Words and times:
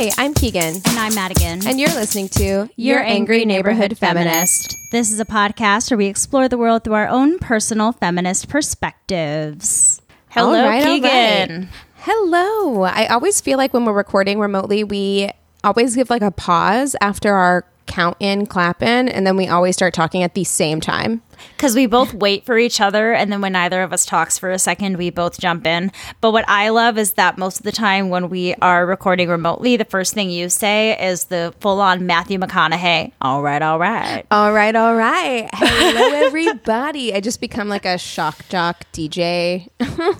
Hi, 0.00 0.10
I'm 0.16 0.32
Keegan. 0.32 0.76
And 0.76 0.98
I'm 0.98 1.14
Madigan. 1.14 1.66
And 1.68 1.78
you're 1.78 1.90
listening 1.90 2.30
to 2.30 2.70
Your 2.74 3.00
Angry 3.00 3.44
Neighborhood 3.44 3.98
Feminist. 3.98 4.74
This 4.92 5.12
is 5.12 5.20
a 5.20 5.26
podcast 5.26 5.90
where 5.90 5.98
we 5.98 6.06
explore 6.06 6.48
the 6.48 6.56
world 6.56 6.84
through 6.84 6.94
our 6.94 7.06
own 7.06 7.38
personal 7.38 7.92
feminist 7.92 8.48
perspectives. 8.48 10.00
Hello, 10.30 10.64
right, 10.64 10.82
Keegan. 10.82 11.10
right. 11.10 11.68
Hello. 11.96 12.84
I 12.84 13.08
always 13.08 13.42
feel 13.42 13.58
like 13.58 13.74
when 13.74 13.84
we're 13.84 13.92
recording 13.92 14.40
remotely, 14.40 14.84
we 14.84 15.32
always 15.62 15.94
give 15.94 16.08
like 16.08 16.22
a 16.22 16.30
pause 16.30 16.96
after 17.02 17.34
our 17.34 17.66
count 17.84 18.16
in, 18.20 18.46
clap 18.46 18.82
in, 18.82 19.06
and 19.06 19.26
then 19.26 19.36
we 19.36 19.48
always 19.48 19.76
start 19.76 19.92
talking 19.92 20.22
at 20.22 20.32
the 20.32 20.44
same 20.44 20.80
time. 20.80 21.20
Because 21.56 21.74
we 21.74 21.86
both 21.86 22.14
wait 22.14 22.44
for 22.46 22.56
each 22.58 22.80
other, 22.80 23.12
and 23.12 23.30
then 23.32 23.40
when 23.40 23.52
neither 23.52 23.82
of 23.82 23.92
us 23.92 24.04
talks 24.06 24.38
for 24.38 24.50
a 24.50 24.58
second, 24.58 24.96
we 24.96 25.10
both 25.10 25.38
jump 25.38 25.66
in. 25.66 25.92
But 26.20 26.32
what 26.32 26.44
I 26.48 26.70
love 26.70 26.98
is 26.98 27.12
that 27.14 27.38
most 27.38 27.58
of 27.58 27.62
the 27.64 27.72
time 27.72 28.08
when 28.08 28.28
we 28.30 28.54
are 28.56 28.86
recording 28.86 29.28
remotely, 29.28 29.76
the 29.76 29.84
first 29.84 30.14
thing 30.14 30.30
you 30.30 30.48
say 30.48 30.98
is 31.04 31.26
the 31.26 31.54
full 31.60 31.80
on 31.80 32.06
Matthew 32.06 32.38
McConaughey. 32.38 33.12
All 33.20 33.42
right, 33.42 33.62
all 33.62 33.78
right. 33.78 34.24
All 34.30 34.52
right, 34.52 34.74
all 34.74 34.94
right. 34.96 35.48
Hello, 35.52 36.26
everybody. 36.26 37.14
I 37.14 37.20
just 37.20 37.40
become 37.40 37.68
like 37.68 37.84
a 37.84 37.98
shock 37.98 38.48
jock 38.48 38.84
DJ 38.92 39.68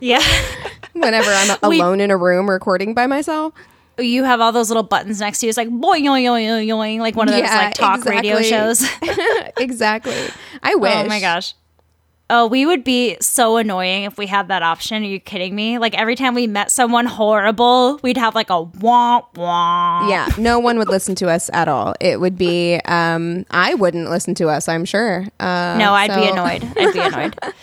Yeah. 0.01 0.23
whenever 0.93 1.31
I'm 1.31 1.71
We- 1.71 1.79
alone 1.81 2.01
in 2.01 2.11
a 2.11 2.17
room 2.17 2.49
recording 2.51 2.95
by 2.95 3.07
myself. 3.07 3.53
You 4.01 4.25
have 4.25 4.41
all 4.41 4.53
those 4.53 4.69
little 4.71 4.83
buttons 4.83 5.21
next 5.21 5.39
to 5.41 5.47
you. 5.47 5.49
It's 5.51 5.57
like 5.57 5.69
boing, 5.69 6.03
yoing, 6.03 6.25
yoing, 6.25 6.67
yoing, 6.67 6.99
like 6.99 7.17
one 7.17 7.29
of 7.29 7.35
those 7.35 7.43
Yeah, 7.43 7.57
like 7.57 7.75
talk 7.75 8.05
radio 8.05 8.43
shows. 8.43 8.85
exactly. 9.59 10.17
I 10.63 10.75
wish. 10.75 10.95
Oh 10.95 11.05
my 11.05 11.21
gosh. 11.21 11.55
Oh, 12.33 12.47
we 12.47 12.65
would 12.65 12.85
be 12.85 13.17
so 13.21 13.57
annoying 13.57 14.05
if 14.05 14.17
we 14.17 14.27
had 14.29 14.47
that 14.49 14.63
option. 14.63 15.03
Are 15.03 15.07
you 15.07 15.19
kidding 15.19 15.53
me? 15.53 15.79
Like 15.79 15.99
every 15.99 16.15
time 16.15 16.35
we 16.37 16.47
met 16.47 16.71
someone 16.71 17.07
horrible, 17.07 17.99
we'd 18.05 18.17
have 18.17 18.37
like 18.37 18.51
a 18.51 18.65
womp 18.65 19.35
womp. 19.35 20.09
Yeah, 20.09 20.29
no 20.39 20.61
one 20.61 20.79
would 20.79 20.89
listen 20.89 21.17
to 21.17 21.29
us 21.29 21.51
at 21.53 21.67
all. 21.67 21.95
It 22.01 22.21
would 22.21 22.39
be, 22.39 22.81
um, 22.85 23.47
I 23.51 23.75
wouldn't 23.75 24.11
listen 24.11 24.37
to 24.37 24.49
us, 24.49 24.69
I'm 24.69 24.85
sure. 24.85 25.27
Uh, 25.41 25.75
No, 25.77 25.93
I'd 25.93 26.15
be 26.15 26.29
annoyed. 26.29 26.63
I'd 26.77 26.93
be 26.93 27.01
annoyed. 27.01 27.37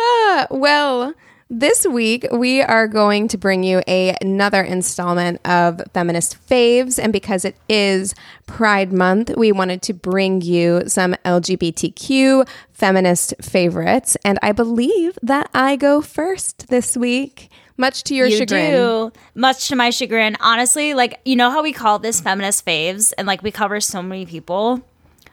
Ah, 0.00 0.46
well, 0.52 1.12
this 1.50 1.86
week 1.86 2.26
we 2.30 2.60
are 2.60 2.86
going 2.86 3.28
to 3.28 3.38
bring 3.38 3.62
you 3.62 3.82
a, 3.88 4.16
another 4.20 4.62
installment 4.62 5.40
of 5.46 5.80
Feminist 5.94 6.36
Faves. 6.48 6.98
And 7.02 7.12
because 7.12 7.44
it 7.44 7.56
is 7.68 8.14
Pride 8.46 8.92
Month, 8.92 9.34
we 9.36 9.52
wanted 9.52 9.82
to 9.82 9.94
bring 9.94 10.40
you 10.42 10.82
some 10.86 11.14
LGBTQ 11.24 12.46
feminist 12.72 13.34
favorites. 13.40 14.16
And 14.24 14.38
I 14.42 14.52
believe 14.52 15.18
that 15.22 15.48
I 15.54 15.76
go 15.76 16.02
first 16.02 16.68
this 16.68 16.96
week, 16.96 17.50
much 17.76 18.04
to 18.04 18.14
your 18.14 18.26
you 18.26 18.38
chagrin. 18.38 18.70
do. 18.70 19.12
Much 19.34 19.68
to 19.68 19.76
my 19.76 19.90
chagrin. 19.90 20.36
Honestly, 20.40 20.94
like, 20.94 21.20
you 21.24 21.36
know 21.36 21.50
how 21.50 21.62
we 21.62 21.72
call 21.72 21.98
this 21.98 22.20
feminist 22.20 22.66
faves 22.66 23.12
and 23.16 23.26
like 23.26 23.42
we 23.42 23.50
cover 23.50 23.80
so 23.80 24.02
many 24.02 24.26
people? 24.26 24.82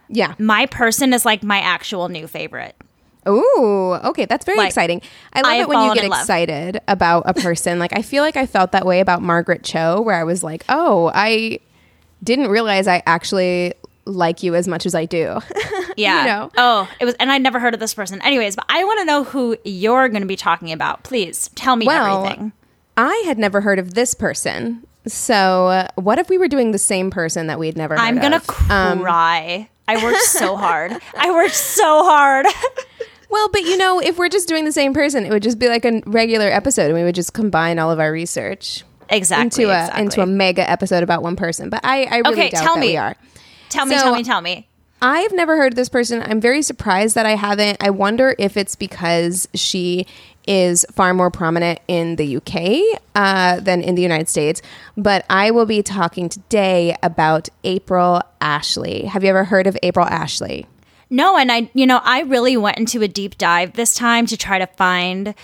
Yeah. 0.07 0.35
My 0.37 0.65
person 0.67 1.13
is 1.13 1.25
like 1.25 1.43
my 1.43 1.59
actual 1.59 2.07
new 2.07 2.27
favorite. 2.27 2.75
Ooh, 3.27 3.93
okay, 4.03 4.25
that's 4.25 4.45
very 4.45 4.57
Like, 4.57 4.67
exciting. 4.67 5.01
I 5.33 5.41
love 5.41 5.51
I 5.51 5.55
it 5.61 5.67
when 5.69 5.81
you 5.89 5.95
get 5.95 6.05
excited 6.05 6.79
about 6.87 7.23
a 7.25 7.33
person. 7.33 7.79
like 7.79 7.95
I 7.97 8.01
feel 8.01 8.23
like 8.23 8.37
I 8.37 8.45
felt 8.45 8.71
that 8.73 8.85
way 8.85 8.99
about 8.99 9.21
Margaret 9.21 9.63
Cho, 9.63 10.01
where 10.01 10.15
I 10.15 10.23
was 10.23 10.43
like, 10.43 10.63
oh, 10.69 11.11
I 11.13 11.59
didn't 12.23 12.47
realize 12.49 12.87
I 12.87 13.01
actually 13.05 13.73
like 14.05 14.43
you 14.43 14.53
as 14.55 14.67
much 14.67 14.85
as 14.85 14.93
I 14.95 15.05
do. 15.05 15.39
Yeah. 15.97 16.19
You 16.19 16.27
know? 16.27 16.51
Oh, 16.57 16.89
it 16.99 17.05
was, 17.05 17.15
and 17.21 17.31
I'd 17.31 17.41
never 17.41 17.57
heard 17.57 17.73
of 17.73 17.79
this 17.79 17.93
person. 17.93 18.21
Anyways, 18.21 18.57
but 18.57 18.65
I 18.67 18.83
want 18.83 18.99
to 18.99 19.05
know 19.05 19.23
who 19.23 19.55
you're 19.63 20.09
going 20.09 20.23
to 20.23 20.27
be 20.27 20.35
talking 20.35 20.73
about. 20.73 21.03
Please 21.03 21.49
tell 21.55 21.77
me 21.77 21.85
Well, 21.87 22.25
everything. 22.25 22.51
I 22.97 23.23
had 23.25 23.37
never 23.39 23.61
heard 23.61 23.79
of 23.79 23.93
this 23.93 24.13
person. 24.13 24.85
So, 25.07 25.67
uh, 25.67 25.87
what 25.95 26.19
if 26.19 26.27
we 26.29 26.37
were 26.37 26.49
doing 26.49 26.71
the 26.71 26.77
same 26.79 27.11
person 27.11 27.47
that 27.47 27.59
we'd 27.59 27.77
never 27.77 27.93
heard 27.95 28.01
I'm 28.01 28.19
gonna 28.19 28.37
of? 28.45 28.69
Um, 28.69 28.99
cry. 29.03 29.69
I 29.87 30.03
worked 30.03 30.21
so 30.23 30.57
hard. 30.57 30.91
I 31.17 31.31
worked 31.31 31.55
so 31.55 32.03
hard. 32.03 32.45
well, 33.29 33.49
but 33.49 33.61
you 33.61 33.77
know, 33.77 33.99
if 33.99 34.17
we're 34.17 34.29
just 34.29 34.47
doing 34.47 34.65
the 34.65 34.71
same 34.71 34.93
person, 34.93 35.25
it 35.25 35.29
would 35.31 35.43
just 35.43 35.59
be 35.59 35.67
like 35.67 35.85
a 35.85 36.01
regular 36.05 36.47
episode 36.47 36.85
and 36.85 36.93
we 36.95 37.03
would 37.03 37.15
just 37.15 37.33
combine 37.33 37.79
all 37.79 37.91
of 37.91 37.99
our 37.99 38.11
research 38.11 38.83
exactly. 39.09 39.63
into 39.63 39.73
a 39.73 39.79
exactly. 39.81 40.03
into 40.03 40.21
a 40.21 40.25
mega 40.25 40.69
episode 40.69 41.03
about 41.03 41.21
one 41.23 41.35
person. 41.35 41.69
But 41.69 41.81
I, 41.83 42.03
I 42.05 42.17
really 42.17 42.33
Okay, 42.33 42.49
doubt 42.49 42.63
tell 42.63 42.73
that 42.75 42.81
me. 42.81 42.87
we 42.87 42.97
are. 42.97 43.15
Tell 43.69 43.85
me, 43.85 43.95
So- 43.97 44.03
tell 44.03 44.15
me, 44.15 44.23
tell 44.23 44.41
me. 44.41 44.67
I've 45.01 45.33
never 45.33 45.57
heard 45.57 45.73
of 45.73 45.75
this 45.75 45.89
person. 45.89 46.23
I'm 46.25 46.39
very 46.39 46.61
surprised 46.61 47.15
that 47.15 47.25
I 47.25 47.35
haven't. 47.35 47.77
I 47.83 47.89
wonder 47.89 48.33
if 48.39 48.55
it's 48.57 48.75
because 48.75 49.47
she 49.53 50.07
is 50.47 50.85
far 50.93 51.13
more 51.13 51.29
prominent 51.29 51.79
in 51.87 52.15
the 52.15 52.37
UK 52.37 52.99
uh, 53.13 53.59
than 53.59 53.81
in 53.81 53.95
the 53.95 54.01
United 54.01 54.29
States. 54.29 54.61
But 54.95 55.25
I 55.29 55.51
will 55.51 55.65
be 55.65 55.83
talking 55.83 56.29
today 56.29 56.95
about 57.03 57.49
April 57.65 58.21
Ashley. 58.39 59.05
Have 59.05 59.23
you 59.23 59.29
ever 59.29 59.43
heard 59.43 59.67
of 59.67 59.77
April 59.83 60.05
Ashley? 60.05 60.65
No, 61.09 61.37
and 61.37 61.51
I, 61.51 61.69
you 61.73 61.85
know, 61.85 61.99
I 62.03 62.21
really 62.21 62.57
went 62.57 62.77
into 62.77 63.01
a 63.01 63.07
deep 63.07 63.37
dive 63.37 63.73
this 63.73 63.93
time 63.93 64.25
to 64.27 64.37
try 64.37 64.57
to 64.57 64.67
find 64.67 65.35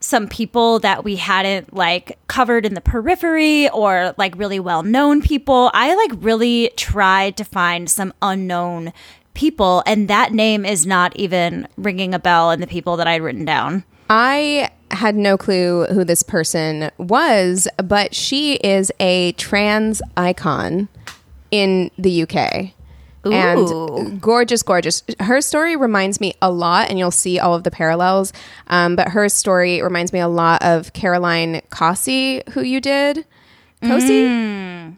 some 0.00 0.26
people 0.26 0.78
that 0.80 1.04
we 1.04 1.16
hadn't 1.16 1.74
like 1.74 2.18
covered 2.26 2.66
in 2.66 2.74
the 2.74 2.80
periphery 2.80 3.68
or 3.70 4.14
like 4.16 4.36
really 4.36 4.58
well 4.58 4.82
known 4.82 5.22
people. 5.22 5.70
I 5.74 5.94
like 5.94 6.12
really 6.22 6.72
tried 6.76 7.36
to 7.36 7.44
find 7.44 7.90
some 7.90 8.12
unknown 8.20 8.92
people, 9.34 9.82
and 9.86 10.08
that 10.08 10.32
name 10.32 10.64
is 10.64 10.86
not 10.86 11.14
even 11.16 11.68
ringing 11.76 12.14
a 12.14 12.18
bell 12.18 12.50
in 12.50 12.60
the 12.60 12.66
people 12.66 12.96
that 12.96 13.06
I'd 13.06 13.22
written 13.22 13.44
down. 13.44 13.84
I 14.10 14.70
had 14.90 15.16
no 15.16 15.38
clue 15.38 15.86
who 15.86 16.04
this 16.04 16.22
person 16.22 16.90
was, 16.98 17.66
but 17.78 18.14
she 18.14 18.54
is 18.56 18.92
a 19.00 19.32
trans 19.32 20.02
icon 20.16 20.88
in 21.50 21.90
the 21.96 22.22
UK. 22.22 22.72
Ooh. 23.26 23.32
And 23.32 24.20
gorgeous, 24.20 24.62
gorgeous. 24.62 25.02
Her 25.20 25.40
story 25.40 25.76
reminds 25.76 26.20
me 26.20 26.34
a 26.42 26.50
lot, 26.50 26.90
and 26.90 26.98
you'll 26.98 27.10
see 27.10 27.38
all 27.38 27.54
of 27.54 27.62
the 27.64 27.70
parallels. 27.70 28.32
Um, 28.68 28.96
but 28.96 29.08
her 29.08 29.28
story 29.28 29.80
reminds 29.82 30.12
me 30.12 30.18
a 30.20 30.28
lot 30.28 30.62
of 30.62 30.92
Caroline 30.92 31.62
Cossey, 31.70 32.42
who 32.50 32.62
you 32.62 32.80
did. 32.80 33.24
Cossey? 33.82 34.24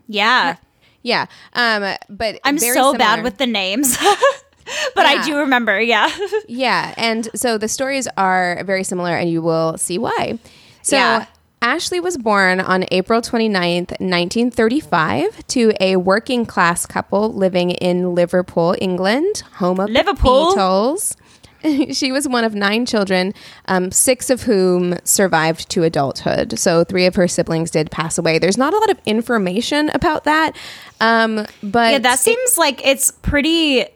Yeah. 0.08 0.56
Yeah. 1.02 1.26
Um, 1.54 1.96
but 2.08 2.40
I'm 2.44 2.58
so 2.58 2.94
bad 2.94 3.22
with 3.22 3.36
the 3.38 3.46
names. 3.46 3.96
but 4.94 5.04
I 5.06 5.22
do 5.24 5.38
remember, 5.38 5.78
yeah. 5.80 6.10
Yeah, 6.48 6.94
and 6.96 7.28
so 7.34 7.58
the 7.58 7.68
stories 7.68 8.08
are 8.16 8.62
very 8.64 8.84
similar, 8.84 9.14
and 9.14 9.30
you 9.30 9.42
will 9.42 9.76
see 9.76 9.98
why. 9.98 10.38
So, 10.82 10.96
Yeah. 10.96 11.26
Ashley 11.64 11.98
was 11.98 12.18
born 12.18 12.60
on 12.60 12.84
April 12.90 13.22
29th, 13.22 13.92
1935, 13.98 15.46
to 15.46 15.72
a 15.80 15.96
working 15.96 16.44
class 16.44 16.84
couple 16.84 17.32
living 17.32 17.70
in 17.70 18.14
Liverpool, 18.14 18.76
England, 18.82 19.42
home 19.54 19.80
of 19.80 19.88
Liverpool? 19.88 20.54
the 20.54 20.60
Beatles. 20.60 21.16
she 21.96 22.12
was 22.12 22.28
one 22.28 22.44
of 22.44 22.54
nine 22.54 22.84
children, 22.84 23.32
um, 23.66 23.90
six 23.90 24.28
of 24.28 24.42
whom 24.42 24.98
survived 25.04 25.70
to 25.70 25.84
adulthood. 25.84 26.58
So, 26.58 26.84
three 26.84 27.06
of 27.06 27.14
her 27.14 27.26
siblings 27.26 27.70
did 27.70 27.90
pass 27.90 28.18
away. 28.18 28.38
There's 28.38 28.58
not 28.58 28.74
a 28.74 28.76
lot 28.76 28.90
of 28.90 29.00
information 29.06 29.88
about 29.94 30.24
that, 30.24 30.54
um, 31.00 31.46
but 31.62 31.92
Yeah, 31.92 31.98
that 32.00 32.18
seems 32.18 32.58
like 32.58 32.86
it's 32.86 33.10
pretty 33.10 33.86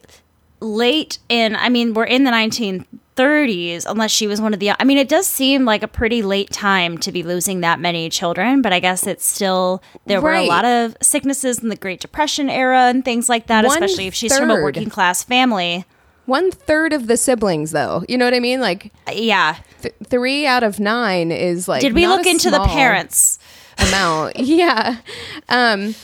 late 0.60 1.18
in 1.28 1.54
I 1.54 1.68
mean, 1.68 1.92
we're 1.92 2.04
in 2.04 2.24
the 2.24 2.30
1930s 3.18 3.84
unless 3.88 4.10
she 4.10 4.26
was 4.26 4.40
one 4.40 4.54
of 4.54 4.60
the 4.60 4.70
I 4.78 4.84
mean, 4.84 4.98
it 4.98 5.08
does 5.08 5.26
seem 5.26 5.64
like 5.64 5.82
a 5.82 5.88
pretty 5.88 6.22
late 6.22 6.50
time 6.50 6.98
to 6.98 7.12
be 7.12 7.22
losing 7.22 7.60
that 7.60 7.80
many 7.80 8.08
children, 8.08 8.62
but 8.62 8.72
I 8.72 8.80
guess 8.80 9.06
it's 9.06 9.24
still 9.26 9.82
there 10.06 10.20
were 10.20 10.34
a 10.34 10.46
lot 10.46 10.64
of 10.64 10.96
sicknesses 11.02 11.58
in 11.58 11.68
the 11.68 11.76
Great 11.76 12.00
Depression 12.00 12.48
era 12.50 12.82
and 12.86 13.04
things 13.04 13.28
like 13.28 13.46
that, 13.48 13.64
One 13.64 13.74
especially 13.82 14.06
if 14.06 14.14
she's 14.14 14.36
from 14.36 14.50
a 14.50 14.54
working 14.62 14.90
class 14.90 15.22
family. 15.22 15.84
one 16.26 16.50
third 16.50 16.92
of 16.92 17.06
the 17.06 17.16
siblings, 17.16 17.70
though. 17.72 18.04
You 18.08 18.18
know 18.18 18.24
what 18.26 18.34
I 18.34 18.40
mean? 18.40 18.60
Like, 18.60 18.92
Yeah. 19.12 19.56
th- 19.82 19.94
three 20.06 20.46
out 20.46 20.62
of 20.62 20.78
nine 20.78 21.32
is 21.32 21.68
like. 21.68 21.80
Did 21.80 21.94
we 21.94 22.06
look 22.06 22.26
into 22.26 22.50
the 22.50 22.60
parents? 22.64 23.38
amount? 23.78 24.36
yeah. 24.40 24.96
Um, 25.48 25.94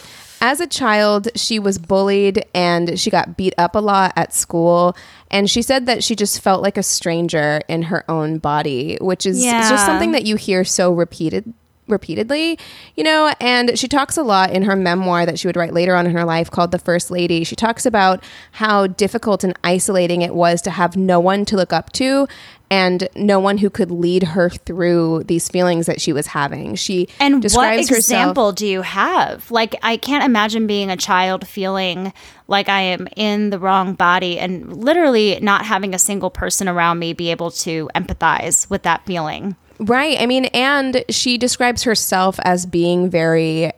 as 0.40 0.61
a 0.61 0.66
child, 0.66 1.28
she 1.34 1.58
was 1.58 1.78
bullied 1.78 2.44
and 2.55 2.99
she 3.00 3.11
got 3.11 3.37
beat 3.37 3.55
up 3.58 3.75
a 3.75 3.81
lot 3.81 4.12
at 4.16 4.32
school. 4.32 4.94
And 5.35 5.51
she 5.51 5.63
said 5.63 5.87
that 5.87 6.05
she 6.05 6.15
just 6.15 6.41
felt 6.41 6.63
like 6.63 6.79
a 6.79 6.83
stranger 6.85 7.61
in 7.67 7.83
her 7.83 8.09
own 8.09 8.39
body, 8.39 8.97
which 9.01 9.27
is 9.27 9.43
it's 9.45 9.69
just 9.69 9.85
something 9.85 10.13
that 10.13 10.25
you 10.25 10.37
hear 10.37 10.65
so 10.65 10.93
repeated 10.93 11.53
repeatedly 11.87 12.59
you 12.97 13.05
know? 13.05 13.35
And 13.41 13.79
she 13.79 13.89
talks 13.89 14.17
a 14.17 14.23
lot 14.23 14.53
in 14.53 14.63
her 14.63 14.77
memoir 14.77 15.27
that 15.27 15.39
she 15.39 15.49
would 15.49 15.57
write 15.57 15.75
later 15.75 15.97
on 15.97 16.07
in 16.07 16.13
her 16.13 16.25
life 16.25 16.51
called 16.51 16.71
the 16.71 16.79
first 16.79 17.11
lady. 17.11 17.45
She 17.45 17.57
talks 17.57 17.85
about 17.85 18.23
how 18.53 18.87
difficult 18.87 19.43
and 19.43 19.59
isolating 19.65 20.23
it 20.23 20.35
was 20.35 20.63
to 20.63 20.71
have 20.71 20.97
no 20.97 21.19
one 21.19 21.45
to 21.47 21.57
look 21.57 21.73
up 21.73 21.93
to 21.93 22.29
and 22.70 23.08
no 23.14 23.38
one 23.38 23.58
who 23.58 23.70
could 23.70 23.90
lead 23.90 24.22
her 24.22 24.49
through 24.50 25.25
these 25.25 25.49
feelings 25.49 25.87
that 25.87 26.00
she 26.00 26.12
was 26.12 26.28
having 26.28 26.75
she 26.75 27.08
And 27.20 27.34
what 27.34 27.43
describes 27.43 27.88
herself 27.88 27.99
example 27.99 28.52
do 28.52 28.66
you 28.66 28.82
have? 28.82 29.50
Like, 29.50 29.76
I 29.82 29.96
can't 29.96 30.25
imagine 30.25 30.66
being 30.66 30.90
a 30.90 30.96
child 30.96 31.46
feeling 31.46 32.12
like 32.49 32.69
I 32.69 32.81
am 32.81 33.06
in 33.16 33.50
the 33.50 33.58
wrong 33.58 33.94
body 33.94 34.38
and 34.38 34.84
literally 34.84 35.38
not 35.40 35.64
having 35.64 35.94
a 35.94 35.99
single 35.99 36.31
person 36.31 36.69
around 36.69 36.99
me 36.99 37.12
be 37.12 37.31
able 37.31 37.50
to 37.50 37.90
empathize 37.94 38.69
with 38.70 38.82
that 38.82 39.05
feeling. 39.06 39.56
Right. 39.78 40.20
I 40.20 40.26
mean, 40.26 40.46
and 40.46 41.05
she 41.08 41.37
describes 41.37 41.82
herself 41.82 42.38
as 42.44 42.66
being 42.66 43.11
very 43.11 43.72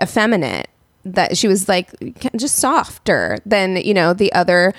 effeminate, 0.00 0.68
that 1.04 1.36
she 1.36 1.48
was 1.48 1.68
like 1.68 1.90
just 2.36 2.56
softer 2.56 3.38
than, 3.44 3.76
you 3.76 3.92
know, 3.92 4.14
the 4.14 4.32
other 4.32 4.72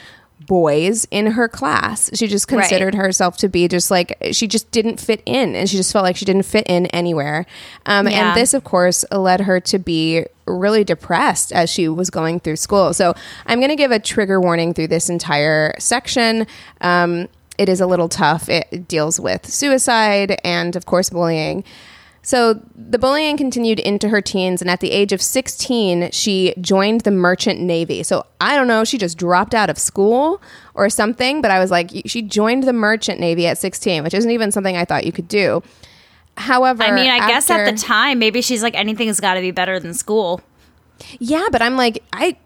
boys 0.48 1.06
in 1.12 1.28
her 1.28 1.48
class. 1.48 2.10
She 2.14 2.28
just 2.28 2.52
Right. 2.52 2.60
considered 2.62 2.96
herself 2.96 3.38
to 3.38 3.50
be 3.50 3.68
just 3.68 3.90
like, 3.92 4.18
she 4.32 4.48
just 4.48 4.70
didn't 4.72 5.00
fit 5.00 5.22
in 5.26 5.56
and 5.56 5.70
she 5.70 5.78
just 5.78 5.92
felt 5.94 6.04
like 6.04 6.16
she 6.16 6.26
didn't 6.26 6.44
fit 6.44 6.66
in 6.68 6.86
anywhere. 6.88 7.46
Um, 7.86 8.08
Yeah. 8.08 8.30
And 8.32 8.38
this, 8.40 8.54
of 8.54 8.64
course, 8.64 9.06
led 9.12 9.42
her 9.42 9.60
to 9.62 9.80
be 9.80 10.26
really 10.46 10.84
depressed 10.84 11.52
as 11.54 11.70
she 11.70 11.88
was 11.88 12.10
going 12.10 12.40
through 12.40 12.58
school. 12.58 12.94
So 12.94 13.14
I'm 13.46 13.60
going 13.60 13.70
to 13.70 13.76
give 13.76 13.92
a 13.92 14.00
trigger 14.00 14.40
warning 14.42 14.74
through 14.74 14.88
this 14.88 15.10
entire 15.10 15.74
section. 15.80 16.46
Um, 16.82 17.28
it 17.58 17.70
is 17.70 17.80
a 17.80 17.86
little 17.88 18.10
tough. 18.10 18.50
It 18.50 18.88
deals 18.88 19.20
with 19.20 19.46
suicide 19.50 20.40
and, 20.44 20.76
of 20.76 20.86
course, 20.86 21.10
bullying. 21.10 21.64
So 22.26 22.62
the 22.74 22.98
bullying 22.98 23.36
continued 23.36 23.80
into 23.80 24.08
her 24.08 24.22
teens, 24.22 24.62
and 24.62 24.72
at 24.72 24.80
the 24.80 24.92
age 24.92 25.12
of 25.12 25.22
16, 25.22 26.12
she 26.12 26.54
joined 26.62 27.02
the 27.02 27.12
Merchant 27.12 27.60
Navy. 27.60 28.02
So 28.02 28.26
I 28.40 28.56
don't 28.56 28.68
know, 28.68 28.86
she 28.86 28.98
just 28.98 29.18
dropped 29.18 29.54
out 29.54 29.70
of 29.70 29.78
school 29.78 30.42
or 30.74 30.90
something, 30.90 31.42
but 31.42 31.52
I 31.52 31.60
was 31.60 31.70
like, 31.70 31.92
she 32.06 32.22
joined 32.22 32.64
the 32.64 32.72
Merchant 32.72 33.20
Navy 33.20 33.46
at 33.46 33.58
16, 33.58 34.04
which 34.04 34.14
isn't 34.14 34.32
even 34.32 34.54
something 34.54 34.78
I 34.78 34.86
thought 34.86 35.06
you 35.06 35.12
could 35.12 35.28
do. 35.28 35.62
However, 36.38 36.82
I 36.82 36.92
mean, 36.92 37.10
I 37.10 37.28
guess 37.28 37.50
at 37.50 37.70
the 37.70 37.78
time, 37.78 38.20
maybe 38.20 38.42
she's 38.42 38.64
like, 38.64 38.74
anything's 38.74 39.20
got 39.20 39.34
to 39.34 39.42
be 39.42 39.52
better 39.52 39.78
than 39.80 39.94
school. 39.94 40.42
Yeah, 41.20 41.48
but 41.52 41.62
I'm 41.62 41.76
like, 41.76 42.04
I. 42.14 42.38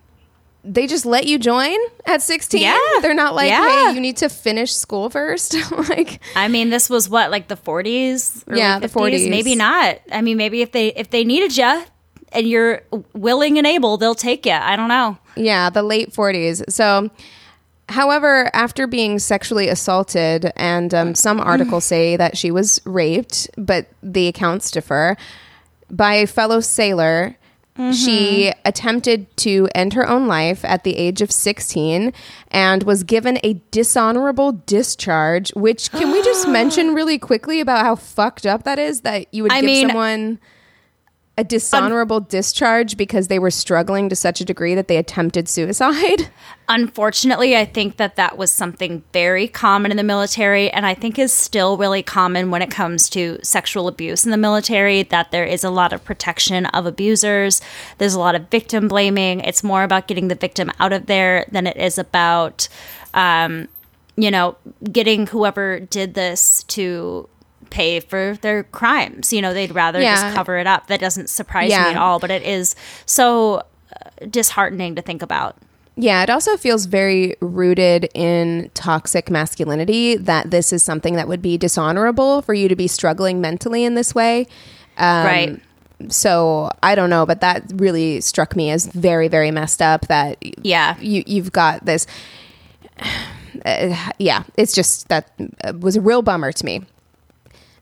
They 0.69 0.85
just 0.85 1.05
let 1.05 1.25
you 1.25 1.39
join 1.39 1.77
at 2.05 2.21
16. 2.21 2.61
Yeah. 2.61 2.77
They're 3.01 3.13
not 3.13 3.33
like, 3.35 3.49
Yeah. 3.49 3.89
hey, 3.89 3.95
you 3.95 4.01
need 4.01 4.17
to 4.17 4.27
finish 4.29 4.73
school 4.75 5.09
first. 5.09 5.55
like, 5.89 6.19
I 6.35 6.49
mean, 6.49 6.69
this 6.69 6.89
was 6.89 7.07
what, 7.09 7.31
like 7.31 7.47
the 7.47 7.55
40s? 7.55 8.43
early 8.47 8.59
Yeah, 8.59 8.79
the 8.79 8.89
40s. 8.89 9.29
Maybe 9.29 9.55
not. 9.55 9.99
I 10.11 10.21
mean, 10.21 10.35
maybe 10.37 10.61
if 10.61 10.73
they 10.73 10.87
if 10.89 11.09
they 11.09 11.23
needed 11.23 11.55
you 11.55 11.83
and 12.33 12.47
you're 12.47 12.81
willing 13.13 13.57
and 13.57 13.65
able, 13.65 13.95
they'll 13.97 14.13
take 14.15 14.45
you. 14.45 14.51
I 14.51 14.75
don't 14.75 14.89
know. 14.89 15.17
Yeah, 15.37 15.69
the 15.69 15.83
late 15.83 16.11
40s. 16.11 16.69
So, 16.69 17.09
however, 17.87 18.49
after 18.53 18.87
being 18.87 19.19
sexually 19.19 19.69
assaulted, 19.69 20.51
and 20.57 20.93
um, 20.93 21.15
some 21.15 21.39
articles 21.53 21.85
say 21.85 22.17
that 22.17 22.37
she 22.37 22.51
was 22.51 22.81
raped, 22.83 23.49
but 23.57 23.87
the 24.03 24.27
accounts 24.27 24.69
differ, 24.71 25.15
by 25.89 26.15
a 26.15 26.27
fellow 26.27 26.59
sailor. 26.59 27.37
She 27.77 28.50
mm-hmm. 28.50 28.59
attempted 28.65 29.38
to 29.38 29.69
end 29.75 29.94
her 29.94 30.07
own 30.07 30.25
life 30.25 30.65
at 30.65 30.83
the 30.83 30.97
age 30.97 31.21
of 31.21 31.31
16 31.31 32.12
and 32.50 32.83
was 32.83 33.03
given 33.03 33.38
a 33.44 33.62
dishonorable 33.69 34.51
discharge, 34.51 35.51
which 35.51 35.91
can 35.91 36.12
we 36.12 36.24
just 36.24 36.47
mention 36.50 36.95
really 36.95 37.19
quickly 37.19 37.59
about 37.59 37.85
how 37.85 37.95
fucked 37.95 38.47
up 38.47 38.63
that 38.63 38.79
is 38.79 39.01
that 39.01 39.31
you 39.31 39.44
would 39.44 39.51
I 39.51 39.62
give 39.62 39.65
mean- 39.65 39.88
someone 39.89 40.39
a 41.39 41.44
dishonorable 41.44 42.19
discharge 42.19 42.98
because 42.98 43.28
they 43.28 43.38
were 43.38 43.51
struggling 43.51 44.10
to 44.10 44.16
such 44.16 44.42
a 44.42 44.45
degree 44.45 44.74
that 44.74 44.88
they 44.88 44.98
attempted 44.98 45.48
suicide. 45.48 46.30
Unfortunately, 46.68 47.56
I 47.56 47.63
think 47.63 47.98
that 47.98 48.16
that 48.16 48.38
was 48.38 48.51
something 48.51 49.04
very 49.13 49.48
common 49.48 49.92
in 49.92 49.98
the 49.98 50.04
military, 50.04 50.72
and 50.72 50.84
I 50.86 50.95
think 50.95 51.19
is 51.19 51.31
still 51.31 51.78
really 51.78 52.01
common 52.01 52.50
when 52.50 52.63
it 52.63 52.72
comes 52.72 53.07
to 53.12 53.38
sexual 53.44 53.88
abuse 53.88 54.25
in 54.25 54.31
the 54.31 54.38
military. 54.38 55.04
That 55.04 55.30
there 55.30 55.45
is 55.45 55.63
a 55.63 55.69
lot 55.69 55.94
of 55.94 56.04
protection 56.04 56.66
of 56.68 56.88
abusers, 56.88 57.62
there's 58.00 58.16
a 58.16 58.19
lot 58.19 58.34
of 58.34 58.50
victim 58.50 58.88
blaming. 58.88 59.42
It's 59.42 59.63
more 59.63 59.84
about 59.84 60.07
getting 60.07 60.30
the 60.30 60.36
victim 60.36 60.72
out 60.80 60.92
of 60.92 61.06
there 61.06 61.45
than 61.51 61.68
it 61.68 61.77
is 61.77 62.00
about, 62.00 62.67
um, 63.13 63.67
you 64.15 64.32
know, 64.32 64.58
getting 64.91 65.27
whoever 65.27 65.79
did 65.79 66.15
this 66.15 66.63
to 66.63 67.29
pay 67.69 68.00
for 68.00 68.38
their 68.41 68.63
crimes. 68.63 69.31
You 69.33 69.41
know, 69.41 69.53
they'd 69.53 69.74
rather 69.74 70.01
Yeah. 70.01 70.15
just 70.15 70.36
cover 70.36 70.57
it 70.57 70.67
up. 70.67 70.88
That 70.88 71.00
doesn't 71.00 71.29
surprise 71.29 71.69
Yeah. 71.69 71.83
me 71.86 71.89
at 71.91 71.97
all, 71.97 72.19
but 72.19 72.31
it 72.31 72.43
is 72.43 72.75
so 73.05 73.55
uh, 73.57 74.09
disheartening 74.29 74.95
to 74.95 75.01
think 75.01 75.21
about. 75.21 75.55
Yeah, 75.95 76.21
it 76.21 76.29
also 76.29 76.57
feels 76.57 76.86
very 76.86 77.36
rooted 77.41 78.07
in 78.13 78.69
toxic 78.75 79.31
masculinity 79.31 80.15
that 80.15 80.51
this 80.51 80.71
is 80.71 80.83
something 80.83 81.15
that 81.15 81.27
would 81.27 81.41
be 81.41 81.57
dishonorable 81.57 82.41
for 82.43 82.53
you 82.53 82.67
to 82.67 82.75
be 82.75 82.88
struggling 82.88 83.41
mentally 83.41 83.83
in 83.83 83.95
this 83.95 84.13
way. 84.13 84.45
Um, 84.97 85.25
right. 85.25 85.59
So 86.09 86.69
I 86.83 86.93
don't 86.93 87.09
know, 87.09 87.25
but 87.25 87.41
that 87.41 87.63
really 87.74 88.21
struck 88.21 88.55
me 88.55 88.69
as 88.69 88.86
very, 88.86 89.27
very 89.27 89.50
messed 89.50 89.81
up. 89.81 90.07
That 90.07 90.38
Yeah. 90.63 90.95
you 91.00 91.24
you've 91.25 91.51
got 91.51 91.86
this. 91.86 92.05
Uh, 93.65 93.95
yeah, 94.19 94.43
it's 94.55 94.71
just 94.71 95.07
that 95.07 95.31
uh, 95.63 95.74
was 95.79 95.95
a 95.95 96.01
real 96.01 96.21
bummer 96.21 96.51
to 96.51 96.63
me. 96.63 96.83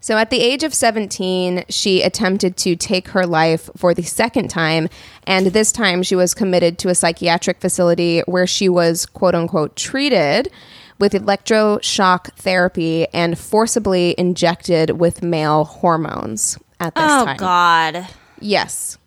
So 0.06 0.20
at 0.20 0.30
the 0.30 0.40
age 0.40 0.62
of 0.64 0.72
17, 0.72 1.66
she 1.68 2.04
attempted 2.04 2.58
to 2.58 2.76
take 2.76 3.08
her 3.08 3.26
life 3.26 3.72
for 3.76 3.96
the 3.96 4.04
second 4.04 4.50
time. 4.50 4.88
And 5.26 5.48
this 5.48 5.72
time 5.72 6.04
she 6.04 6.16
was 6.16 6.36
committed 6.36 6.78
to 6.78 6.90
a 6.90 6.94
psychiatric 6.94 7.60
facility 7.60 8.20
where 8.28 8.46
she 8.46 8.70
was, 8.70 9.08
quote 9.08 9.34
unquote, 9.34 9.76
treated 9.76 10.52
with 11.00 11.14
electroshock 11.14 12.36
therapy 12.36 13.08
and 13.16 13.36
forcibly 13.36 14.14
injected 14.16 14.92
with 14.92 15.24
male 15.24 15.64
hormones 15.64 16.60
at 16.80 16.94
this 16.94 17.04
Oh 17.04 17.26
time. 17.26 17.38
God. 17.38 18.08
Yes. 18.40 19.00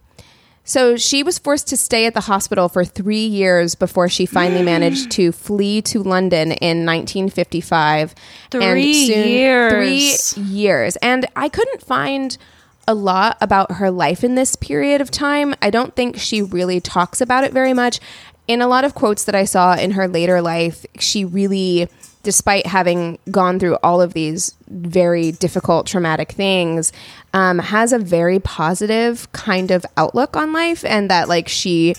So 0.68 0.98
she 0.98 1.22
was 1.22 1.38
forced 1.38 1.66
to 1.68 1.78
stay 1.78 2.04
at 2.04 2.12
the 2.12 2.20
hospital 2.20 2.68
for 2.68 2.84
three 2.84 3.24
years 3.24 3.74
before 3.74 4.10
she 4.10 4.26
finally 4.26 4.60
mm. 4.60 4.66
managed 4.66 5.10
to 5.12 5.32
flee 5.32 5.80
to 5.82 6.02
London 6.02 6.52
in 6.52 6.84
1955. 6.84 8.14
Three 8.50 8.82
years. 8.82 10.34
Three 10.34 10.42
years. 10.42 10.96
And 10.96 11.24
I 11.34 11.48
couldn't 11.48 11.80
find 11.80 12.36
a 12.86 12.92
lot 12.92 13.38
about 13.40 13.72
her 13.72 13.90
life 13.90 14.22
in 14.22 14.34
this 14.34 14.56
period 14.56 15.00
of 15.00 15.10
time. 15.10 15.54
I 15.62 15.70
don't 15.70 15.96
think 15.96 16.18
she 16.18 16.42
really 16.42 16.82
talks 16.82 17.22
about 17.22 17.44
it 17.44 17.54
very 17.54 17.72
much. 17.72 17.98
In 18.46 18.60
a 18.60 18.68
lot 18.68 18.84
of 18.84 18.94
quotes 18.94 19.24
that 19.24 19.34
I 19.34 19.44
saw 19.44 19.74
in 19.74 19.92
her 19.92 20.06
later 20.06 20.42
life, 20.42 20.84
she 20.98 21.24
really, 21.24 21.88
despite 22.22 22.66
having 22.66 23.18
gone 23.30 23.58
through 23.58 23.76
all 23.82 24.00
of 24.00 24.12
these 24.12 24.54
very 24.68 25.32
difficult, 25.32 25.86
traumatic 25.86 26.32
things, 26.32 26.92
um, 27.32 27.58
has 27.58 27.92
a 27.92 27.98
very 27.98 28.38
positive 28.38 29.30
kind 29.32 29.70
of 29.70 29.84
outlook 29.96 30.36
on 30.36 30.52
life, 30.52 30.84
and 30.84 31.10
that 31.10 31.28
like 31.28 31.48
she 31.48 31.94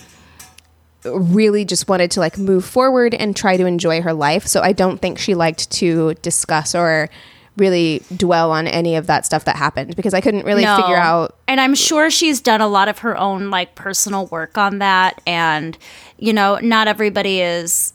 really 1.06 1.64
just 1.64 1.88
wanted 1.88 2.12
to 2.12 2.20
like 2.20 2.38
move 2.38 2.66
forward 2.66 3.14
and 3.14 3.36
try 3.36 3.56
to 3.56 3.66
enjoy 3.66 4.02
her 4.02 4.14
life. 4.14 4.46
So 4.46 4.62
I 4.62 4.74
don't 4.74 5.00
think 5.02 5.18
she 5.18 5.34
liked 5.34 5.70
to 5.72 6.14
discuss 6.16 6.76
or 6.76 7.10
really 7.56 8.02
dwell 8.16 8.52
on 8.52 8.68
any 8.68 8.96
of 8.96 9.08
that 9.08 9.26
stuff 9.26 9.46
that 9.46 9.56
happened 9.56 9.96
because 9.96 10.14
I 10.14 10.22
couldn't 10.22 10.46
really 10.46 10.64
No. 10.64 10.78
figure 10.78 10.96
out 10.96 11.36
And 11.48 11.60
I'm 11.60 11.76
sure 11.76 12.10
she's 12.10 12.40
done 12.42 12.62
a 12.62 12.68
lot 12.68 12.88
of 12.88 13.00
her 13.00 13.18
own 13.18 13.50
like 13.50 13.76
personal 13.76 14.28
work 14.28 14.58
on 14.58 14.80
that. 14.80 15.22
And, 15.26 15.78
you 16.22 16.34
know, 16.34 16.60
not 16.62 16.88
everybody 16.90 17.40
is 17.42 17.94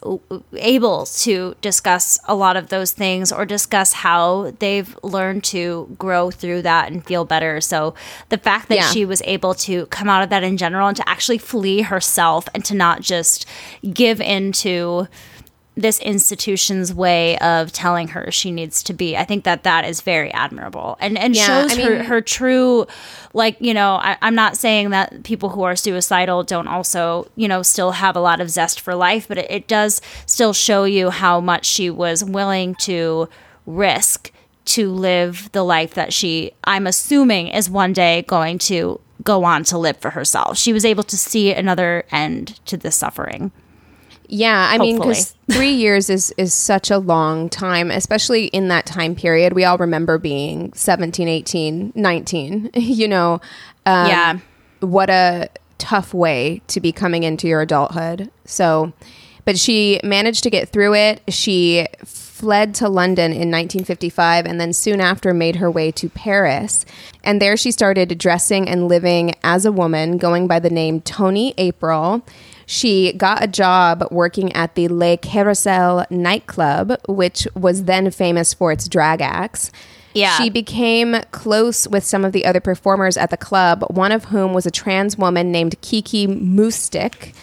able 0.54 1.04
to 1.06 1.54
discuss 1.60 2.18
a 2.26 2.34
lot 2.34 2.56
of 2.56 2.68
those 2.70 2.92
things 2.92 3.30
or 3.30 3.44
discuss 3.44 3.92
how 3.92 4.52
they've 4.60 4.96
learned 5.02 5.44
to 5.44 5.94
grow 5.98 6.30
through 6.30 6.62
that 6.62 6.90
and 6.90 7.04
feel 7.04 7.24
better. 7.26 7.60
So 7.60 7.94
the 8.30 8.38
fact 8.38 8.68
that 8.68 8.76
Yeah. 8.76 8.90
she 8.90 9.04
was 9.04 9.20
able 9.26 9.54
to 9.54 9.86
come 9.86 10.08
out 10.08 10.22
of 10.22 10.30
that 10.30 10.42
in 10.42 10.56
general 10.56 10.88
and 10.88 10.96
to 10.96 11.06
actually 11.08 11.38
flee 11.38 11.82
herself 11.82 12.48
and 12.54 12.64
to 12.64 12.74
not 12.74 13.02
just 13.02 13.44
give 13.92 14.20
into 14.22 15.06
this 15.76 15.98
institution's 15.98 16.94
way 16.94 17.36
of 17.38 17.72
telling 17.72 18.08
her 18.08 18.30
she 18.30 18.52
needs 18.52 18.82
to 18.84 18.92
be. 18.92 19.16
I 19.16 19.24
think 19.24 19.42
that 19.42 19.64
that 19.64 19.84
is 19.84 20.02
very 20.02 20.32
admirable 20.32 20.96
and 21.00 21.18
and 21.18 21.34
Yeah, 21.34 21.46
shows 21.66 21.76
I 21.78 21.82
her 21.82 21.90
mean- 21.96 22.04
her 22.04 22.20
true, 22.20 22.86
like 23.32 23.56
you 23.60 23.74
know. 23.74 23.96
I, 23.96 24.16
I'm 24.22 24.36
not 24.36 24.56
saying 24.56 24.90
that 24.90 25.24
people 25.24 25.48
who 25.48 25.62
are 25.64 25.74
suicidal 25.74 26.44
don't 26.44 26.68
also 26.68 27.28
you 27.34 27.48
know 27.48 27.62
still 27.62 27.90
have 27.92 28.14
a 28.14 28.20
lot 28.20 28.40
of 28.40 28.50
zest 28.50 28.80
for 28.80 28.94
life, 28.94 29.26
but 29.26 29.38
it, 29.38 29.50
it 29.50 29.66
does 29.68 30.00
still 30.26 30.52
show 30.52 30.84
you 30.84 31.10
how 31.10 31.40
much 31.40 31.66
she 31.66 31.90
was 31.90 32.22
willing 32.22 32.76
to 32.76 33.28
risk 33.66 34.30
to 34.66 34.90
live 34.92 35.50
the 35.52 35.62
life 35.64 35.94
that 35.94 36.12
she 36.12 36.52
I'm 36.64 36.86
assuming 36.86 37.48
is 37.48 37.68
one 37.68 37.92
day 37.92 38.22
going 38.28 38.58
to 38.60 39.00
go 39.24 39.42
on 39.44 39.64
to 39.64 39.78
live 39.78 39.96
for 39.96 40.10
herself. 40.10 40.56
She 40.56 40.72
was 40.72 40.84
able 40.84 41.02
to 41.04 41.16
see 41.16 41.52
another 41.52 42.04
end 42.12 42.60
to 42.66 42.76
this 42.76 42.94
suffering. 42.96 43.50
Yeah, 44.28 44.68
I 44.70 44.78
mean, 44.78 44.98
because 44.98 45.34
three 45.50 45.72
years 45.72 46.08
is 46.10 46.32
is 46.36 46.54
such 46.54 46.90
a 46.90 46.98
long 46.98 47.48
time, 47.48 47.90
especially 47.90 48.46
in 48.46 48.68
that 48.68 48.86
time 48.86 49.14
period. 49.14 49.52
We 49.52 49.64
all 49.64 49.78
remember 49.78 50.18
being 50.18 50.72
17, 50.72 51.28
18, 51.28 51.92
19, 51.94 52.70
you 52.74 53.08
know. 53.08 53.40
Um, 53.86 54.06
Yeah. 54.08 54.38
What 54.80 55.08
a 55.10 55.48
tough 55.78 56.12
way 56.14 56.62
to 56.68 56.80
be 56.80 56.92
coming 56.92 57.22
into 57.22 57.48
your 57.48 57.60
adulthood. 57.62 58.30
So, 58.44 58.92
but 59.44 59.58
she 59.58 60.00
managed 60.04 60.42
to 60.44 60.50
get 60.50 60.68
through 60.68 60.94
it. 60.94 61.22
She 61.28 61.86
fled 62.04 62.74
to 62.74 62.88
London 62.88 63.30
in 63.32 63.50
1955 63.50 64.44
and 64.44 64.60
then 64.60 64.72
soon 64.72 65.00
after 65.00 65.32
made 65.32 65.56
her 65.56 65.70
way 65.70 65.90
to 65.92 66.08
Paris. 66.10 66.84
And 67.22 67.40
there 67.40 67.56
she 67.56 67.70
started 67.70 68.18
dressing 68.18 68.68
and 68.68 68.88
living 68.88 69.34
as 69.42 69.64
a 69.64 69.72
woman, 69.72 70.18
going 70.18 70.46
by 70.46 70.58
the 70.58 70.70
name 70.70 71.00
Tony 71.00 71.54
April. 71.56 72.22
She 72.66 73.12
got 73.12 73.42
a 73.42 73.47
job 73.47 74.06
working 74.11 74.52
at 74.52 74.75
the 74.75 74.88
Le 74.88 75.16
Carrousel 75.16 76.11
nightclub, 76.11 76.99
which 77.09 77.47
was 77.54 77.85
then 77.85 78.11
famous 78.11 78.54
for 78.54 78.73
its 78.73 78.88
drag 78.88 79.21
acts. 79.21 79.71
Yeah. 80.14 80.37
She 80.37 80.49
became 80.49 81.16
close 81.33 81.88
with 81.88 82.04
some 82.04 82.25
of 82.25 82.33
the 82.33 82.44
other 82.47 82.61
performers 82.61 83.16
at 83.16 83.30
the 83.30 83.37
club, 83.37 83.85
one 83.90 84.12
of 84.12 84.26
whom 84.26 84.54
was 84.54 84.64
a 84.64 84.71
trans 84.71 85.18
woman 85.18 85.50
named 85.50 85.80
Kiki 85.80 86.26
Moostic. 86.26 87.35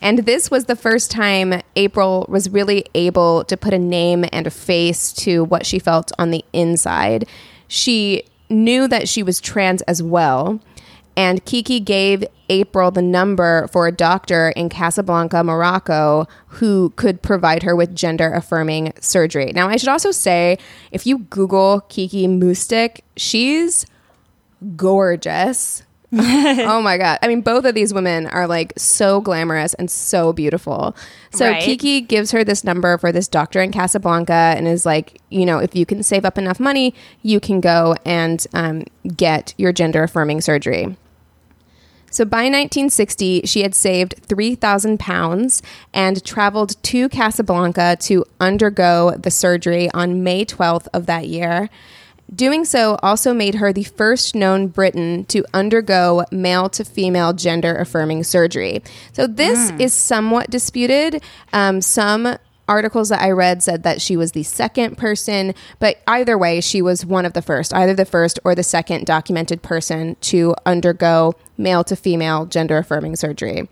And 0.00 0.20
this 0.20 0.50
was 0.50 0.64
the 0.64 0.76
first 0.76 1.10
time 1.10 1.60
April 1.76 2.24
was 2.28 2.48
really 2.48 2.86
able 2.94 3.44
to 3.44 3.56
put 3.56 3.74
a 3.74 3.78
name 3.78 4.24
and 4.32 4.46
a 4.46 4.50
face 4.50 5.12
to 5.14 5.44
what 5.44 5.66
she 5.66 5.78
felt 5.78 6.12
on 6.18 6.30
the 6.30 6.44
inside. 6.52 7.26
She 7.68 8.22
knew 8.48 8.88
that 8.88 9.08
she 9.08 9.22
was 9.22 9.40
trans 9.40 9.82
as 9.82 10.02
well. 10.02 10.60
And 11.20 11.44
Kiki 11.44 11.80
gave 11.80 12.24
April 12.48 12.90
the 12.90 13.02
number 13.02 13.68
for 13.68 13.86
a 13.86 13.92
doctor 13.92 14.54
in 14.56 14.70
Casablanca, 14.70 15.44
Morocco, 15.44 16.26
who 16.46 16.94
could 16.96 17.20
provide 17.20 17.62
her 17.62 17.76
with 17.76 17.94
gender 17.94 18.32
affirming 18.32 18.94
surgery. 19.00 19.52
Now, 19.54 19.68
I 19.68 19.76
should 19.76 19.90
also 19.90 20.12
say 20.12 20.56
if 20.92 21.06
you 21.06 21.18
Google 21.18 21.82
Kiki 21.90 22.26
Moostic, 22.26 23.00
she's 23.18 23.84
gorgeous. 24.76 25.82
oh 26.12 26.80
my 26.80 26.96
god. 26.96 27.18
I 27.20 27.28
mean 27.28 27.42
both 27.42 27.66
of 27.66 27.74
these 27.74 27.92
women 27.92 28.26
are 28.26 28.46
like 28.46 28.72
so 28.78 29.20
glamorous 29.20 29.74
and 29.74 29.90
so 29.90 30.32
beautiful. 30.32 30.96
So 31.32 31.50
Right. 31.50 31.62
Kiki 31.62 32.00
gives 32.00 32.30
her 32.30 32.44
this 32.44 32.64
number 32.64 32.96
for 32.96 33.12
this 33.12 33.28
doctor 33.28 33.60
in 33.60 33.72
Casablanca 33.72 34.32
and 34.56 34.66
is 34.66 34.86
like, 34.86 35.20
you 35.28 35.44
know, 35.44 35.58
if 35.58 35.76
you 35.76 35.84
can 35.84 36.02
save 36.02 36.24
up 36.24 36.38
enough 36.38 36.58
money, 36.58 36.94
you 37.22 37.40
can 37.40 37.60
go 37.60 37.94
and 38.06 38.44
um, 38.54 38.84
get 39.14 39.52
your 39.58 39.72
gender 39.72 40.02
affirming 40.02 40.40
surgery. 40.40 40.96
So 42.10 42.24
by 42.24 42.42
1960, 42.42 43.42
she 43.44 43.62
had 43.62 43.74
saved 43.74 44.14
3,000 44.26 44.98
pounds 44.98 45.62
and 45.94 46.24
traveled 46.24 46.82
to 46.84 47.08
Casablanca 47.08 47.96
to 48.00 48.24
undergo 48.40 49.12
the 49.12 49.30
surgery 49.30 49.88
on 49.92 50.22
May 50.22 50.44
12th 50.44 50.88
of 50.92 51.06
that 51.06 51.28
year. 51.28 51.70
Doing 52.32 52.64
so 52.64 52.96
also 53.02 53.34
made 53.34 53.56
her 53.56 53.72
the 53.72 53.82
first 53.82 54.36
known 54.36 54.68
Briton 54.68 55.24
to 55.26 55.44
undergo 55.52 56.24
male 56.30 56.68
to 56.70 56.84
female 56.84 57.32
gender 57.32 57.74
affirming 57.74 58.22
surgery. 58.22 58.82
So 59.12 59.26
this 59.26 59.70
is 59.80 59.92
somewhat 59.92 60.48
disputed. 60.48 61.22
Um, 61.52 61.80
some 61.80 62.36
articles 62.70 63.08
that 63.08 63.20
I 63.20 63.32
read 63.32 63.62
said 63.62 63.82
that 63.82 64.00
she 64.00 64.16
was 64.16 64.32
the 64.32 64.44
second 64.44 64.96
person, 64.96 65.54
but 65.80 66.00
either 66.06 66.38
way, 66.38 66.60
she 66.60 66.80
was 66.80 67.04
one 67.04 67.26
of 67.26 67.32
the 67.32 67.42
first, 67.42 67.74
either 67.74 67.94
the 67.94 68.04
first 68.04 68.38
or 68.44 68.54
the 68.54 68.62
second 68.62 69.06
documented 69.06 69.60
person 69.60 70.16
to 70.22 70.54
undergo 70.64 71.34
male 71.58 71.82
to 71.84 71.96
female 71.96 72.46
gender 72.46 72.78
affirming 72.78 73.16
surgery. 73.16 73.68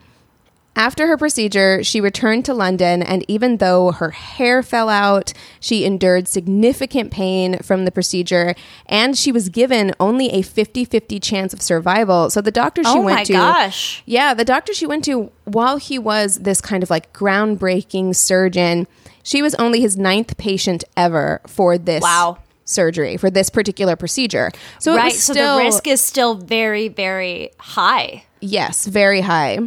After 0.78 1.08
her 1.08 1.16
procedure, 1.16 1.82
she 1.82 2.00
returned 2.00 2.44
to 2.44 2.54
London, 2.54 3.02
and 3.02 3.24
even 3.26 3.56
though 3.56 3.90
her 3.90 4.10
hair 4.12 4.62
fell 4.62 4.88
out, 4.88 5.32
she 5.58 5.84
endured 5.84 6.28
significant 6.28 7.10
pain 7.10 7.58
from 7.58 7.84
the 7.84 7.90
procedure, 7.90 8.54
and 8.86 9.18
she 9.18 9.32
was 9.32 9.48
given 9.48 9.92
only 9.98 10.30
a 10.30 10.42
50 10.42 10.84
50 10.84 11.18
chance 11.18 11.52
of 11.52 11.60
survival. 11.60 12.30
So 12.30 12.40
the 12.40 12.52
doctor 12.52 12.84
she 12.84 12.90
Oh 12.90 13.00
went 13.02 13.16
my 13.18 13.24
to. 13.24 13.32
gosh. 13.32 14.04
Yeah, 14.06 14.34
the 14.34 14.44
doctor 14.44 14.72
she 14.72 14.86
went 14.86 15.04
to, 15.06 15.32
while 15.44 15.78
he 15.78 15.98
was 15.98 16.36
this 16.38 16.60
kind 16.60 16.84
of 16.84 16.90
like 16.90 17.12
groundbreaking 17.12 18.14
surgeon, 18.14 18.86
she 19.24 19.42
was 19.42 19.56
only 19.56 19.80
his 19.80 19.96
ninth 19.96 20.36
patient 20.36 20.84
ever 20.96 21.40
for 21.48 21.76
this 21.76 22.04
Wow. 22.04 22.38
surgery, 22.64 23.16
for 23.16 23.30
this 23.30 23.50
particular 23.50 23.96
procedure. 23.96 24.52
So 24.78 24.92
it 24.94 24.98
right. 24.98 25.04
was 25.06 25.24
So 25.24 25.34
the 25.34 25.56
risk 25.60 25.88
is 25.88 26.00
still 26.00 26.36
very, 26.36 26.86
very 26.86 27.50
high. 27.58 28.22
Yes, 28.40 28.86
very 28.86 29.22
high. 29.22 29.58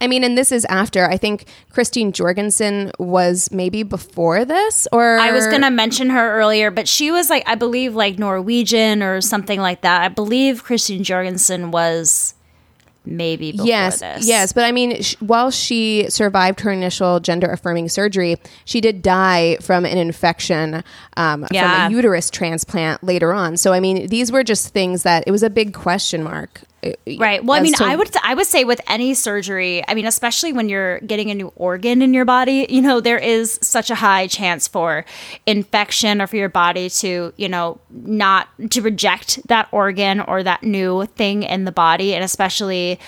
I 0.00 0.06
mean, 0.08 0.24
and 0.24 0.36
this 0.36 0.52
is 0.52 0.64
after 0.66 1.08
I 1.08 1.16
think 1.16 1.46
Christine 1.70 2.12
Jorgensen 2.12 2.92
was 2.98 3.50
maybe 3.50 3.82
before 3.82 4.44
this, 4.44 4.86
or 4.92 5.18
I 5.18 5.32
was 5.32 5.46
going 5.46 5.62
to 5.62 5.70
mention 5.70 6.10
her 6.10 6.38
earlier, 6.38 6.70
but 6.70 6.86
she 6.86 7.10
was 7.10 7.30
like, 7.30 7.42
I 7.46 7.54
believe, 7.54 7.94
like 7.94 8.18
Norwegian 8.18 9.02
or 9.02 9.20
something 9.20 9.60
like 9.60 9.80
that. 9.82 10.02
I 10.02 10.08
believe 10.08 10.64
Christine 10.64 11.02
Jorgensen 11.02 11.70
was 11.70 12.34
maybe 13.08 13.52
before 13.52 13.66
yes, 13.66 14.00
this. 14.00 14.26
yes, 14.26 14.52
but 14.52 14.64
I 14.64 14.72
mean, 14.72 15.00
sh- 15.00 15.14
while 15.20 15.50
she 15.52 16.06
survived 16.08 16.60
her 16.60 16.72
initial 16.72 17.20
gender 17.20 17.46
affirming 17.46 17.88
surgery, 17.88 18.36
she 18.64 18.80
did 18.80 19.00
die 19.00 19.58
from 19.60 19.84
an 19.86 19.96
infection 19.96 20.82
um, 21.16 21.46
Yeah. 21.52 21.84
from 21.86 21.92
a 21.92 21.96
uterus 21.96 22.30
transplant 22.30 23.04
later 23.04 23.32
on. 23.32 23.56
So 23.56 23.72
I 23.72 23.80
mean, 23.80 24.08
these 24.08 24.32
were 24.32 24.42
just 24.42 24.74
things 24.74 25.04
that 25.04 25.24
it 25.26 25.30
was 25.30 25.42
a 25.44 25.50
big 25.50 25.72
question 25.72 26.22
mark. 26.24 26.62
Right. 27.18 27.44
Well, 27.44 27.58
I 27.58 27.62
mean, 27.62 27.74
to- 27.74 27.84
I 27.84 27.96
would 27.96 28.10
I 28.22 28.34
would 28.34 28.46
say 28.46 28.64
with 28.64 28.80
any 28.88 29.14
surgery, 29.14 29.82
I 29.88 29.94
mean, 29.94 30.06
especially 30.06 30.52
when 30.52 30.68
you're 30.68 31.00
getting 31.00 31.30
a 31.30 31.34
new 31.34 31.52
organ 31.56 32.02
in 32.02 32.14
your 32.14 32.24
body, 32.24 32.66
you 32.68 32.82
know, 32.82 33.00
there 33.00 33.18
is 33.18 33.58
such 33.62 33.90
a 33.90 33.94
high 33.94 34.26
chance 34.26 34.68
for 34.68 35.04
infection 35.46 36.20
or 36.20 36.26
for 36.26 36.36
your 36.36 36.48
body 36.48 36.90
to, 36.90 37.32
you 37.36 37.48
know, 37.48 37.78
not 37.90 38.48
to 38.70 38.80
reject 38.82 39.46
that 39.48 39.68
organ 39.72 40.20
or 40.20 40.42
that 40.42 40.62
new 40.62 41.06
thing 41.16 41.42
in 41.42 41.64
the 41.64 41.72
body, 41.72 42.14
and 42.14 42.22
especially 42.24 42.98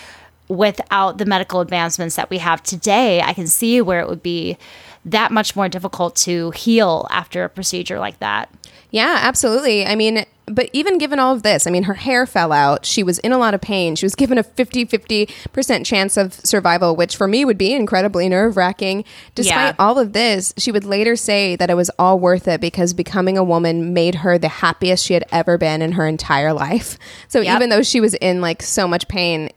without 0.48 1.18
the 1.18 1.26
medical 1.26 1.60
advancements 1.60 2.16
that 2.16 2.30
we 2.30 2.38
have 2.38 2.62
today, 2.62 3.20
I 3.20 3.34
can 3.34 3.46
see 3.46 3.80
where 3.82 4.00
it 4.00 4.08
would 4.08 4.22
be 4.22 4.56
that 5.04 5.30
much 5.30 5.54
more 5.54 5.68
difficult 5.68 6.16
to 6.16 6.50
heal 6.52 7.06
after 7.10 7.44
a 7.44 7.48
procedure 7.48 7.98
like 7.98 8.18
that. 8.20 8.48
Yeah, 8.90 9.18
absolutely. 9.20 9.86
I 9.86 9.94
mean, 9.94 10.24
but 10.50 10.68
even 10.72 10.98
given 10.98 11.18
all 11.18 11.34
of 11.34 11.42
this, 11.42 11.66
I 11.66 11.70
mean, 11.70 11.84
her 11.84 11.94
hair 11.94 12.26
fell 12.26 12.52
out. 12.52 12.84
She 12.86 13.02
was 13.02 13.18
in 13.20 13.32
a 13.32 13.38
lot 13.38 13.54
of 13.54 13.60
pain. 13.60 13.96
She 13.96 14.06
was 14.06 14.14
given 14.14 14.38
a 14.38 14.42
50 14.42 14.86
50% 14.86 15.84
chance 15.84 16.16
of 16.16 16.34
survival, 16.34 16.96
which 16.96 17.16
for 17.16 17.28
me 17.28 17.44
would 17.44 17.58
be 17.58 17.72
incredibly 17.72 18.28
nerve 18.28 18.56
wracking. 18.56 19.04
Despite 19.34 19.74
Yeah. 19.78 19.84
all 19.84 19.98
of 19.98 20.12
this, 20.12 20.54
she 20.56 20.72
would 20.72 20.84
later 20.84 21.16
say 21.16 21.56
that 21.56 21.70
it 21.70 21.74
was 21.74 21.90
all 21.98 22.18
worth 22.18 22.48
it 22.48 22.60
because 22.60 22.92
becoming 22.94 23.36
a 23.38 23.44
woman 23.44 23.92
made 23.92 24.16
her 24.16 24.38
the 24.38 24.48
happiest 24.48 25.04
she 25.04 25.14
had 25.14 25.24
ever 25.32 25.58
been 25.58 25.82
in 25.82 25.92
her 25.92 26.06
entire 26.06 26.52
life. 26.52 26.98
So 27.28 27.40
Yep. 27.40 27.56
even 27.56 27.68
though 27.70 27.82
she 27.82 28.00
was 28.00 28.14
in 28.14 28.40
like 28.40 28.62
so 28.62 28.88
much 28.88 29.06
pain, 29.08 29.50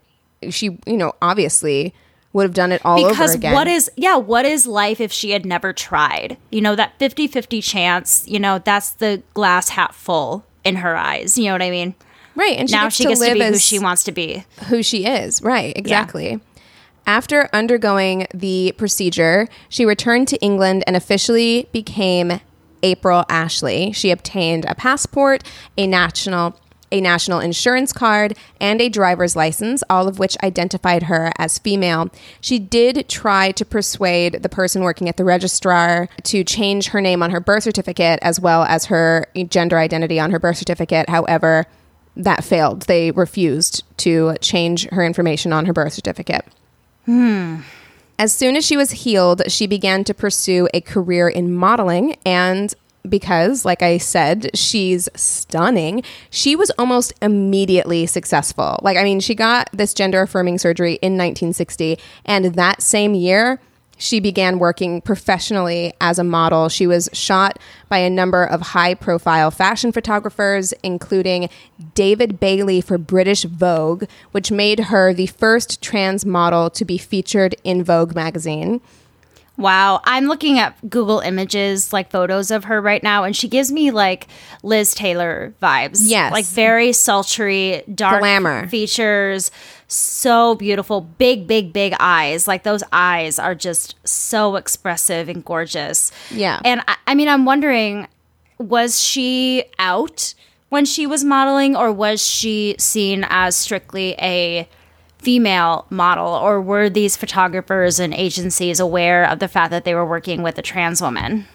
she, 0.50 0.78
you 0.86 0.98
know, 0.98 1.14
obviously 1.22 1.94
would 2.34 2.44
have 2.44 2.54
done 2.54 2.72
it 2.72 2.82
all 2.86 2.96
because 2.98 3.32
over 3.32 3.38
again. 3.38 3.54
what 3.54 3.68
is 3.68 3.92
yeah 3.98 4.16
what 4.16 4.46
is 4.46 4.66
life 4.66 5.02
if 5.02 5.12
she 5.12 5.32
had 5.32 5.46
never 5.46 5.74
tried 5.74 6.38
you 6.50 6.62
know 6.62 6.76
that 6.78 6.98
50-50 6.98 7.62
chance 7.62 8.26
you 8.26 8.40
know 8.40 8.58
that's 8.60 8.92
the 8.92 9.22
glass 9.34 9.68
half 9.70 9.94
full 9.94 10.46
in 10.64 10.78
her 10.78 10.96
eyes 10.96 11.38
you 11.38 11.46
know 11.46 11.54
what 11.54 11.62
i 11.62 11.70
mean 11.70 11.96
right? 12.36 12.58
And 12.58 12.70
she 12.70 12.76
now 12.76 12.84
gets 12.84 12.96
she 12.96 13.04
to 13.04 13.10
gets 13.10 13.26
to 13.26 13.34
be 13.34 13.44
who 13.46 13.58
she 13.58 13.80
wants 13.80 14.04
to 14.06 14.12
be 14.12 14.46
who 14.68 14.84
she 14.84 15.06
is. 15.06 15.42
Right, 15.42 15.76
exactly. 15.76 16.40
After 17.06 17.50
undergoing 17.52 18.28
the 18.34 18.74
procedure, 18.78 19.48
she 19.70 19.86
returned 19.86 20.28
to 20.30 20.38
England 20.38 20.84
and 20.86 20.96
officially 20.96 21.68
became 21.72 22.40
April 22.84 23.26
Ashley. 23.28 23.92
She 23.92 24.12
obtained 24.12 24.66
a 24.66 24.76
passport, 24.76 25.44
a 25.78 25.88
national 25.88 26.60
a 26.92 27.02
national 27.02 27.40
insurance 27.40 27.94
card, 27.94 28.38
and 28.60 28.82
a 28.82 28.90
driver's 28.90 29.36
license, 29.36 29.84
all 29.90 30.08
of 30.08 30.20
which 30.20 30.38
identified 30.44 31.04
her 31.04 31.32
as 31.38 31.60
female. 31.60 32.10
She 32.40 32.60
did 32.60 33.08
try 33.08 33.52
to 33.52 33.66
persuade 33.66 34.44
the 34.44 34.50
person 34.50 34.84
working 34.84 35.10
at 35.10 35.18
the 35.18 35.24
registrar 35.24 36.10
to 36.24 36.44
change 36.44 36.88
her 36.88 37.02
name 37.02 37.24
on 37.24 37.32
her 37.32 37.40
birth 37.40 37.64
certificate 37.64 38.20
as 38.22 38.40
well 38.40 38.64
as 38.64 38.86
her 38.86 39.28
gender 39.50 39.78
identity 39.78 40.20
on 40.20 40.32
her 40.32 40.40
birth 40.40 40.58
certificate. 40.58 41.10
However, 41.10 41.66
that 42.16 42.44
failed. 42.44 42.84
They 42.84 43.12
refused 43.12 43.84
to 43.98 44.36
change 44.42 44.88
her 44.90 45.04
information 45.06 45.54
on 45.54 45.66
her 45.66 45.74
birth 45.74 45.94
certificate. 45.94 46.46
Hmm. 47.06 47.62
As 48.20 48.34
soon 48.34 48.56
as 48.56 48.66
she 48.66 48.78
was 48.78 48.92
healed, 48.92 49.42
she 49.52 49.66
began 49.66 50.04
to 50.04 50.14
pursue 50.14 50.68
a 50.74 50.82
career 50.82 51.28
in 51.28 51.54
modeling 51.54 52.18
and 52.26 52.74
because, 53.08 53.66
like 53.66 53.82
I 53.82 53.98
said, 53.98 54.52
she's 54.56 55.10
stunning. 55.16 56.04
She 56.30 56.56
was 56.56 56.72
almost 56.78 57.14
immediately 57.22 58.06
successful. 58.06 58.80
Like, 58.82 58.98
I 58.98 59.04
mean, 59.04 59.20
she 59.20 59.36
got 59.36 59.70
this 59.74 59.94
gender 59.94 60.22
affirming 60.22 60.58
surgery 60.58 60.94
in 61.02 61.14
1960, 61.14 61.98
and 62.26 62.56
that 62.56 62.82
same 62.82 63.14
year, 63.14 63.60
she 64.02 64.20
began 64.20 64.58
working 64.58 65.00
professionally 65.00 65.94
as 66.02 66.18
a 66.18 66.24
model. 66.24 66.70
She 66.70 66.88
was 66.88 67.08
shot 67.14 67.60
by 67.88 68.00
a 68.00 68.10
number 68.10 68.44
of 68.44 68.62
high 68.62 68.96
profile 68.96 69.52
fashion 69.52 69.92
photographers, 69.92 70.74
including 70.82 71.50
David 71.94 72.40
Bailey 72.40 72.82
for 72.82 72.98
British 72.98 73.44
Vogue, 73.44 74.06
which 74.32 74.52
made 74.52 74.80
her 74.86 75.14
the 75.14 75.28
first 75.28 75.84
trans 75.84 76.26
model 76.26 76.72
to 76.72 76.84
be 76.84 76.98
featured 76.98 77.54
in 77.64 77.84
Vogue 77.84 78.16
magazine. 78.16 78.82
Wow. 79.58 80.02
I'm 80.06 80.26
looking 80.26 80.58
at 80.60 80.90
Google 80.90 81.20
Images, 81.20 81.94
like 81.94 82.10
photos 82.10 82.52
of 82.52 82.66
her 82.66 82.82
right 82.82 83.04
now, 83.04 83.24
and 83.24 83.36
she 83.36 83.48
gives 83.48 83.72
me 83.72 83.92
like 83.92 84.28
Liz 84.64 84.94
Taylor 84.94 85.54
vibes. 85.62 86.02
Yes. 86.04 86.32
Like 86.32 86.46
very 86.46 86.94
sultry, 86.94 87.84
dark 87.94 88.22
Glamour. 88.22 88.68
features. 88.68 89.52
So 89.88 90.56
beautiful. 90.56 91.02
Big, 91.02 91.48
big, 91.48 91.74
big 91.74 91.94
eyes. 92.00 92.48
Like 92.48 92.64
those 92.64 92.84
eyes 92.92 93.38
are 93.38 93.54
just 93.54 93.96
so 94.08 94.56
expressive 94.56 95.30
and 95.30 95.44
gorgeous. 95.44 96.12
Yeah. 96.32 96.60
And 96.64 96.82
I, 96.88 96.96
I 97.08 97.16
mean, 97.16 97.28
I'm 97.28 97.46
wondering 97.46 98.08
was 98.58 99.02
she 99.02 99.66
out 99.80 100.34
when 100.70 100.86
she 100.86 101.06
was 101.06 101.24
modeling, 101.24 101.76
or 101.76 101.92
was 101.92 102.26
she 102.26 102.76
seen 102.80 103.26
as 103.30 103.58
strictly 103.58 104.16
a 104.22 104.70
female 105.22 105.86
model, 105.90 106.28
or 106.28 106.60
were 106.60 106.90
these 106.90 107.16
photographers 107.16 108.00
and 108.00 108.14
agencies 108.14 108.80
aware 108.80 109.24
of 109.30 109.40
the 109.40 109.48
fact 109.48 109.72
that 109.72 109.86
they 109.86 109.96
were 109.96 110.06
working 110.06 110.42
with 110.42 110.58
a 110.58 110.62
trans 110.62 111.02
woman? 111.02 111.46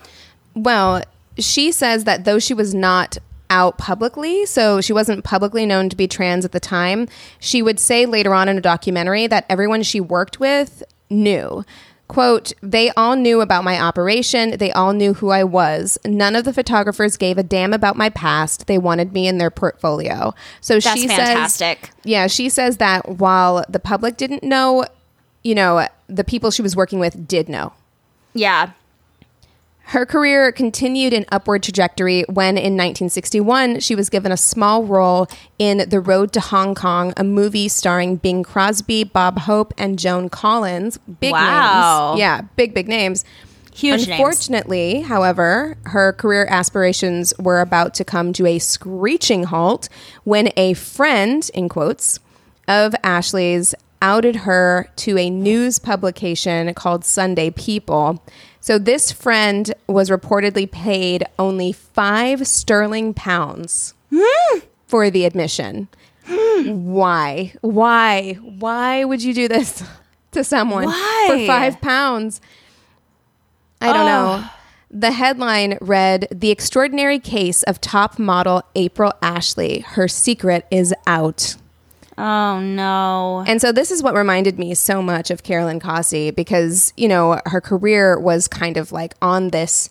Well, 0.55 1.03
she 1.39 1.73
says 1.73 2.05
that 2.05 2.25
though 2.25 2.39
she 2.39 2.55
was 2.55 2.75
not 2.75 3.19
out 3.51 3.79
publicly, 3.79 4.47
so 4.47 4.81
she 4.81 4.93
wasn't 4.93 5.25
publicly 5.25 5.67
known 5.67 5.89
to 5.89 5.97
be 5.97 6.09
trans 6.09 6.45
at 6.45 6.53
the 6.53 6.61
time, 6.61 7.09
she 7.39 7.63
would 7.63 7.79
say 7.79 8.07
later 8.07 8.35
on 8.35 8.49
in 8.49 8.57
a 8.57 8.61
documentary 8.61 9.27
that 9.27 9.47
everyone 9.49 9.83
she 9.83 10.01
worked 10.01 10.41
with 10.41 10.83
knew. 11.11 11.65
Quote, 12.09 12.53
they 12.63 12.91
all 12.91 13.17
knew 13.17 13.41
about 13.41 13.65
my 13.65 13.81
operation. 13.81 14.59
They 14.59 14.71
all 14.71 14.93
knew 14.93 15.15
who 15.15 15.31
I 15.31 15.43
was. 15.43 15.99
None 16.05 16.37
of 16.37 16.45
the 16.45 16.53
photographers 16.53 17.17
gave 17.17 17.37
a 17.37 17.43
damn 17.43 17.73
about 17.73 17.97
my 17.97 18.11
past. 18.11 18.69
They 18.69 18.79
wanted 18.79 19.13
me 19.13 19.27
in 19.27 19.39
their 19.39 19.51
portfolio. 19.51 20.33
So 20.61 20.75
That's 20.79 21.01
she 21.01 21.09
fantastic. 21.09 21.87
says, 21.87 21.95
yeah, 22.05 22.27
she 22.29 22.49
says 22.49 22.77
that 22.77 23.19
while 23.19 23.65
the 23.69 23.81
public 23.81 24.17
didn't 24.17 24.45
know, 24.45 24.85
you 25.43 25.55
know, 25.55 25.89
the 26.07 26.23
people 26.25 26.53
she 26.53 26.63
was 26.63 26.77
working 26.77 27.01
with 27.01 27.27
did 27.27 27.49
know. 27.49 27.73
Yeah. 28.35 28.71
Her 29.91 30.05
career 30.05 30.51
continued 30.51 31.13
an 31.13 31.27
upward 31.31 31.63
trajectory 31.63 32.25
when, 32.29 32.57
in 32.59 32.75
1961, 32.77 33.79
she 33.81 33.95
was 33.95 34.11
given 34.11 34.33
a 34.33 34.37
small 34.37 34.83
role 34.85 35.29
in 35.61 35.89
The 35.89 36.01
Road 36.01 36.33
to 36.33 36.41
Hong 36.41 36.75
Kong, 36.75 37.13
a 37.17 37.23
movie 37.23 37.69
starring 37.69 38.17
Bing 38.17 38.43
Crosby, 38.43 39.05
Bob 39.05 39.39
Hope, 39.41 39.73
and 39.79 39.97
Joan 39.97 40.29
Collins. 40.29 40.99
Big 41.21 41.31
Wow. 41.33 42.11
names. 42.11 42.19
Yeah, 42.21 42.41
big, 42.57 42.75
big 42.75 42.89
names. 42.89 43.25
Huge 43.73 44.09
names. 44.09 44.09
Unfortunately, 44.09 45.03
however, 45.03 45.77
her 45.85 46.13
career 46.15 46.47
aspirations 46.51 47.33
were 47.39 47.61
about 47.61 47.95
to 47.95 48.05
come 48.05 48.33
to 48.33 48.47
a 48.47 48.59
screeching 48.59 49.45
halt 49.45 49.89
when 50.25 50.51
a 50.57 50.73
friend, 50.73 51.49
in 51.55 51.69
quotes, 51.69 52.19
of 52.67 52.93
Ashley's 53.05 53.73
outed 54.03 54.37
her 54.37 54.89
to 54.97 55.17
a 55.17 55.31
news 55.31 55.79
publication 55.79 56.75
called 56.75 57.05
Sunday 57.05 57.51
People. 57.51 58.23
So 58.67 58.81
this 58.81 59.13
friend 59.13 59.73
was 59.87 60.11
reportedly 60.11 60.69
paid 60.69 61.25
only 61.39 61.71
five 61.71 62.49
sterling 62.49 63.15
pounds 63.15 63.95
for 64.89 65.09
the 65.09 65.25
admission. 65.25 65.87
Why? 66.27 67.53
Why? 67.61 68.33
Why 68.43 69.05
would 69.05 69.23
you 69.23 69.35
do 69.35 69.47
this 69.47 69.85
to 70.33 70.43
someone 70.43 70.87
Why? 70.87 71.27
for 71.29 71.47
five 71.47 71.81
pounds? 71.81 72.41
I 73.81 73.93
don't 73.93 74.07
know. 74.07 74.45
The 74.91 75.13
headline 75.13 75.79
read 75.81 76.27
The 76.33 76.51
Extraordinary 76.51 77.21
Case 77.21 77.63
of 77.63 77.81
Top 77.81 78.19
Model 78.19 78.65
April 78.75 79.13
Ashley. 79.23 79.85
Her 79.87 80.09
secret 80.09 80.67
is 80.73 80.93
out. 81.07 81.55
Oh 82.19 82.61
no. 82.61 83.45
And 83.47 83.61
so 83.61 83.73
this 83.73 83.91
is 83.91 84.03
what 84.03 84.15
reminded 84.15 84.59
me 84.59 84.75
so 84.75 85.03
much 85.03 85.31
of 85.31 85.43
Carolyn 85.43 85.81
Cossey 85.81 86.31
because, 86.31 86.93
you 86.97 87.09
know, 87.09 87.41
her 87.47 87.61
career 87.61 88.19
was 88.19 88.49
kind 88.49 88.77
of 88.77 88.91
like 88.93 89.15
on 89.21 89.51
this 89.51 89.91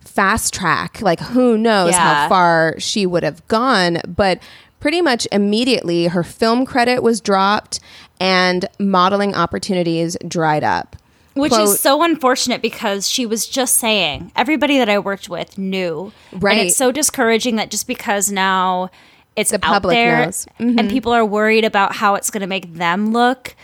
fast 0.00 0.54
track. 0.54 1.00
Like 1.02 1.20
who 1.20 1.58
knows 1.58 1.90
Yeah. 1.90 2.22
how 2.22 2.28
far 2.28 2.76
she 2.78 3.04
would 3.06 3.22
have 3.24 3.46
gone, 3.48 3.98
but 4.06 4.40
pretty 4.78 5.02
much 5.02 5.26
immediately 5.32 6.06
her 6.06 6.22
film 6.22 6.64
credit 6.64 7.02
was 7.02 7.20
dropped 7.20 7.80
and 8.20 8.66
modeling 8.78 9.34
opportunities 9.34 10.16
dried 10.26 10.62
up. 10.62 10.96
Which 11.34 11.52
Quote, 11.52 11.68
is 11.68 11.80
so 11.80 12.02
unfortunate 12.02 12.62
because 12.62 13.08
she 13.10 13.26
was 13.26 13.46
just 13.46 13.76
saying 13.76 14.32
everybody 14.36 14.78
that 14.78 14.88
I 14.88 14.98
worked 14.98 15.28
with 15.28 15.58
knew. 15.58 16.12
Right. 16.32 16.58
And 16.58 16.68
it's 16.68 16.76
so 16.76 16.92
discouraging 16.92 17.56
that 17.56 17.70
just 17.70 17.86
because 17.86 18.30
now 18.30 18.90
it's 19.36 19.50
The 19.50 19.56
out 19.56 19.74
public 19.74 19.94
there 19.94 20.24
knows. 20.24 20.46
Mm-hmm. 20.58 20.78
and 20.78 20.90
people 20.90 21.12
are 21.12 21.24
worried 21.24 21.64
about 21.64 21.94
how 21.94 22.14
it's 22.14 22.30
going 22.30 22.40
to 22.40 22.46
make 22.46 22.74
them 22.74 23.12
look, 23.12 23.54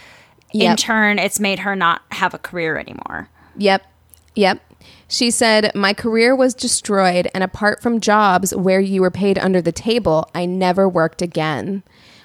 in 0.53 0.77
turn, 0.77 1.19
it's 1.19 1.41
made 1.41 1.61
her 1.61 1.75
not 1.75 2.03
have 2.11 2.35
a 2.35 2.39
career 2.39 2.77
anymore. 2.77 3.29
Yep. 3.57 3.83
Yep. 4.35 4.61
She 5.09 5.31
said, 5.31 5.73
My 5.75 5.93
career 5.95 6.35
was 6.35 6.55
destroyed, 6.55 7.29
and 7.35 7.45
apart 7.45 7.83
from 7.83 8.01
jobs 8.01 8.55
where 8.55 8.81
you 8.81 9.01
were 9.03 9.11
paid 9.11 9.39
under 9.39 9.61
the 9.61 9.73
table, 9.73 10.29
I 10.35 10.47
never 10.47 10.89
worked 10.89 11.23
again. 11.23 11.83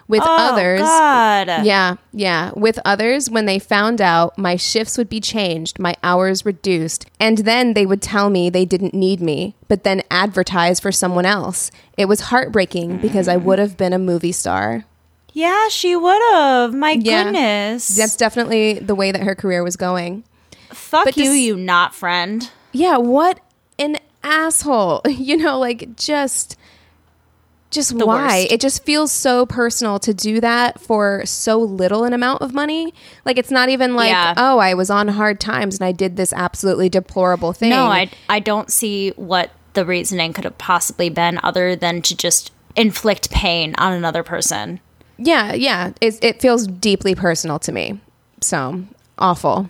With 0.07 0.23
oh, 0.23 0.37
others, 0.53 0.81
Oh, 0.81 0.85
God. 0.85 1.65
yeah, 1.65 1.95
yeah. 2.13 2.51
With 2.55 2.79
others, 2.85 3.29
when 3.29 3.45
they 3.45 3.59
found 3.59 3.99
out, 4.01 4.37
my 4.37 4.55
shifts 4.55 4.97
would 4.97 5.09
be 5.09 5.19
changed, 5.19 5.79
my 5.79 5.95
hours 6.01 6.45
reduced, 6.45 7.05
and 7.19 7.39
then 7.39 7.73
they 7.73 7.85
would 7.85 8.01
tell 8.01 8.29
me 8.29 8.49
they 8.49 8.63
didn't 8.63 8.93
need 8.93 9.19
me, 9.19 9.55
but 9.67 9.83
then 9.83 10.01
advertise 10.09 10.79
for 10.79 10.93
someone 10.93 11.25
else. 11.25 11.71
It 11.97 12.05
was 12.05 12.21
heartbreaking 12.21 12.97
because 12.99 13.27
I 13.27 13.35
would 13.35 13.59
have 13.59 13.75
been 13.75 13.91
a 13.91 13.99
movie 13.99 14.31
star. 14.31 14.85
Yeah, 15.33 15.67
she 15.67 15.95
would 15.95 16.21
have. 16.31 16.73
My 16.73 16.91
Yeah. 16.91 17.25
goodness. 17.25 17.89
That's 17.89 18.15
definitely 18.15 18.79
the 18.79 18.95
way 18.95 19.11
that 19.11 19.23
her 19.23 19.35
career 19.35 19.61
was 19.63 19.75
going. 19.75 20.23
Fuck 20.69 21.03
but 21.05 21.17
you, 21.17 21.31
you 21.31 21.57
not 21.57 21.93
friend. 21.93 22.49
Yeah, 22.71 22.97
what 22.97 23.39
an 23.77 23.97
asshole. 24.23 25.01
You 25.09 25.35
know, 25.37 25.59
like 25.59 25.95
just 25.97 26.57
just 27.69 27.97
The 27.97 28.05
why? 28.05 28.39
worst. 28.39 28.51
It 28.51 28.61
just 28.61 28.83
feels 28.85 29.11
so 29.11 29.45
personal 29.45 29.99
to 29.99 30.13
do 30.13 30.39
that 30.41 30.79
for 30.79 31.23
so 31.25 31.57
little 31.59 32.03
an 32.05 32.13
amount 32.13 32.41
of 32.41 32.53
money. 32.53 32.93
Like 33.25 33.37
it's 33.37 33.51
not 33.51 33.69
even 33.69 33.95
like, 33.95 34.09
Yeah. 34.09 34.33
oh, 34.37 34.57
I 34.59 34.73
was 34.73 34.89
on 34.89 35.07
hard 35.09 35.39
times 35.39 35.77
and 35.79 35.85
I 35.85 35.91
did 35.91 36.15
this 36.17 36.31
absolutely 36.33 36.89
deplorable 36.89 37.53
thing. 37.53 37.69
No, 37.71 37.85
I 37.87 38.09
I 38.29 38.39
don't 38.39 38.71
see 38.71 39.09
what 39.17 39.51
the 39.73 39.85
reasoning 39.85 40.33
could 40.33 40.43
have 40.45 40.57
possibly 40.57 41.09
been 41.09 41.39
other 41.43 41.75
than 41.75 42.01
to 42.03 42.15
just 42.15 42.51
inflict 42.75 43.29
pain 43.31 43.75
on 43.77 43.91
another 43.93 44.23
person. 44.23 44.79
Yeah, 45.17 45.53
yeah. 45.53 45.91
It, 45.99 46.23
it 46.23 46.41
feels 46.41 46.67
deeply 46.67 47.15
personal 47.15 47.59
to 47.59 47.71
me. 47.71 47.99
So 48.39 48.83
awful. 49.17 49.69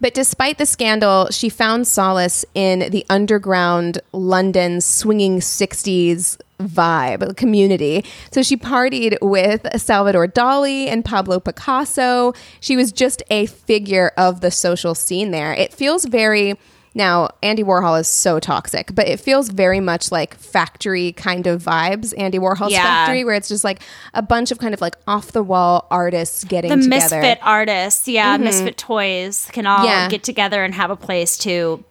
But 0.00 0.14
despite 0.14 0.58
the 0.58 0.64
scandal, 0.66 1.28
she 1.30 1.48
found 1.48 1.86
solace 1.86 2.44
in 2.54 2.90
the 2.90 3.04
underground 3.10 4.00
London 4.12 4.80
swinging 4.80 5.40
60s 5.40 6.38
vibe 6.60 7.36
community. 7.36 8.04
So 8.32 8.42
she 8.42 8.56
partied 8.56 9.16
with 9.20 9.66
Salvador 9.80 10.26
Dali 10.28 10.86
and 10.86 11.04
Pablo 11.04 11.40
Picasso. 11.40 12.32
She 12.60 12.76
was 12.76 12.92
just 12.92 13.22
a 13.30 13.46
figure 13.46 14.12
of 14.16 14.40
the 14.40 14.50
social 14.50 14.94
scene 14.94 15.30
there. 15.30 15.52
It 15.52 15.72
feels 15.72 16.04
very 16.04 16.54
Now, 16.92 17.28
Andy 17.40 17.62
Warhol 17.62 18.00
is 18.00 18.08
so 18.08 18.40
toxic, 18.40 18.92
but 18.92 19.06
it 19.06 19.20
feels 19.20 19.48
very 19.48 19.78
much 19.78 20.10
like 20.10 20.34
factory 20.34 21.12
kind 21.12 21.46
of 21.46 21.62
vibes, 21.62 22.12
Andy 22.18 22.40
Warhol's 22.40 22.72
Yeah. 22.72 22.82
factory, 22.82 23.22
where 23.22 23.36
it's 23.36 23.46
just 23.46 23.62
like 23.62 23.80
a 24.12 24.22
bunch 24.22 24.50
of 24.50 24.58
kind 24.58 24.74
of 24.74 24.80
like 24.80 24.96
off 25.06 25.30
the 25.30 25.44
wall 25.44 25.86
artists 25.88 26.42
getting 26.42 26.68
the 26.70 26.76
together. 26.82 26.96
Mm-hmm. 27.04 27.20
misfit 27.20 27.38
artists, 27.42 28.08
yeah, 28.08 28.36
misfit 28.38 28.76
toys 28.76 29.46
can 29.52 29.66
all 29.66 29.84
Yeah. 29.84 30.08
get 30.08 30.24
together 30.24 30.64
and 30.64 30.74
have 30.74 30.90
a 30.90 30.96
place 30.96 31.38
to 31.38 31.84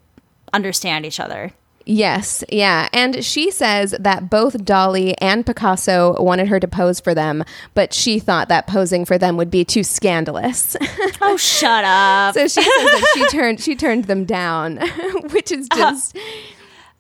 understand 0.52 1.06
each 1.06 1.22
other. 1.22 1.54
Yes, 1.92 2.44
yeah. 2.50 2.88
And 2.94 3.26
she 3.26 3.50
says 3.50 3.96
that 4.00 4.30
both 4.30 4.54
Dali 4.60 5.16
and 5.18 5.44
Picasso 5.44 6.22
wanted 6.22 6.48
her 6.48 6.60
to 6.60 6.68
pose 6.68 7.00
for 7.00 7.16
them, 7.16 7.44
but 7.74 7.96
she 7.96 8.20
thought 8.20 8.48
that 8.50 8.68
posing 8.68 9.06
for 9.06 9.18
them 9.18 9.38
would 9.38 9.50
be 9.50 9.66
too 9.66 9.84
scandalous. 9.84 10.76
Oh, 11.22 11.36
shut 11.36 11.84
up. 11.84 12.34
so 12.34 12.48
she 12.48 12.62
says 12.62 12.64
that 12.64 13.12
she 13.14 13.28
turned 13.28 13.60
she 13.60 13.76
turned 13.76 14.06
them 14.06 14.24
down, 14.26 14.78
which 15.32 15.52
is 15.52 15.68
uh-huh. 15.72 15.92
just 15.92 16.18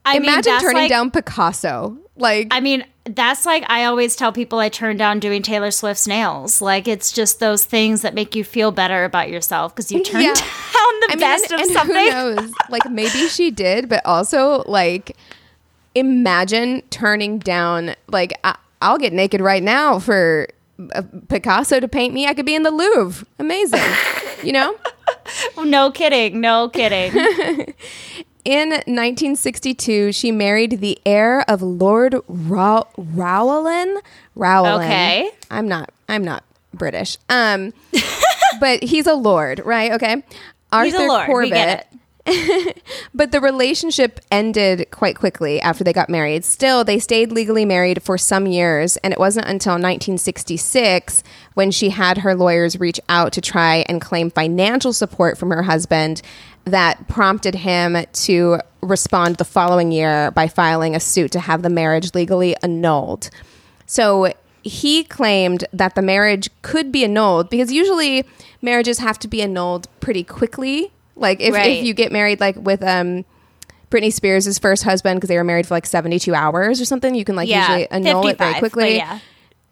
I 0.05 0.17
imagine 0.17 0.51
that's 0.51 0.63
turning 0.63 0.83
like- 0.83 0.89
down 0.89 1.11
Picasso. 1.11 1.97
Like 2.15 2.47
I 2.51 2.59
mean, 2.59 2.83
that's 3.15 3.45
like 3.45 3.63
I 3.69 3.85
always 3.85 4.15
tell 4.15 4.31
people 4.31 4.59
I 4.59 4.69
turn 4.69 4.97
down 4.97 5.19
doing 5.19 5.41
Taylor 5.41 5.71
Swift's 5.71 6.07
nails. 6.07 6.61
Like 6.61 6.87
it's 6.87 7.11
just 7.11 7.39
those 7.39 7.65
things 7.65 8.01
that 8.01 8.13
make 8.13 8.35
you 8.35 8.43
feel 8.43 8.71
better 8.71 9.03
about 9.05 9.29
yourself 9.29 9.73
because 9.75 9.91
you 9.91 10.03
turned 10.03 10.23
Yeah. 10.23 10.33
down 10.33 10.43
the 10.43 11.07
I 11.09 11.15
mean, 11.15 11.19
best 11.19 11.51
and, 11.51 11.53
of 11.53 11.59
and 11.61 11.71
something. 11.71 11.95
Who 11.95 12.09
knows? 12.11 12.53
Like 12.69 12.89
maybe 12.89 13.27
she 13.27 13.51
did, 13.51 13.89
but 13.89 14.05
also 14.05 14.63
like 14.67 15.15
imagine 15.95 16.81
turning 16.89 17.39
down 17.39 17.95
like 18.07 18.33
I, 18.43 18.55
I'll 18.81 18.97
get 18.97 19.11
naked 19.13 19.41
right 19.41 19.63
now 19.63 19.99
for 19.99 20.47
uh, 20.93 21.01
Picasso 21.27 21.79
to 21.79 21.87
paint 21.87 22.13
me. 22.13 22.27
I 22.27 22.33
could 22.33 22.45
be 22.45 22.55
in 22.55 22.63
the 22.63 22.71
Louvre. 22.71 23.25
Amazing. 23.39 23.81
you 24.43 24.51
know? 24.53 24.75
No 25.57 25.89
kidding. 25.91 26.39
No 26.39 26.69
kidding. 26.69 27.73
In 28.45 28.69
1962, 28.69 30.11
she 30.13 30.31
married 30.31 30.79
the 30.79 30.97
heir 31.05 31.41
of 31.49 31.61
Lord 31.61 32.15
Row- 32.27 32.87
Rowland. 32.97 34.01
Rowland. 34.35 34.83
Okay. 34.83 35.29
I'm 35.51 35.67
not. 35.67 35.91
I'm 36.07 36.23
not 36.23 36.43
British. 36.73 37.17
Um, 37.27 37.73
but 38.59 38.83
he's 38.83 39.07
a 39.07 39.13
lord, 39.13 39.61
right? 39.65 39.91
Okay. 39.93 40.23
Arthur 40.71 40.85
He's 40.85 40.95
a 40.95 41.07
lord. 41.07 41.25
Corbett. 41.25 41.43
We 41.43 41.49
get 41.49 41.87
it. 41.87 42.83
But 43.13 43.31
the 43.31 43.41
relationship 43.41 44.19
ended 44.31 44.87
quite 44.91 45.17
quickly 45.17 45.59
after 45.59 45.83
they 45.83 45.93
got 45.93 46.09
married. 46.09 46.45
Still, 46.45 46.83
they 46.83 46.99
stayed 46.99 47.31
legally 47.31 47.65
married 47.65 48.03
for 48.03 48.17
some 48.17 48.45
years, 48.45 48.97
and 48.97 49.11
it 49.11 49.19
wasn't 49.19 49.47
until 49.47 49.73
1966 49.73 51.23
when 51.55 51.71
she 51.71 51.89
had 51.89 52.19
her 52.19 52.35
lawyers 52.35 52.79
reach 52.79 52.99
out 53.09 53.33
to 53.33 53.41
try 53.41 53.83
and 53.89 53.99
claim 53.99 54.29
financial 54.29 54.93
support 54.93 55.37
from 55.37 55.49
her 55.49 55.63
husband 55.63 56.21
that 56.65 57.07
prompted 57.07 57.55
him 57.55 57.97
to 58.13 58.59
respond 58.81 59.35
the 59.37 59.45
following 59.45 59.91
year 59.91 60.31
by 60.31 60.47
filing 60.47 60.95
a 60.95 60.99
suit 60.99 61.31
to 61.33 61.39
have 61.39 61.61
the 61.63 61.69
marriage 61.69 62.13
legally 62.13 62.55
annulled. 62.63 63.29
So 63.85 64.33
he 64.63 65.03
claimed 65.03 65.65
that 65.73 65.95
the 65.95 66.01
marriage 66.01 66.49
could 66.61 66.91
be 66.91 67.03
annulled 67.03 67.49
because 67.49 67.71
usually 67.71 68.25
marriages 68.61 68.99
have 68.99 69.17
to 69.19 69.27
be 69.27 69.41
annulled 69.41 69.87
pretty 69.99 70.23
quickly. 70.23 70.91
Like 71.15 71.39
if, 71.41 71.53
Right. 71.53 71.77
if 71.77 71.85
you 71.85 71.93
get 71.93 72.11
married 72.11 72.39
like 72.39 72.55
with 72.55 72.83
um 72.83 73.25
Britney 73.89 74.13
Spears' 74.13 74.59
first 74.59 74.83
husband 74.83 75.17
because 75.17 75.29
they 75.29 75.37
were 75.37 75.43
married 75.43 75.65
for 75.65 75.73
like 75.73 75.85
72 75.87 76.33
hours 76.35 76.79
or 76.79 76.85
something, 76.85 77.15
you 77.15 77.25
can 77.25 77.35
like 77.35 77.49
Yeah, 77.49 77.61
usually 77.77 77.91
annul 77.91 78.27
it 78.27 78.37
very 78.37 78.59
quickly. 78.59 78.97
yeah. 78.97 79.19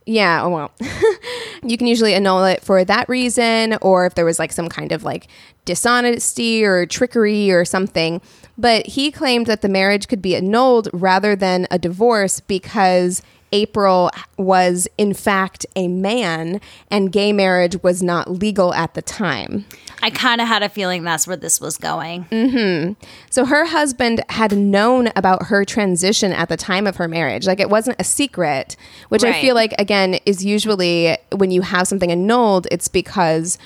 Yeah, 0.08 0.46
well, 0.46 0.72
you 1.64 1.78
can 1.78 1.86
usually 1.86 2.14
annul 2.14 2.46
it 2.46 2.64
for 2.64 2.86
that 2.86 3.10
reason, 3.10 3.78
or 3.82 4.06
if 4.06 4.16
there 4.16 4.24
was 4.24 4.40
like 4.40 4.54
some 4.54 4.70
kind 4.70 4.94
of 4.94 5.04
like 5.04 5.28
dishonesty 5.66 6.64
or 6.64 6.86
trickery 6.86 7.52
or 7.52 7.66
something. 7.66 8.22
But 8.58 8.88
he 8.88 9.12
claimed 9.12 9.48
that 9.48 9.62
the 9.62 9.68
marriage 9.68 10.08
could 10.08 10.22
be 10.22 10.34
annulled 10.34 10.88
rather 10.94 11.36
than 11.36 11.68
a 11.70 11.78
divorce 11.78 12.40
because 12.40 13.22
April 13.52 14.12
was, 14.38 14.88
in 14.98 15.14
fact, 15.14 15.66
a 15.76 15.88
man 15.88 16.60
and 16.92 17.12
gay 17.12 17.32
marriage 17.32 17.82
was 17.82 18.04
not 18.04 18.30
legal 18.30 18.74
at 18.74 18.94
the 18.94 19.02
time. 19.02 19.66
I 20.04 20.10
kind 20.10 20.42
of 20.42 20.48
had 20.48 20.64
a 20.64 20.70
feeling 20.70 21.04
that's 21.04 21.26
where 21.26 21.38
this 21.38 21.60
was 21.60 21.78
going. 21.78 22.26
Mm-hmm. 22.26 22.94
So 23.30 23.46
her 23.46 23.66
husband 23.66 24.24
had 24.30 24.56
known 24.56 25.10
about 25.16 25.48
her 25.48 25.66
transition 25.66 26.32
at 26.32 26.50
the 26.50 26.58
time 26.58 26.86
of 26.86 26.98
her 26.98 27.08
marriage. 27.08 27.48
Like 27.48 27.60
it 27.60 27.70
wasn't 27.70 28.00
a 28.00 28.04
secret, 28.04 28.76
which 29.10 29.24
I 29.24 29.42
feel 29.42 29.56
like 29.56 29.74
again 29.80 30.16
is 30.26 30.46
usually 30.46 31.18
when 31.36 31.52
you 31.52 31.62
have 31.62 31.88
something 31.88 32.12
annulled, 32.12 32.68
it's 32.72 32.88
because 32.88 33.58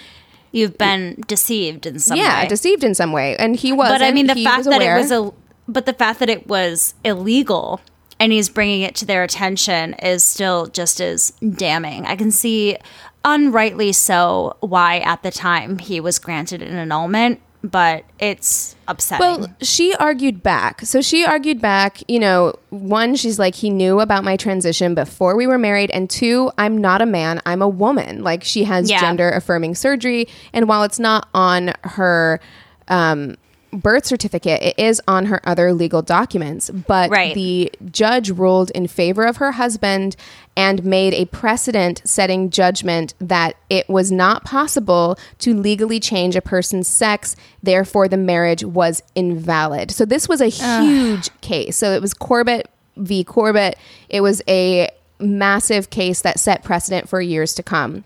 You've 0.53 0.77
been 0.77 1.23
deceived 1.27 1.85
in 1.85 1.99
some 1.99 2.17
yeah, 2.17 2.43
way. 2.43 2.47
deceived 2.49 2.83
in 2.83 2.93
some 2.93 3.13
way. 3.13 3.37
And 3.37 3.55
he 3.55 3.71
was 3.71 3.89
but 3.89 4.01
I 4.01 4.11
mean, 4.11 4.27
the 4.27 4.43
fact 4.43 4.65
that 4.65 4.81
it 4.81 4.97
was 4.97 5.11
a, 5.11 5.31
but 5.67 5.85
the 5.85 5.93
fact 5.93 6.19
that 6.19 6.29
it 6.29 6.47
was 6.47 6.93
illegal 7.05 7.79
and 8.21 8.31
he's 8.31 8.49
bringing 8.49 8.81
it 8.81 8.93
to 8.95 9.05
their 9.05 9.23
attention 9.23 9.95
is 9.95 10.23
still 10.23 10.67
just 10.67 11.01
as 11.01 11.31
damning. 11.55 12.05
I 12.05 12.15
can 12.15 12.29
see, 12.29 12.77
unrightly 13.25 13.93
so, 13.93 14.55
why 14.59 14.99
at 14.99 15.23
the 15.23 15.31
time 15.31 15.79
he 15.79 15.99
was 15.99 16.19
granted 16.19 16.61
an 16.61 16.75
annulment, 16.77 17.41
but 17.63 18.05
it's 18.19 18.75
upsetting. 18.87 19.25
Well, 19.41 19.55
she 19.61 19.95
argued 19.95 20.43
back. 20.43 20.81
So 20.81 21.01
she 21.01 21.25
argued 21.25 21.61
back, 21.61 22.03
you 22.07 22.19
know, 22.19 22.53
one, 22.69 23.15
she's 23.15 23.39
like, 23.39 23.55
he 23.55 23.71
knew 23.71 23.99
about 23.99 24.23
my 24.23 24.37
transition 24.37 24.93
before 24.93 25.35
we 25.35 25.47
were 25.47 25.57
married. 25.57 25.89
And 25.89 26.07
two, 26.07 26.51
I'm 26.59 26.77
not 26.77 27.01
a 27.01 27.07
man, 27.07 27.41
I'm 27.45 27.61
a 27.63 27.67
woman. 27.69 28.23
Like 28.23 28.43
she 28.43 28.65
has 28.65 28.89
Yeah. 28.89 28.99
gender 29.01 29.31
affirming 29.31 29.73
surgery. 29.73 30.27
And 30.53 30.67
while 30.67 30.83
it's 30.83 30.99
not 30.99 31.27
on 31.33 31.73
her 31.83 32.39
um, 32.87 33.35
birth 33.71 34.05
certificate, 34.05 34.61
it 34.61 34.77
is 34.77 35.01
on 35.07 35.27
her 35.27 35.41
other 35.47 35.73
legal 35.73 36.01
documents. 36.01 36.69
But 36.69 37.09
Right. 37.09 37.33
the 37.33 37.71
judge 37.91 38.29
ruled 38.29 38.69
in 38.71 38.87
favor 38.87 39.25
of 39.25 39.37
her 39.37 39.53
husband 39.53 40.15
and 40.57 40.83
made 40.83 41.13
a 41.13 41.25
precedent 41.25 42.01
setting 42.03 42.49
judgment 42.49 43.13
that 43.19 43.55
it 43.69 43.89
was 43.89 44.11
not 44.11 44.43
possible 44.43 45.17
to 45.39 45.53
legally 45.53 45.99
change 45.99 46.35
a 46.35 46.41
person's 46.41 46.87
sex, 46.87 47.35
therefore, 47.63 48.07
the 48.07 48.17
marriage 48.17 48.63
was 48.63 49.01
invalid. 49.15 49.91
So, 49.91 50.03
this 50.05 50.27
was 50.27 50.41
a 50.41 50.47
huge 50.47 51.29
case. 51.41 51.77
So, 51.77 51.93
it 51.93 52.01
was 52.01 52.13
Corbett 52.13 52.69
v. 52.97 53.23
Corbett. 53.23 53.77
It 54.09 54.21
was 54.21 54.41
a 54.47 54.89
massive 55.19 55.89
case 55.89 56.21
that 56.21 56.39
set 56.39 56.63
precedent 56.63 57.07
for 57.07 57.21
years 57.21 57.53
to 57.53 57.63
come. 57.63 58.03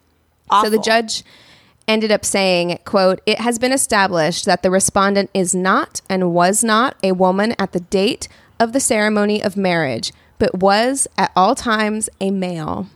So, 0.51 0.69
the 0.69 0.78
judge 0.78 1.23
ended 1.88 2.12
up 2.12 2.26
saying 2.26 2.78
quote 2.86 3.21
it 3.26 3.39
has 3.39 3.60
been 3.60 3.71
established 3.71 4.45
that 4.45 4.63
the 4.63 4.71
respondent 4.71 5.30
is 5.34 5.54
not 5.54 6.02
and 6.10 6.34
was 6.34 6.63
not 6.63 6.95
a 7.04 7.12
woman 7.12 7.54
at 7.60 7.71
the 7.74 7.80
date 7.80 8.28
of 8.60 8.74
the 8.74 8.80
ceremony 8.80 9.41
of 9.43 9.56
marriage 9.56 10.12
but 10.38 10.60
was 10.60 11.08
at 11.17 11.32
all 11.36 11.56
times 11.56 12.10
a 12.19 12.32
male 12.32 12.88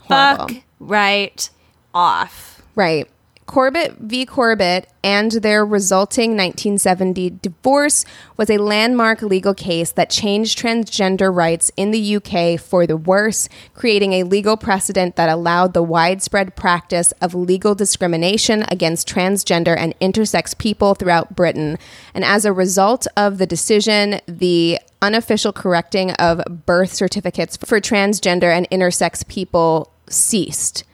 Horrible. 0.00 0.48
fuck 0.48 0.62
right 0.80 1.50
off. 1.94 2.62
right 2.74 3.08
corbett 3.46 3.96
v. 3.98 4.24
Corbett 4.24 4.88
and 5.02 5.30
their 5.32 5.64
resulting 5.64 6.30
1970 6.30 7.30
divorce 7.42 8.04
was 8.36 8.48
a 8.48 8.58
landmark 8.58 9.20
legal 9.22 9.54
case 9.54 9.92
that 9.92 10.08
changed 10.08 10.58
transgender 10.58 11.34
rights 11.34 11.70
in 11.76 11.90
the 11.90 12.16
uk 12.16 12.60
for 12.60 12.86
the 12.86 12.96
worse 12.96 13.48
creating 13.74 14.14
a 14.14 14.22
legal 14.22 14.56
precedent 14.56 15.16
that 15.16 15.28
allowed 15.28 15.74
the 15.74 15.82
widespread 15.82 16.56
practice 16.56 17.12
of 17.20 17.34
legal 17.34 17.74
discrimination 17.74 18.64
against 18.68 19.08
transgender 19.08 19.76
and 19.76 19.98
intersex 20.00 20.56
people 20.56 20.94
throughout 20.94 21.36
britain. 21.36 21.78
And 22.14 22.24
as 22.24 22.44
a 22.44 22.52
result 22.52 23.06
of 23.16 23.38
the 23.38 23.46
decision 23.46 24.20
the 24.26 24.78
unofficial 25.02 25.52
correcting 25.52 26.12
of 26.12 26.42
birth 26.64 26.94
certificates 26.94 27.58
for 27.58 27.78
transgender 27.80 28.56
and 28.56 28.68
intersex 28.70 29.26
people 29.28 29.92
ceased 30.08 30.84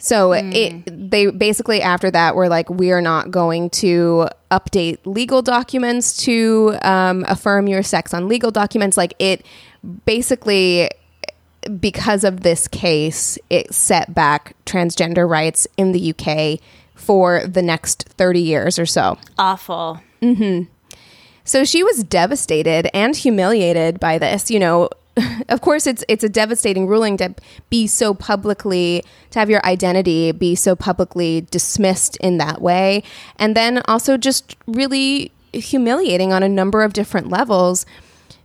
so 0.00 0.32
it 0.32 1.10
they 1.10 1.26
basically 1.26 1.82
after 1.82 2.10
that 2.10 2.34
were 2.34 2.48
like 2.48 2.70
we 2.70 2.90
are 2.90 3.02
not 3.02 3.30
going 3.30 3.68
to 3.70 4.28
update 4.50 4.98
legal 5.04 5.42
documents 5.42 6.16
to 6.24 6.76
um, 6.82 7.24
affirm 7.28 7.68
your 7.68 7.82
sex 7.82 8.14
on 8.14 8.26
legal 8.26 8.50
documents. 8.50 8.96
Like 8.96 9.14
it 9.18 9.44
basically 10.06 10.90
because 11.78 12.24
of 12.24 12.40
this 12.40 12.66
case, 12.66 13.38
it 13.50 13.74
set 13.74 14.14
back 14.14 14.54
transgender 14.64 15.28
rights 15.28 15.66
in 15.76 15.92
the 15.92 16.14
UK 16.14 16.58
for 16.94 17.46
the 17.46 17.62
next 17.62 18.04
thirty 18.04 18.40
years 18.40 18.78
or 18.78 18.86
so. 18.86 19.18
Awful. 19.38 20.00
So 21.44 21.64
she 21.64 21.82
was 21.82 22.04
devastated 22.04 22.88
and 22.94 23.14
humiliated 23.14 24.00
by 24.00 24.16
this. 24.18 24.50
You 24.50 24.60
know, 24.60 24.88
of 25.48 25.60
course, 25.60 25.86
it's 25.86 26.04
it's 26.08 26.24
a 26.24 26.28
devastating 26.28 26.86
ruling 26.86 27.16
to 27.18 27.34
be 27.68 27.86
so 27.86 28.14
publicly 28.14 29.04
to 29.30 29.38
have 29.38 29.50
your 29.50 29.64
identity 29.66 30.32
be 30.32 30.54
so 30.54 30.76
publicly 30.76 31.46
dismissed 31.50 32.16
in 32.18 32.38
that 32.38 32.60
way, 32.60 33.02
and 33.36 33.56
then 33.56 33.82
also 33.86 34.16
just 34.16 34.56
really 34.66 35.32
humiliating 35.52 36.32
on 36.32 36.42
a 36.42 36.48
number 36.48 36.82
of 36.82 36.92
different 36.92 37.28
levels 37.28 37.84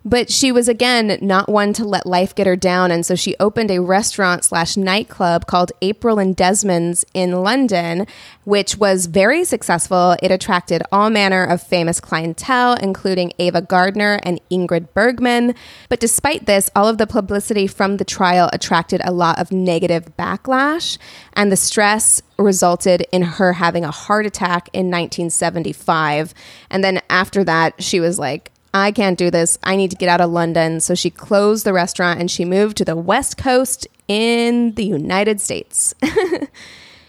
But 0.08 0.32
she 0.32 0.52
was 0.52 0.68
again 0.68 1.18
not 1.20 1.50
one 1.50 1.74
to 1.74 1.84
let 1.84 2.06
life 2.06 2.36
get 2.36 2.46
her 2.46 2.56
down, 2.56 2.91
and 2.91 3.04
so 3.04 3.15
she 3.15 3.36
opened 3.39 3.72
a 3.72 3.82
restaurant 3.82 4.44
slash 4.44 4.78
nightclub 4.78 5.48
called 5.48 5.72
April 5.82 6.20
and 6.20 6.36
Desmond's 6.36 7.04
in 7.15 7.32
London, 7.32 8.06
which 8.44 8.78
was 8.78 9.08
very 9.08 9.44
successful. 9.44 10.15
It 10.22 10.30
attracted 10.30 10.84
all 10.91 11.10
manner 11.10 11.44
of 11.44 11.60
famous 11.60 12.00
clientele, 12.00 12.76
including 12.76 13.34
Ava 13.39 13.63
Gardner 13.63 14.20
and 14.22 14.39
Ingrid 14.52 14.94
Bergman. 14.94 15.56
But 15.89 16.02
despite 16.02 16.46
this, 16.46 16.70
all 16.76 16.88
of 16.88 17.00
the 17.00 17.08
publicity 17.08 17.65
from 17.65 17.98
the 17.98 18.06
trial 18.06 18.52
attracted 18.54 19.02
a 19.04 19.12
lot 19.12 19.39
of 19.39 19.52
negative 19.52 20.15
backlash, 20.18 21.00
and 21.34 21.52
the 21.52 21.58
stress 21.58 22.22
resulted 22.38 23.08
in 23.12 23.24
her 23.24 23.54
having 23.54 23.84
a 23.84 23.89
heart 23.89 24.28
attack 24.28 24.70
in 24.72 24.91
1975. 24.91 26.36
And 26.70 26.84
then 26.84 27.02
after 27.10 27.44
that, 27.46 27.82
she 27.82 28.00
was 28.00 28.20
like, 28.20 28.52
I 28.75 28.91
can't 28.91 29.17
do 29.17 29.31
this. 29.31 29.57
I 29.63 29.75
need 29.77 29.89
to 29.91 29.97
get 29.97 30.09
out 30.09 30.19
of 30.21 30.29
London. 30.29 30.79
So 30.81 30.93
she 30.95 31.09
closed 31.09 31.65
the 31.65 31.71
restaurant 31.73 32.19
and 32.19 32.29
she 32.29 32.43
moved 32.45 32.75
to 32.77 32.85
the 32.85 32.95
West 32.95 33.38
Coast 33.38 33.88
in 34.07 34.73
the 34.75 34.83
United 34.85 35.39
States. 35.41 35.93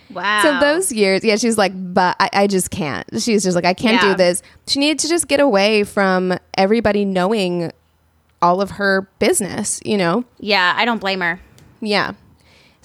Wow. 0.09 0.43
So 0.43 0.61
those 0.61 0.93
years, 0.93 1.25
yeah, 1.25 1.35
she's 1.35 1.59
like, 1.59 1.73
but 1.75 2.15
I, 2.21 2.31
I 2.33 2.47
just 2.47 2.71
can't. 2.71 3.05
She's 3.21 3.43
just 3.43 3.57
like, 3.57 3.65
I 3.65 3.75
can't 3.75 4.01
Yeah. 4.01 4.13
do 4.13 4.17
this. 4.17 4.41
She 4.69 4.79
needed 4.79 5.01
to 5.01 5.09
just 5.09 5.27
get 5.27 5.41
away 5.41 5.83
from 5.83 6.39
everybody 6.57 7.05
knowing 7.05 7.73
all 8.41 8.61
of 8.61 8.71
her 8.71 9.09
business, 9.19 9.81
you 9.85 9.97
know? 9.97 10.25
Yeah, 10.39 10.75
I 10.77 10.85
don't 10.85 11.01
blame 11.01 11.21
her. 11.23 11.41
Yeah. 11.81 12.13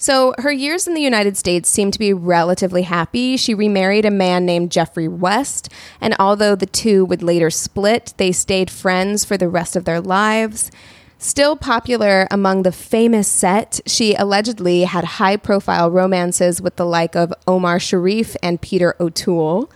So 0.02 0.34
her 0.38 0.50
years 0.50 0.88
in 0.88 0.94
the 0.94 1.00
United 1.00 1.36
States 1.36 1.68
seemed 1.68 1.92
to 1.92 1.98
be 2.00 2.12
relatively 2.12 2.82
happy. 2.82 3.36
She 3.36 3.54
remarried 3.54 4.04
a 4.04 4.10
man 4.10 4.44
named 4.44 4.72
Jeffrey 4.72 5.06
West, 5.06 5.68
and 6.00 6.16
although 6.18 6.56
the 6.56 6.66
two 6.66 7.04
would 7.04 7.22
later 7.22 7.50
split, 7.50 8.12
they 8.16 8.32
stayed 8.32 8.68
friends 8.68 9.24
for 9.24 9.36
the 9.36 9.48
rest 9.48 9.76
of 9.76 9.84
their 9.84 10.00
lives. 10.00 10.72
Still 11.18 11.54
popular 11.54 12.26
among 12.32 12.64
the 12.64 12.72
famous 12.72 13.28
set, 13.28 13.78
she 13.86 14.16
allegedly 14.16 14.82
had 14.82 15.04
high 15.04 15.36
profile 15.36 15.88
romances 15.88 16.60
with 16.60 16.74
the 16.74 16.84
like 16.84 17.14
of 17.14 17.32
Omar 17.46 17.78
Sharif 17.78 18.34
and 18.42 18.60
Peter 18.60 18.96
O'Toole. 18.98 19.70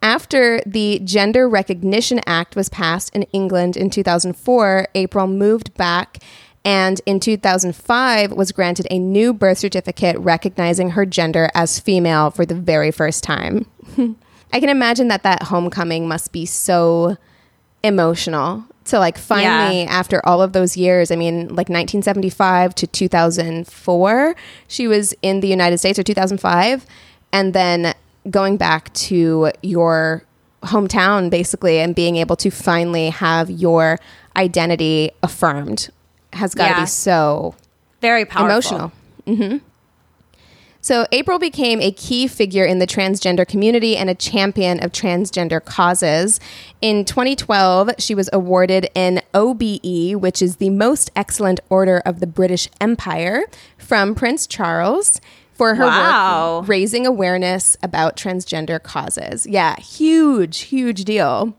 After 0.00 0.60
the 0.64 1.00
Gender 1.02 1.48
Recognition 1.48 2.20
Act 2.24 2.54
was 2.54 2.68
passed 2.68 3.12
in 3.16 3.24
England 3.32 3.76
in 3.76 3.90
2004, 3.90 4.86
April 4.94 5.26
moved 5.26 5.74
back 5.74 6.18
and 6.64 7.00
in 7.06 7.20
2005 7.20 8.32
was 8.32 8.52
granted 8.52 8.86
a 8.90 8.98
new 8.98 9.34
birth 9.34 9.58
certificate 9.58 10.16
recognizing 10.18 10.90
her 10.90 11.04
gender 11.04 11.50
as 11.54 11.78
female 11.78 12.30
for 12.30 12.46
the 12.46 12.54
very 12.54 12.90
first 12.90 13.22
time. 13.22 13.66
I 14.52 14.60
can 14.60 14.68
imagine 14.68 15.08
that 15.08 15.22
that 15.24 15.42
homecoming 15.44 16.06
must 16.08 16.32
be 16.32 16.46
so 16.46 17.16
emotional 17.82 18.64
to 18.84 18.98
like 18.98 19.18
finally 19.18 19.82
Yeah. 19.82 19.90
after 19.90 20.24
all 20.26 20.40
of 20.40 20.52
those 20.54 20.74
years 20.76 21.10
i 21.10 21.16
mean 21.16 21.48
like 21.48 21.68
1975 21.68 22.74
to 22.76 22.86
2004 22.86 24.34
she 24.68 24.86
was 24.88 25.14
in 25.22 25.40
the 25.40 25.48
united 25.48 25.78
states 25.78 25.98
or 25.98 26.02
2005 26.02 26.86
and 27.32 27.52
then 27.52 27.94
going 28.30 28.56
back 28.56 28.92
to 28.94 29.50
your 29.62 30.24
hometown 30.62 31.28
basically 31.30 31.78
and 31.78 31.94
being 31.94 32.16
able 32.16 32.36
to 32.36 32.50
finally 32.50 33.10
have 33.10 33.50
your 33.50 33.98
identity 34.36 35.10
affirmed 35.22 35.90
has 36.34 36.54
got 36.54 36.68
to 36.68 36.70
Yeah. 36.74 36.80
be 36.80 36.86
so 36.86 37.54
Very 38.00 38.24
powerful. 38.24 38.46
emotional. 38.50 38.92
Mm-hmm. 39.26 39.56
So 40.80 41.06
April 41.12 41.38
became 41.38 41.80
a 41.80 41.90
key 41.92 42.26
figure 42.26 42.64
in 42.66 42.78
the 42.78 42.86
transgender 42.86 43.48
community 43.48 43.96
and 43.96 44.10
a 44.10 44.14
champion 44.14 44.84
of 44.84 44.92
transgender 44.92 45.64
causes. 45.64 46.40
In 46.82 47.06
2012, 47.06 47.92
she 47.98 48.14
was 48.14 48.28
awarded 48.34 48.90
an 48.94 49.22
OBE, 49.32 50.14
which 50.16 50.42
is 50.42 50.56
the 50.56 50.68
Most 50.68 51.10
Excellent 51.16 51.60
Order 51.70 52.02
of 52.04 52.20
the 52.20 52.26
British 52.26 52.68
Empire, 52.82 53.44
from 53.78 54.14
Prince 54.14 54.46
Charles. 54.46 55.20
For 55.54 55.76
her 55.76 55.84
Wow. 55.86 56.58
work 56.58 56.68
raising 56.68 57.06
awareness 57.06 57.76
about 57.80 58.16
transgender 58.16 58.82
causes. 58.82 59.46
Yeah, 59.46 59.76
huge, 59.76 60.62
huge 60.62 61.04
deal. 61.04 61.54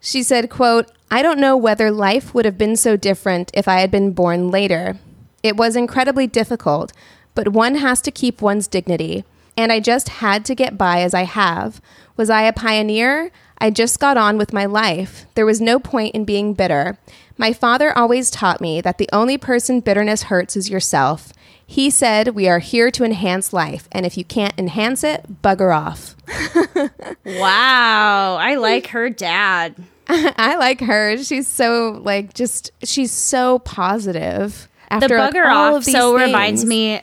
She 0.00 0.24
said, 0.24 0.50
quote, 0.50 0.90
I 1.10 1.22
don't 1.22 1.38
know 1.38 1.56
whether 1.56 1.90
life 1.90 2.34
would 2.34 2.44
have 2.44 2.58
been 2.58 2.76
so 2.76 2.96
different 2.96 3.50
if 3.54 3.66
I 3.66 3.80
had 3.80 3.90
been 3.90 4.12
born 4.12 4.50
later. 4.50 4.98
It 5.42 5.56
was 5.56 5.76
incredibly 5.76 6.26
difficult, 6.26 6.92
but 7.34 7.48
one 7.48 7.76
has 7.76 8.02
to 8.02 8.10
keep 8.10 8.42
one's 8.42 8.68
dignity. 8.68 9.24
And 9.56 9.72
I 9.72 9.80
just 9.80 10.08
had 10.08 10.44
to 10.46 10.54
get 10.54 10.78
by 10.78 11.00
as 11.00 11.14
I 11.14 11.22
have. 11.22 11.80
Was 12.16 12.30
I 12.30 12.42
a 12.42 12.52
pioneer? 12.52 13.30
I 13.58 13.70
just 13.70 13.98
got 13.98 14.16
on 14.16 14.36
with 14.38 14.52
my 14.52 14.66
life. 14.66 15.26
There 15.34 15.46
was 15.46 15.60
no 15.60 15.78
point 15.78 16.14
in 16.14 16.24
being 16.24 16.54
bitter. 16.54 16.98
My 17.36 17.52
father 17.52 17.96
always 17.96 18.30
taught 18.30 18.60
me 18.60 18.80
that 18.82 18.98
the 18.98 19.08
only 19.12 19.38
person 19.38 19.80
bitterness 19.80 20.24
hurts 20.24 20.56
is 20.56 20.70
yourself. 20.70 21.32
He 21.66 21.90
said, 21.90 22.28
We 22.28 22.48
are 22.48 22.60
here 22.60 22.90
to 22.92 23.04
enhance 23.04 23.52
life, 23.52 23.88
and 23.92 24.06
if 24.06 24.16
you 24.16 24.24
can't 24.24 24.54
enhance 24.58 25.04
it, 25.04 25.42
bugger 25.42 25.74
off. 25.76 26.16
Wow. 27.24 28.36
I 28.40 28.54
like 28.54 28.88
her 28.88 29.10
dad. 29.10 29.74
I 30.38 30.56
like 30.56 30.80
her. 30.80 31.22
She's 31.22 31.46
so 31.46 32.00
like 32.02 32.34
just 32.34 32.70
she's 32.82 33.12
so 33.12 33.58
positive. 33.60 34.68
After 34.90 35.08
the 35.08 35.14
like, 35.16 35.34
bugger 35.34 35.46
all 35.46 35.76
off 35.76 35.84
so 35.84 36.16
reminds 36.16 36.64
me 36.64 37.02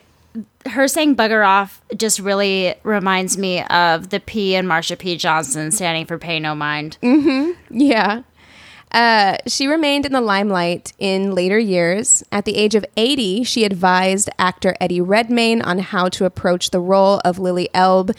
her 0.67 0.87
saying 0.87 1.15
bugger 1.15 1.45
off 1.45 1.81
just 1.95 2.19
really 2.19 2.75
reminds 2.83 3.37
me 3.37 3.61
of 3.63 4.09
the 4.09 4.19
P 4.19 4.55
and 4.55 4.67
Marsha 4.67 4.97
P. 4.97 5.17
Johnson 5.17 5.71
standing 5.71 6.05
for 6.05 6.17
pay 6.17 6.39
no 6.39 6.55
mind. 6.55 6.97
Yeah. 7.69 8.23
Uh, 8.91 9.37
she 9.45 9.67
remained 9.67 10.05
in 10.05 10.13
the 10.13 10.21
limelight 10.21 10.93
in 10.99 11.35
later 11.35 11.59
years. 11.59 12.23
At 12.31 12.45
the 12.45 12.55
age 12.55 12.75
of 12.75 12.85
80, 12.95 13.43
she 13.43 13.65
advised 13.65 14.29
actor 14.39 14.73
Eddie 14.79 15.01
Redmayne 15.01 15.61
on 15.61 15.79
how 15.79 16.07
to 16.09 16.25
approach 16.25 16.71
the 16.71 16.79
role 16.79 17.19
of 17.25 17.37
Lily 17.37 17.69
Elbe 17.73 18.11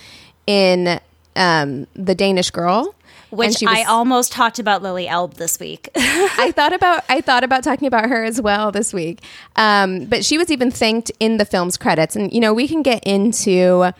in 0.47 1.01
um, 1.35 1.87
The 1.95 2.15
Danish 2.15 2.51
Girl. 2.51 2.95
Which 3.31 3.57
she 3.57 3.67
was- 3.67 3.75
I 3.77 3.83
almost 3.85 4.33
talked 4.33 4.59
about 4.59 4.83
Lily 4.83 5.09
Elbe 5.09 5.35
this 5.35 5.59
week. 5.59 5.89
I 5.97 6.53
thought 6.55 6.73
about 6.73 7.05
I 7.09 7.21
thought 7.21 7.45
about 7.45 7.65
talking 7.65 7.87
about 7.89 8.09
her 8.09 8.25
as 8.25 8.41
well 8.41 8.71
this 8.73 8.93
week. 8.95 9.21
Um, 9.57 10.05
but 10.05 10.25
she 10.25 10.39
was 10.39 10.51
even 10.51 10.71
thanked 10.71 11.11
in 11.21 11.37
the 11.39 11.45
film's 11.45 11.77
credits, 11.77 12.15
and 12.17 12.33
you 12.33 12.41
know 12.41 12.55
we 12.55 12.69
can 12.69 12.83
get 12.83 13.03
into 13.05 13.91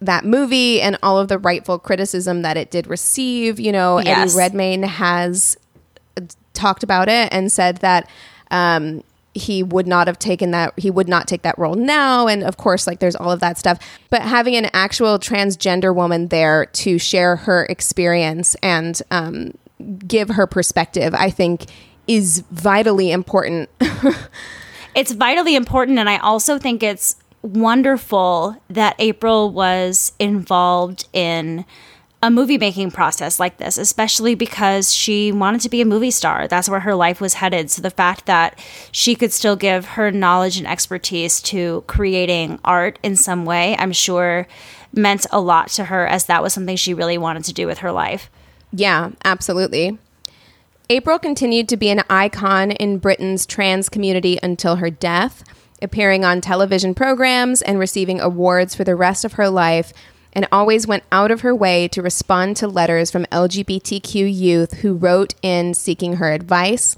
that 0.00 0.24
movie 0.24 0.80
and 0.82 0.98
all 1.02 1.18
of 1.18 1.28
the 1.28 1.38
rightful 1.38 1.78
criticism 1.78 2.42
that 2.42 2.56
it 2.56 2.70
did 2.70 2.86
receive. 2.86 3.58
You 3.60 3.72
know, 3.72 4.00
Yes. 4.00 4.30
Eddie 4.32 4.38
Redmayne 4.38 4.82
has 4.82 5.56
talked 6.52 6.82
about 6.82 7.08
it 7.08 7.28
and 7.32 7.50
said 7.50 7.78
that 7.78 8.08
um, 8.50 9.02
he 9.34 9.62
would 9.62 9.86
not 9.86 10.06
have 10.06 10.18
taken 10.18 10.52
that 10.52 10.72
he 10.78 10.90
would 10.90 11.08
not 11.08 11.26
take 11.26 11.42
that 11.42 11.58
role 11.58 11.74
now. 11.74 12.26
And 12.26 12.42
of 12.44 12.56
course 12.56 12.86
like 12.86 13.00
there's 13.00 13.16
all 13.16 13.30
of 13.30 13.40
that 13.40 13.58
stuff. 13.58 13.78
But 14.10 14.22
having 14.22 14.54
an 14.56 14.70
actual 14.72 15.18
transgender 15.18 15.94
woman 15.94 16.28
there 16.28 16.66
to 16.66 16.98
share 16.98 17.36
her 17.36 17.66
experience 17.66 18.54
and 18.62 19.00
um, 19.10 19.52
give 20.06 20.30
her 20.30 20.46
perspective 20.46 21.14
i 21.14 21.28
think 21.28 21.66
is 22.06 22.44
vitally 22.50 23.10
important. 23.10 23.68
It's 24.94 25.10
vitally 25.10 25.56
important. 25.56 25.98
And 25.98 26.08
i 26.08 26.18
also 26.18 26.56
think 26.56 26.82
it's 26.82 27.16
wonderful 27.42 28.56
that 28.70 28.94
april 28.98 29.50
was 29.50 30.12
involved 30.18 31.08
in 31.12 31.64
a 32.24 32.30
movie 32.30 32.56
making 32.56 32.90
process 32.90 33.38
like 33.38 33.58
this 33.58 33.76
especially 33.76 34.34
because 34.34 34.94
she 34.94 35.30
wanted 35.30 35.60
to 35.60 35.68
be 35.68 35.82
a 35.82 35.84
movie 35.84 36.10
star. 36.10 36.48
That's 36.48 36.68
where 36.68 36.80
her 36.80 36.94
life 36.94 37.20
was 37.20 37.34
headed. 37.34 37.70
So 37.70 37.82
the 37.82 37.90
fact 37.90 38.24
that 38.26 38.58
she 38.90 39.14
could 39.14 39.32
still 39.32 39.56
give 39.56 39.84
her 39.84 40.10
knowledge 40.10 40.56
and 40.56 40.66
expertise 40.66 41.42
to 41.42 41.84
creating 41.86 42.58
art 42.64 42.98
in 43.02 43.14
some 43.16 43.44
way 43.44 43.76
i'm 43.78 43.92
sure 43.92 44.46
meant 44.96 45.26
a 45.30 45.40
lot 45.40 45.68
to 45.68 45.84
her 45.84 46.06
as 46.06 46.26
that 46.26 46.42
was 46.42 46.52
something 46.52 46.76
she 46.76 46.94
really 46.94 47.18
wanted 47.18 47.44
to 47.44 47.52
do 47.52 47.66
with 47.66 47.78
her 47.78 47.92
life. 47.92 48.30
Yeah, 48.72 49.10
absolutely. 49.24 49.98
April 50.90 51.18
continued 51.18 51.68
to 51.68 51.76
be 51.76 51.90
an 51.90 52.02
icon 52.10 52.72
in 52.72 52.98
Britain's 52.98 53.46
trans 53.46 53.88
community 53.88 54.38
until 54.42 54.76
her 54.76 54.90
death, 54.90 55.42
appearing 55.80 56.24
on 56.24 56.40
television 56.40 56.94
programs 56.94 57.62
and 57.62 57.78
receiving 57.78 58.20
awards 58.20 58.74
for 58.74 58.84
the 58.84 58.94
rest 58.94 59.24
of 59.24 59.34
her 59.34 59.48
life, 59.48 59.92
and 60.34 60.48
always 60.50 60.86
went 60.86 61.04
out 61.12 61.30
of 61.30 61.42
her 61.42 61.54
way 61.54 61.88
to 61.88 62.02
respond 62.02 62.56
to 62.56 62.68
letters 62.68 63.10
from 63.10 63.24
LGBTQ 63.26 64.34
youth 64.34 64.78
who 64.78 64.94
wrote 64.94 65.34
in 65.42 65.74
seeking 65.74 66.14
her 66.16 66.32
advice. 66.32 66.96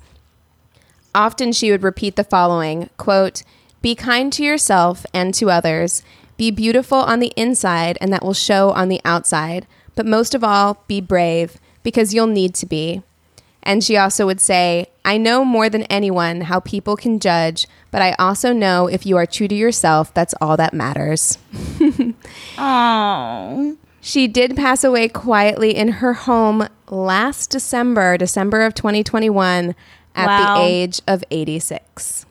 Often 1.14 1.53
she 1.53 1.70
would 1.70 1.83
repeat 1.83 2.16
the 2.16 2.25
following 2.25 2.90
quote, 2.96 3.42
Be 3.83 3.94
kind 3.94 4.33
to 4.35 4.42
yourself 4.42 5.05
and 5.14 5.33
to 5.35 5.51
others. 5.51 6.03
Be 6.37 6.51
beautiful 6.51 6.99
on 6.99 7.20
the 7.20 7.33
inside, 7.37 7.96
and 8.01 8.12
that 8.12 8.22
will 8.22 8.35
show 8.35 8.70
on 8.72 8.88
the 8.88 9.01
outside. 9.05 9.66
But 9.94 10.05
most 10.05 10.35
of 10.35 10.44
all, 10.44 10.85
be 10.87 11.01
brave, 11.01 11.59
because 11.83 12.12
you'll 12.12 12.27
need 12.27 12.55
to 12.57 12.66
be. 12.66 13.03
And 13.66 13.83
she 13.83 13.96
also 13.96 14.26
would 14.26 14.40
say, 14.40 14.87
I 15.05 15.18
know 15.18 15.44
more 15.44 15.68
than 15.68 15.83
anyone 15.85 16.42
how 16.42 16.61
people 16.61 16.96
can 16.96 17.18
judge, 17.18 17.66
but 17.90 18.00
I 18.00 18.12
also 18.12 18.52
know 18.52 18.87
if 18.87 19.05
you 19.05 19.16
are 19.16 19.26
true 19.26 19.48
to 19.48 19.55
yourself, 19.55 20.14
that's 20.14 20.35
all 20.40 20.57
that 20.57 20.72
matters. 20.72 21.37
oh 22.59 23.76
She 24.00 24.29
did 24.29 24.57
pass 24.57 24.85
away 24.85 25.09
quietly 25.09 25.74
in 25.74 25.88
her 26.00 26.12
home 26.14 26.68
last 26.88 27.50
December, 27.50 28.16
December 28.16 28.62
of 28.62 28.74
2021, 28.74 29.74
at 30.14 30.26
Wow. 30.26 30.55
the 30.55 30.62
age 30.62 31.00
of 31.09 31.24
86. 31.31 32.24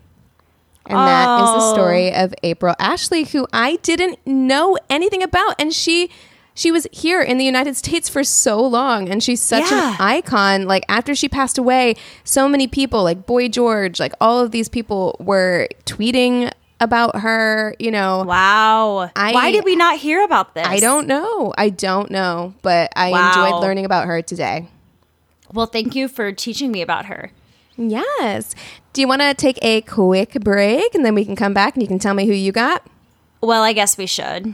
And 0.88 0.98
that 1.00 1.40
is 1.42 1.50
the 1.52 1.58
Oh. 1.70 1.74
story 1.74 2.14
of 2.14 2.34
April 2.44 2.76
Ashley, 2.80 3.26
who 3.26 3.46
I 3.52 3.76
didn't 3.82 4.20
know 4.26 4.78
anything 4.90 5.22
about. 5.22 5.56
And 5.60 5.74
she 5.74 6.10
she 6.56 6.72
was 6.72 6.88
here 6.92 7.22
in 7.22 7.38
the 7.38 7.44
United 7.46 7.76
States 7.76 8.10
for 8.10 8.24
so 8.24 8.60
long 8.66 9.10
and 9.10 9.22
she's 9.22 9.42
such 9.42 9.70
Yeah. 9.70 9.92
an 9.92 9.96
icon. 10.00 10.66
Like 10.66 10.86
after 10.90 11.14
she 11.14 11.30
passed 11.30 11.58
away, 11.60 11.96
so 12.24 12.48
many 12.50 12.66
people, 12.66 13.04
like 13.04 13.26
Boy 13.28 13.48
George, 13.50 14.00
like 14.00 14.14
all 14.20 14.40
of 14.40 14.50
these 14.52 14.70
people 14.70 15.16
were 15.20 15.68
tweeting 15.86 16.52
about 16.82 17.18
her, 17.20 17.76
you 17.80 17.92
know. 17.92 18.24
Wow. 18.26 19.10
I- 19.16 19.34
Why 19.34 19.52
did 19.52 19.64
we 19.66 19.76
not 19.76 19.98
hear 19.98 20.24
about 20.24 20.56
this? 20.56 20.66
I 20.68 20.80
don't 20.80 21.08
know. 21.08 21.54
I 21.58 21.70
don't 21.70 22.10
know, 22.10 22.54
but 22.62 22.92
I 22.96 23.12
Wow. 23.12 23.28
enjoyed 23.30 23.62
learning 23.62 23.86
about 23.86 24.06
her 24.08 24.22
today. 24.22 24.68
Well, 25.54 25.68
thank 25.68 25.94
you 25.96 26.08
for 26.08 26.32
teaching 26.32 26.72
me 26.72 26.82
about 26.82 27.06
her. 27.06 27.32
Yes. 27.78 28.56
Do 28.94 29.02
you 29.02 29.08
want 29.08 29.22
to 29.22 29.34
take 29.34 29.60
a 29.62 29.82
quick 29.82 30.34
break 30.42 30.96
and 30.96 31.06
then 31.06 31.16
we 31.16 31.26
can 31.26 31.36
come 31.36 31.54
back 31.54 31.76
and 31.76 31.82
you 31.84 31.88
can 31.88 32.00
tell 32.00 32.14
me 32.14 32.26
who 32.26 32.34
you 32.34 32.52
got? 32.54 32.86
Well, 33.42 33.62
I 33.64 33.74
guess 33.74 33.98
we 33.98 34.06
should. 34.06 34.54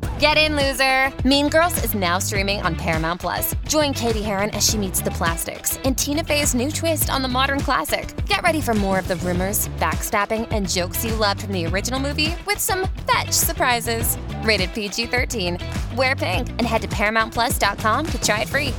Get 0.21 0.37
in, 0.37 0.55
loser! 0.55 1.11
Mean 1.27 1.49
Girls 1.49 1.83
is 1.83 1.95
now 1.95 2.19
streaming 2.19 2.61
on 2.61 2.75
Paramount 2.75 3.19
Plus. 3.19 3.55
Join 3.67 3.91
Cady 3.91 4.21
Heron 4.21 4.51
as 4.51 4.63
she 4.69 4.77
meets 4.77 5.01
the 5.01 5.09
plastics 5.09 5.77
in 5.77 5.95
Tina 5.95 6.23
Fey's 6.23 6.53
new 6.53 6.69
twist 6.69 7.09
on 7.09 7.23
the 7.23 7.27
modern 7.27 7.59
classic. 7.59 8.13
Get 8.27 8.43
ready 8.43 8.61
for 8.61 8.75
more 8.75 8.99
of 8.99 9.07
the 9.07 9.15
rumors, 9.15 9.67
backstabbing, 9.79 10.47
and 10.51 10.69
jokes 10.69 11.03
you 11.03 11.15
loved 11.15 11.41
from 11.41 11.53
the 11.53 11.65
original 11.65 11.99
movie 11.99 12.35
with 12.45 12.59
some 12.59 12.87
fetch 13.11 13.31
surprises. 13.31 14.15
Rated 14.43 14.71
PG 14.75 15.07
13. 15.07 15.57
Wear 15.95 16.15
pink 16.15 16.49
and 16.49 16.67
head 16.67 16.83
to 16.83 16.87
ParamountPlus.com 16.89 18.05
to 18.05 18.21
try 18.21 18.41
it 18.41 18.47
free. 18.47 18.75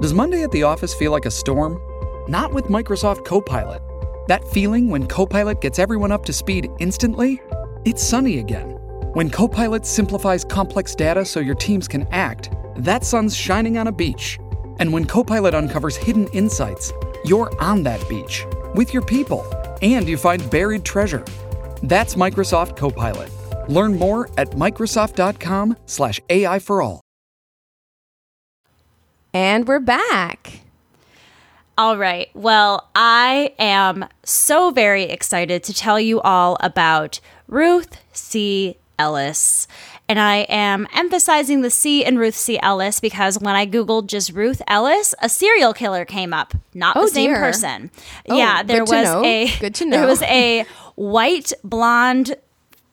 Does 0.00 0.14
Monday 0.14 0.44
at 0.44 0.52
the 0.52 0.62
office 0.62 0.94
feel 0.94 1.10
like 1.10 1.26
a 1.26 1.32
storm? 1.32 1.80
Not 2.30 2.54
with 2.54 2.66
Microsoft 2.66 3.24
Copilot. 3.24 3.82
That 4.28 4.46
feeling 4.52 4.88
when 4.88 5.08
Copilot 5.08 5.60
gets 5.60 5.80
everyone 5.80 6.12
up 6.12 6.24
to 6.26 6.32
speed 6.32 6.70
instantly? 6.78 7.42
It's 7.84 8.04
sunny 8.04 8.38
again. 8.38 8.79
When 9.14 9.28
Copilot 9.28 9.84
simplifies 9.86 10.44
complex 10.44 10.94
data 10.94 11.24
so 11.24 11.40
your 11.40 11.56
teams 11.56 11.88
can 11.88 12.06
act, 12.12 12.52
that 12.76 13.04
sun's 13.04 13.34
shining 13.36 13.76
on 13.76 13.88
a 13.88 13.92
beach. 13.92 14.38
And 14.78 14.92
when 14.92 15.04
Copilot 15.04 15.52
uncovers 15.52 15.96
hidden 15.96 16.28
insights, 16.28 16.92
you're 17.24 17.50
on 17.60 17.82
that 17.82 18.08
beach 18.08 18.46
with 18.76 18.94
your 18.94 19.02
people 19.02 19.44
and 19.82 20.08
you 20.08 20.16
find 20.16 20.48
buried 20.48 20.84
treasure. 20.84 21.24
That's 21.82 22.14
Microsoft 22.14 22.76
Copilot. 22.76 23.32
Learn 23.68 23.98
more 23.98 24.30
at 24.38 24.50
Microsoft.com/slash 24.50 26.20
AI 26.30 26.58
for 26.60 26.80
all. 26.82 27.00
and 29.34 29.66
we're 29.66 29.80
back. 29.80 30.60
All 31.78 31.96
right. 31.96 32.28
Well, 32.34 32.90
I 32.94 33.54
am 33.58 34.06
so 34.24 34.70
very 34.70 35.04
excited 35.04 35.62
to 35.64 35.72
tell 35.74 35.98
you 35.98 36.20
all 36.20 36.56
about 36.60 37.20
Ruth 37.48 37.96
C. 38.12 38.76
Ellis. 39.00 39.66
And 40.08 40.18
I 40.18 40.38
am 40.48 40.86
emphasizing 40.94 41.62
the 41.62 41.70
C 41.70 42.04
in 42.04 42.18
Ruth 42.18 42.34
C. 42.34 42.58
Ellis 42.60 43.00
because 43.00 43.38
when 43.38 43.54
I 43.54 43.64
Googled 43.64 44.08
just 44.08 44.32
Ruth 44.32 44.60
Ellis, 44.66 45.14
a 45.22 45.28
serial 45.28 45.72
killer 45.72 46.04
came 46.04 46.34
up, 46.34 46.52
not 46.74 46.96
Oh, 46.96 47.02
the 47.02 47.08
same 47.08 47.30
dear. 47.30 47.38
person. 47.38 47.90
Oh, 48.28 48.36
yeah, 48.36 48.62
there 48.62 48.80
good 48.80 48.86
to 48.88 48.96
was 48.96 49.04
know. 49.04 49.24
a 49.24 49.56
Good 49.60 49.74
to 49.76 49.84
know. 49.86 49.96
there 49.98 50.06
was 50.06 50.22
a 50.22 50.64
white 50.96 51.52
blonde 51.64 52.34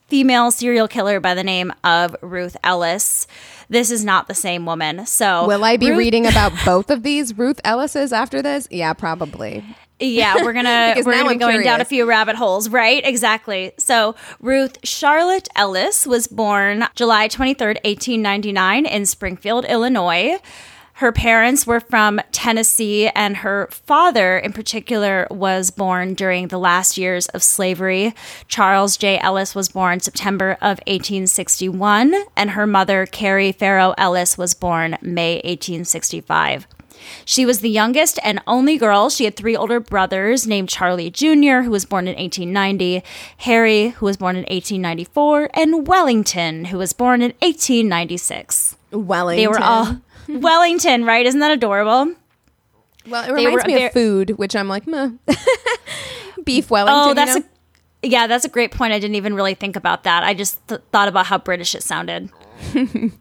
female 0.08 0.52
serial 0.52 0.88
killer 0.88 1.20
by 1.20 1.34
the 1.34 1.43
name 1.43 1.74
of 1.84 2.15
Ruth 2.22 2.56
Ellis. 2.63 3.28
This 3.70 3.91
is 3.91 4.06
not 4.06 4.28
the 4.30 4.34
same 4.36 4.65
woman. 4.65 5.06
So 5.08 5.46
Will 5.48 5.63
I 5.65 5.76
be 5.76 5.89
Ruth- 5.89 5.98
reading 5.98 6.26
about 6.28 6.54
both 6.65 6.89
of 6.91 7.04
these 7.04 7.38
Ruth 7.38 7.60
Ellis's 7.65 8.13
after 8.13 8.41
this? 8.43 8.67
Yeah, 8.72 8.93
probably. 8.93 9.65
Yeah, 9.99 10.43
we're 10.43 10.53
gonna 10.53 10.95
we're 11.05 11.13
gonna 11.13 11.29
be 11.29 11.36
going 11.36 11.63
down 11.63 11.81
a 11.81 11.86
few 11.86 12.05
rabbit 12.05 12.36
holes, 12.36 12.69
right? 12.69 13.03
Exactly. 13.05 13.73
So 13.77 14.15
Ruth 14.39 14.77
Charlotte 14.83 15.47
Ellis 15.55 16.05
was 16.05 16.27
born 16.27 16.88
July 16.95 17.27
twenty 17.27 17.53
third, 17.53 17.79
eighteen 17.83 18.21
ninety 18.21 18.51
nine, 18.51 18.86
in 18.86 19.05
Springfield, 19.05 19.65
Illinois. 19.65 20.38
Her 20.97 21.12
parents 21.12 21.67
were 21.67 21.79
from 21.79 22.19
Tennessee, 22.31 23.07
and 23.10 23.38
her 23.38 23.67
father, 23.69 24.36
in 24.39 24.51
particular, 24.51 25.27
was 25.29 25.69
born 25.69 26.15
during 26.15 26.47
the 26.47 26.57
last 26.57 26.97
years 26.97 27.27
of 27.27 27.43
slavery. 27.43 28.15
Charles 28.47 28.97
J. 28.97 29.19
Ellis 29.19 29.53
was 29.53 29.69
born 29.69 29.99
September 29.99 30.53
of 30.53 30.79
1861, 30.88 32.15
and 32.36 32.49
her 32.51 32.65
mother, 32.65 33.05
Carrie 33.05 33.51
Farrow 33.51 33.93
Ellis, 33.95 34.39
was 34.39 34.55
born 34.55 34.97
May 35.03 35.36
1865. 35.36 36.65
She 37.26 37.46
was 37.46 37.60
the 37.60 37.70
youngest 37.70 38.20
and 38.24 38.41
only 38.48 38.78
girl. 38.78 39.10
She 39.10 39.26
had 39.26 39.36
three 39.36 39.56
older 39.56 39.80
brothers 39.80 40.48
named 40.48 40.70
Charlie 40.70 41.10
Jr., 41.10 41.62
who 41.63 41.72
was 41.72 41.86
born 41.86 42.08
in 42.08 42.15
1890, 42.15 43.04
Harry, 43.38 43.89
who 43.89 44.06
was 44.06 44.17
born 44.17 44.36
in 44.36 44.43
1894, 44.43 45.50
and 45.54 45.88
Wellington, 45.88 46.65
who 46.65 46.78
was 46.78 46.93
born 46.93 47.22
in 47.22 47.32
1896. 47.41 48.78
Wellington. 48.91 49.43
They 49.43 49.48
were 49.48 49.62
all 49.62 49.98
Wellington, 50.28 51.06
right? 51.06 51.26
Isn't 51.26 51.39
that 51.39 51.52
adorable? 51.52 52.15
Well, 53.08 53.30
it 53.30 53.32
reminds 53.32 53.64
were 53.64 53.68
me 53.68 53.86
of 53.86 53.93
food, 53.93 54.32
which 54.32 54.55
I'm 54.55 54.68
like, 54.68 54.86
meh. 54.86 55.12
Beef 56.43 56.72
oh, 56.72 56.74
Wellington. 56.74 57.12
Oh, 57.12 57.14
that's 57.14 57.36
you 57.36 57.39
know? 57.41 57.45
a 57.45 57.49
yeah, 58.03 58.28
that's 58.28 58.45
a 58.45 58.49
great 58.49 58.72
point. 58.72 58.93
I 58.93 58.99
didn't 58.99 59.16
even 59.16 59.34
really 59.34 59.53
think 59.53 59.76
about 59.76 60.03
that. 60.03 60.24
I 60.24 60.34
just 60.34 60.66
th- 60.68 60.82
thought 60.91 61.08
about 61.08 61.26
how 61.26 61.38
British 61.38 61.76
it 61.76 61.84
sounded. 61.84 62.30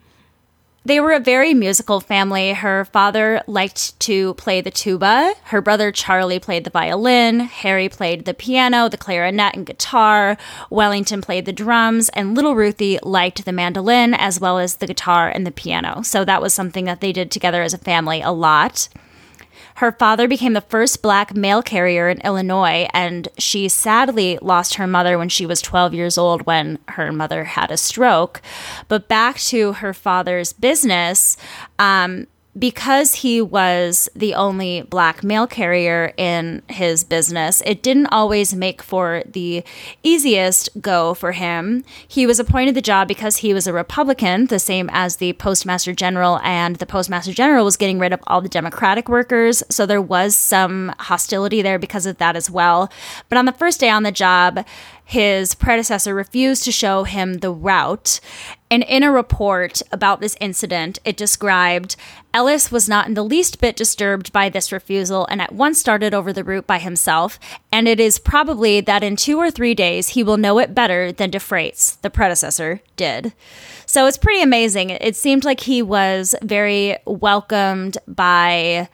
They 0.87 1.01
were 1.01 1.11
a 1.11 1.19
very 1.19 1.53
musical 1.53 1.99
family. 1.99 2.53
Her 2.53 2.85
father 2.85 3.43
liked 3.49 3.99
to 3.99 4.35
play 4.35 4.61
the 4.61 4.71
tuba. 4.71 5.35
Her 5.47 5.61
brother 5.61 5.91
Charlie 5.91 6.39
played 6.39 6.63
the 6.63 6.71
violin. 6.71 7.41
Harry 7.41 7.89
played 7.89 8.25
the 8.25 8.33
piano, 8.33 8.89
the 8.89 8.97
clarinet, 8.97 9.57
and 9.57 9.67
guitar. 9.67 10.37
Wellington 10.71 11.23
played 11.23 11.45
the 11.45 11.53
drums. 11.53 12.09
And 12.11 12.37
little 12.37 12.55
Ruthie 12.55 13.01
liked 13.03 13.45
the 13.45 13.51
mandolin 13.51 14.15
as 14.15 14.39
well 14.39 14.61
as 14.61 14.77
the 14.77 14.87
guitar 14.87 15.29
and 15.29 15.45
the 15.45 15.51
piano. 15.51 16.03
So 16.05 16.25
that 16.25 16.41
was 16.41 16.55
something 16.55 16.85
that 16.85 17.01
they 17.01 17.11
did 17.11 17.33
together 17.33 17.63
as 17.63 17.75
a 17.75 17.79
family 17.79 18.23
a 18.23 18.31
lot. 18.31 18.89
Her 19.77 19.93
father 19.93 20.27
became 20.27 20.55
the 20.55 20.63
first 20.63 21.03
black 21.03 21.35
mail 21.35 21.63
carrier 21.63 22.09
in 22.09 22.21
Illinois, 22.23 22.89
and 22.95 23.29
she 23.39 23.69
sadly 23.69 24.39
lost 24.41 24.77
her 24.77 24.87
mother 24.87 25.19
when 25.19 25.29
she 25.29 25.45
was 25.45 25.61
12 25.61 25.93
years 25.93 26.17
old 26.17 26.47
when 26.47 26.79
her 26.89 27.13
mother 27.13 27.45
had 27.45 27.71
a 27.71 27.77
stroke. 27.77 28.41
But 28.89 29.07
back 29.07 29.39
to 29.41 29.75
her 29.75 29.93
father's 29.93 30.55
business, 30.55 31.37
um, 31.79 32.27
because 32.59 33.17
he 33.17 33.41
was 33.41 34.09
the 34.15 34.35
only 34.35 34.83
black 34.83 35.23
mail 35.23 35.47
carrier 35.47 36.13
in 36.17 36.63
his 36.69 37.05
business, 37.05 37.63
it 37.67 37.83
didn't 37.83 38.07
always 38.07 38.55
make 38.55 38.83
for 38.83 39.23
the 39.27 39.63
easiest 40.03 40.69
go 40.81 41.15
for 41.15 41.33
him. 41.33 41.85
He 42.09 42.27
was 42.27 42.41
appointed 42.41 42.75
the 42.75 42.83
job 42.83 43.09
because 43.09 43.39
he 43.39 43.53
was 43.53 43.67
a 43.67 43.73
Republican, 43.73 44.47
the 44.47 44.59
same 44.59 44.89
as 44.93 45.17
the 45.17 45.35
Postmaster 45.35 45.93
General, 45.93 46.41
and 46.43 46.77
the 46.77 46.87
Postmaster 46.87 47.33
General 47.33 47.65
was 47.65 47.77
getting 47.77 47.99
rid 47.99 48.13
of 48.13 48.21
all 48.27 48.41
the 48.41 48.49
Democratic 48.49 49.09
workers. 49.09 49.63
So 49.69 49.85
there 49.85 50.03
was 50.03 50.35
some 50.35 50.95
hostility 50.99 51.63
there 51.63 51.79
because 51.79 52.07
of 52.07 52.19
that 52.19 52.37
as 52.37 52.51
well. 52.51 52.91
But 53.29 53.39
on 53.39 53.45
the 53.45 53.53
first 53.53 53.81
day 53.81 53.91
on 53.91 54.03
the 54.03 54.13
job, 54.13 54.65
his 55.09 55.55
predecessor 55.55 56.13
refused 56.13 56.65
to 56.65 56.73
show 56.73 57.05
him 57.05 57.35
the 57.35 57.53
route. 57.53 58.19
And 58.69 58.83
in 58.83 59.05
a 59.05 59.13
report 59.13 59.81
about 59.93 60.21
this 60.21 60.37
incident, 60.41 60.99
it 61.05 61.17
described 61.17 61.95
Ellis 62.35 62.73
was 62.73 62.89
not 62.89 63.07
in 63.07 63.15
the 63.15 63.23
least 63.23 63.61
bit 63.61 63.77
disturbed 63.77 64.33
by 64.33 64.49
this 64.49 64.73
refusal 64.73 65.25
and 65.31 65.41
at 65.41 65.55
once 65.55 65.79
started 65.79 66.13
over 66.13 66.33
the 66.33 66.43
route 66.43 66.67
by 66.67 66.81
himself. 66.81 67.39
And 67.71 67.87
it 67.87 68.01
is 68.01 68.19
probably 68.19 68.81
that 68.81 69.05
in 69.05 69.15
two 69.15 69.39
or 69.39 69.49
three 69.49 69.77
days 69.77 70.09
he 70.09 70.25
will 70.25 70.37
know 70.39 70.59
it 70.59 70.75
better 70.75 71.13
than 71.13 71.31
DeFreitas, 71.31 72.01
the 72.01 72.11
predecessor, 72.11 72.81
did. 72.97 73.33
So 73.87 74.07
it's 74.09 74.19
pretty 74.19 74.43
amazing. 74.43 74.91
It 74.91 75.15
seemed 75.15 75.45
like 75.45 75.61
he 75.61 75.83
was 75.83 76.35
very 76.43 76.97
welcomed 77.07 77.97
by 78.09 78.89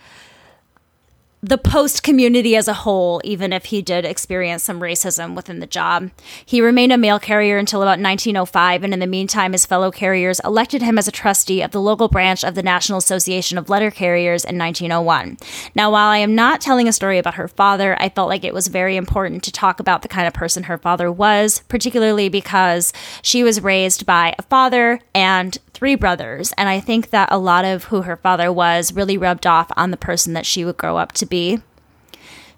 the 1.45 1.59
post 1.59 2.05
community 2.05 2.55
as 2.55 2.68
a 2.68 2.72
whole, 2.72 3.20
even 3.24 3.53
if 3.53 3.66
he 3.66 3.82
did 3.82 4.05
experience 4.05 4.62
some 4.62 4.78
racism 4.78 5.34
within 5.34 5.59
the 5.59 5.66
job. 5.66 6.12
He 6.47 6.61
remained 6.61 6.93
a 6.93 6.99
mail 6.99 7.18
carrier 7.18 7.59
until 7.59 7.82
about 7.82 7.99
1905, 7.99 8.84
and 8.84 8.95
in 8.95 9.01
the 9.01 9.09
meantime, 9.09 9.51
his 9.51 9.66
fellow 9.66 9.90
carriers 9.90 10.40
elected 10.45 10.82
him 10.82 10.99
as 10.99 11.09
a 11.09 11.12
trustee 11.12 11.61
of 11.61 11.72
the 11.72 11.80
local 11.80 12.07
branch 12.07 12.45
of 12.45 12.55
the 12.55 12.62
National 12.62 12.99
Association 12.99 13.59
of 13.59 13.68
Letter 13.68 13.90
Carriers 13.90 14.45
in 14.45 14.57
1901. 14.57 15.36
Now, 15.74 15.90
while 15.90 16.11
I 16.11 16.18
am 16.18 16.36
not 16.36 16.61
telling 16.61 16.86
a 16.86 16.93
story 16.93 17.18
about 17.18 17.34
her 17.34 17.49
father, 17.49 17.97
I 18.01 18.09
felt 18.09 18.28
like 18.28 18.45
it 18.45 18.55
was 18.55 18.68
very 18.68 18.97
important 18.97 19.43
to 19.43 19.51
talk 19.51 19.80
about 19.80 20.03
the 20.03 20.09
kind 20.09 20.28
of 20.28 20.34
person 20.34 20.64
her 20.64 20.78
father 20.78 21.11
was, 21.11 21.64
particularly 21.66 22.28
because 22.28 22.93
she 23.20 23.43
was 23.43 23.61
raised 23.61 24.07
by 24.07 24.32
a 24.38 24.43
father 24.43 25.01
and 25.12 25.59
three 25.83 25.97
brothers. 25.97 26.55
And 26.57 26.68
I 26.68 26.78
think 26.78 27.11
that 27.11 27.28
a 27.33 27.39
lot 27.39 27.64
of 27.64 27.83
who 27.87 28.03
her 28.03 28.16
father 28.16 28.53
was 28.53 28.93
really 28.93 29.18
rubbed 29.18 29.49
off 29.49 29.66
on 29.76 29.91
the 29.91 29.97
person 29.97 30.33
that 30.35 30.47
she 30.47 30.64
would 30.64 30.76
grow 30.76 30.97
up 30.97 31.11
to 31.14 31.26
be. 31.26 31.59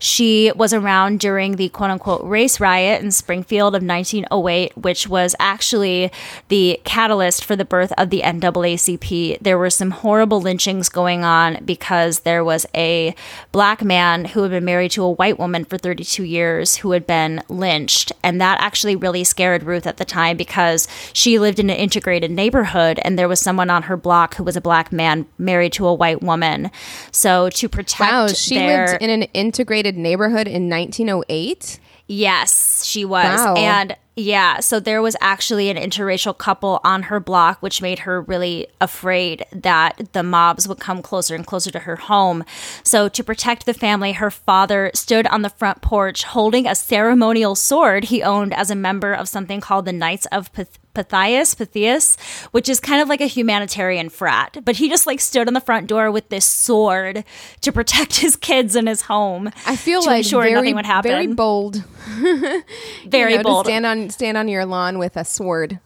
She 0.05 0.52
was 0.55 0.74
around 0.74 1.18
during 1.18 1.57
the 1.57 1.70
quote 1.70 1.88
unquote 1.90 2.22
race 2.24 2.61
riot 2.61 3.02
in 3.02 3.11
Springfield 3.11 3.74
of 3.74 3.82
1908, 3.82 4.76
which 4.76 5.09
was 5.09 5.34
actually 5.40 6.12
the 6.48 6.78
catalyst 6.84 7.42
for 7.42 7.57
the 7.57 7.64
birth 7.64 7.90
of 7.96 8.11
the 8.11 8.20
NAACP. 8.20 9.38
There 9.40 9.57
were 9.57 9.70
some 9.70 9.92
horrible 9.92 10.42
lynchings 10.42 10.90
going 10.90 11.24
on 11.24 11.64
because 11.64 12.20
there 12.20 12.44
was 12.44 12.66
a 12.74 13.14
black 13.50 13.82
man 13.82 14.26
who 14.26 14.42
had 14.42 14.50
been 14.50 14.66
married 14.66 14.90
to 14.90 15.02
a 15.02 15.11
white 15.11 15.38
woman 15.38 15.64
for 15.64 15.78
32 15.78 16.22
years 16.22 16.76
who 16.76 16.90
had 16.90 17.07
been 17.07 17.42
lynched. 17.48 18.12
And 18.22 18.38
that 18.42 18.61
actually 18.61 18.96
really 18.96 19.24
scared 19.24 19.62
Ruth 19.62 19.86
at 19.86 19.96
the 19.96 20.05
time 20.05 20.36
because 20.36 20.86
she 21.14 21.38
lived 21.38 21.59
in 21.59 21.70
an 21.70 21.76
integrated 21.76 22.30
neighborhood 22.30 22.98
and 23.02 23.18
there 23.18 23.26
was 23.28 23.40
someone 23.40 23.70
on 23.70 23.84
her 23.84 23.96
block 23.96 24.34
who 24.34 24.44
was 24.44 24.55
a 24.55 24.61
black 24.61 24.92
man 24.92 25.24
married 25.38 25.72
to 25.72 25.86
a 25.86 25.94
white 25.94 26.22
woman. 26.22 26.70
So 27.11 27.48
to 27.48 27.70
protect 27.70 28.12
Wow, 28.12 28.26
she 28.28 28.57
their- 28.59 28.86
lived 28.88 29.02
in 29.02 29.09
an 29.09 29.22
integrated 29.32 29.93
neighborhood 29.97 30.47
in 30.47 30.68
1908. 30.68 31.80
Yes, 32.07 32.84
she 32.84 33.05
was. 33.05 33.38
Wow. 33.38 33.55
And 33.55 33.97
yeah, 34.16 34.61
so 34.61 34.78
there 34.78 35.03
was 35.03 35.16
actually 35.20 35.70
an 35.70 35.76
interracial 35.76 36.36
couple 36.36 36.80
on 36.84 37.05
her 37.05 37.18
block, 37.18 37.61
which 37.61 37.82
made 37.82 38.01
her 38.01 38.20
really 38.20 38.68
afraid 38.80 39.45
that 39.53 40.11
the 40.12 40.22
mobs 40.22 40.68
would 40.68 40.78
come 40.78 41.03
closer 41.03 41.34
and 41.34 41.45
closer 41.45 41.72
to 41.72 41.80
her 41.80 41.97
home. 41.97 42.45
So, 42.84 43.09
to 43.09 43.24
protect 43.24 43.66
the 43.66 43.74
family, 43.74 44.12
her 44.12 44.30
father 44.30 44.92
stood 44.95 45.26
on 45.28 45.42
the 45.42 45.51
front 45.51 45.82
porch 45.82 46.22
holding 46.24 46.66
a 46.66 46.76
ceremonial 46.76 47.57
sword 47.57 48.05
he 48.05 48.22
owned 48.22 48.55
as 48.55 48.70
a 48.70 48.76
member 48.76 49.12
of 49.12 49.28
something 49.28 49.61
called 49.61 49.84
the 49.84 49.92
Knights 49.92 50.26
of 50.26 50.53
Pyth- 50.53 50.78
Pythias, 50.95 51.55
Pythias, 51.55 52.16
which 52.53 52.68
is 52.68 52.80
kind 52.80 53.03
of 53.03 53.09
like 53.09 53.20
a 53.20 53.26
humanitarian 53.26 54.09
frat. 54.09 54.59
But 54.64 54.76
he 54.76 54.88
just 54.88 55.07
like 55.07 55.20
stood 55.20 55.49
on 55.49 55.55
the 55.55 55.61
front 55.61 55.86
door 55.86 56.11
with 56.11 56.28
this 56.28 56.45
sword 56.45 57.24
to 57.61 57.72
protect 57.72 58.16
his 58.20 58.36
kids 58.36 58.74
and 58.76 58.88
his 58.88 59.03
home. 59.03 59.51
I 59.66 59.76
feel 59.76 60.03
to 60.03 60.09
like 60.09 60.18
ensure 60.18 60.42
very, 60.42 60.55
nothing 60.55 60.74
would 60.76 60.86
happen. 60.86 61.11
very 61.11 61.26
bold. 61.26 61.84
Very 63.07 63.32
you 63.32 63.38
know, 63.38 63.42
bold. 63.42 63.64
To 63.64 63.70
stand 63.70 63.86
on 63.86 64.11
stand 64.11 64.36
on 64.36 64.47
your 64.47 64.66
lawn 64.66 64.99
with 64.99 65.16
a 65.16 65.24
sword. 65.24 65.80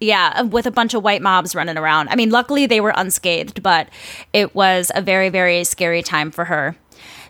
Yeah, 0.00 0.32
um, 0.34 0.50
with 0.50 0.66
a 0.66 0.70
bunch 0.70 0.92
of 0.92 1.02
white 1.02 1.22
mobs 1.22 1.54
running 1.54 1.78
around. 1.78 2.08
I 2.08 2.16
mean, 2.16 2.30
luckily 2.30 2.66
they 2.66 2.80
were 2.80 2.92
unscathed, 2.96 3.62
but 3.62 3.88
it 4.32 4.54
was 4.54 4.90
a 4.94 5.00
very, 5.00 5.28
very 5.30 5.64
scary 5.64 6.02
time 6.02 6.30
for 6.30 6.46
her. 6.46 6.76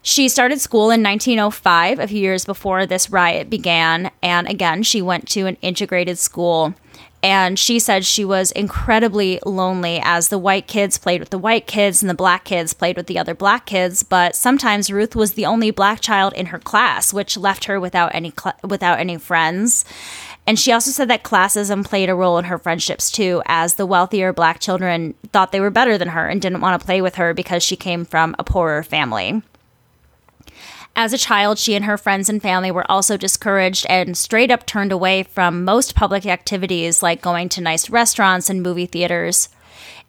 She 0.02 0.28
started 0.28 0.60
school 0.60 0.90
in 0.92 1.02
1905, 1.02 1.98
a 1.98 2.06
few 2.06 2.20
years 2.20 2.44
before 2.44 2.86
this 2.86 3.10
riot 3.10 3.50
began. 3.50 4.12
And 4.22 4.48
again, 4.48 4.84
she 4.84 5.02
went 5.02 5.28
to 5.30 5.46
an 5.46 5.56
integrated 5.62 6.16
school. 6.16 6.74
And 7.22 7.58
she 7.58 7.78
said 7.78 8.04
she 8.04 8.24
was 8.24 8.52
incredibly 8.52 9.40
lonely 9.44 10.00
as 10.02 10.28
the 10.28 10.38
white 10.38 10.66
kids 10.66 10.98
played 10.98 11.20
with 11.20 11.30
the 11.30 11.38
white 11.38 11.66
kids 11.66 12.02
and 12.02 12.08
the 12.08 12.14
black 12.14 12.44
kids 12.44 12.72
played 12.72 12.96
with 12.96 13.06
the 13.06 13.18
other 13.18 13.34
black 13.34 13.66
kids. 13.66 14.02
But 14.02 14.36
sometimes 14.36 14.92
Ruth 14.92 15.16
was 15.16 15.32
the 15.32 15.46
only 15.46 15.70
black 15.70 16.00
child 16.00 16.34
in 16.34 16.46
her 16.46 16.58
class, 16.58 17.12
which 17.12 17.36
left 17.36 17.64
her 17.64 17.80
without 17.80 18.14
any 18.14 18.32
cl- 18.38 18.58
without 18.62 19.00
any 19.00 19.16
friends. 19.18 19.84
And 20.46 20.58
she 20.58 20.70
also 20.70 20.92
said 20.92 21.08
that 21.08 21.24
classism 21.24 21.84
played 21.84 22.08
a 22.08 22.14
role 22.14 22.38
in 22.38 22.44
her 22.44 22.58
friendships 22.58 23.10
too, 23.10 23.42
as 23.46 23.74
the 23.74 23.86
wealthier 23.86 24.32
black 24.32 24.60
children 24.60 25.14
thought 25.32 25.50
they 25.50 25.60
were 25.60 25.70
better 25.70 25.98
than 25.98 26.08
her 26.08 26.28
and 26.28 26.40
didn't 26.40 26.60
want 26.60 26.80
to 26.80 26.86
play 26.86 27.02
with 27.02 27.16
her 27.16 27.34
because 27.34 27.64
she 27.64 27.74
came 27.74 28.04
from 28.04 28.36
a 28.38 28.44
poorer 28.44 28.84
family. 28.84 29.42
As 30.98 31.12
a 31.12 31.18
child, 31.18 31.58
she 31.58 31.74
and 31.74 31.84
her 31.84 31.98
friends 31.98 32.30
and 32.30 32.40
family 32.40 32.70
were 32.70 32.90
also 32.90 33.18
discouraged 33.18 33.84
and 33.86 34.16
straight 34.16 34.50
up 34.50 34.64
turned 34.64 34.92
away 34.92 35.24
from 35.24 35.62
most 35.62 35.94
public 35.94 36.24
activities 36.24 37.02
like 37.02 37.20
going 37.20 37.50
to 37.50 37.60
nice 37.60 37.90
restaurants 37.90 38.48
and 38.48 38.62
movie 38.62 38.86
theaters. 38.86 39.50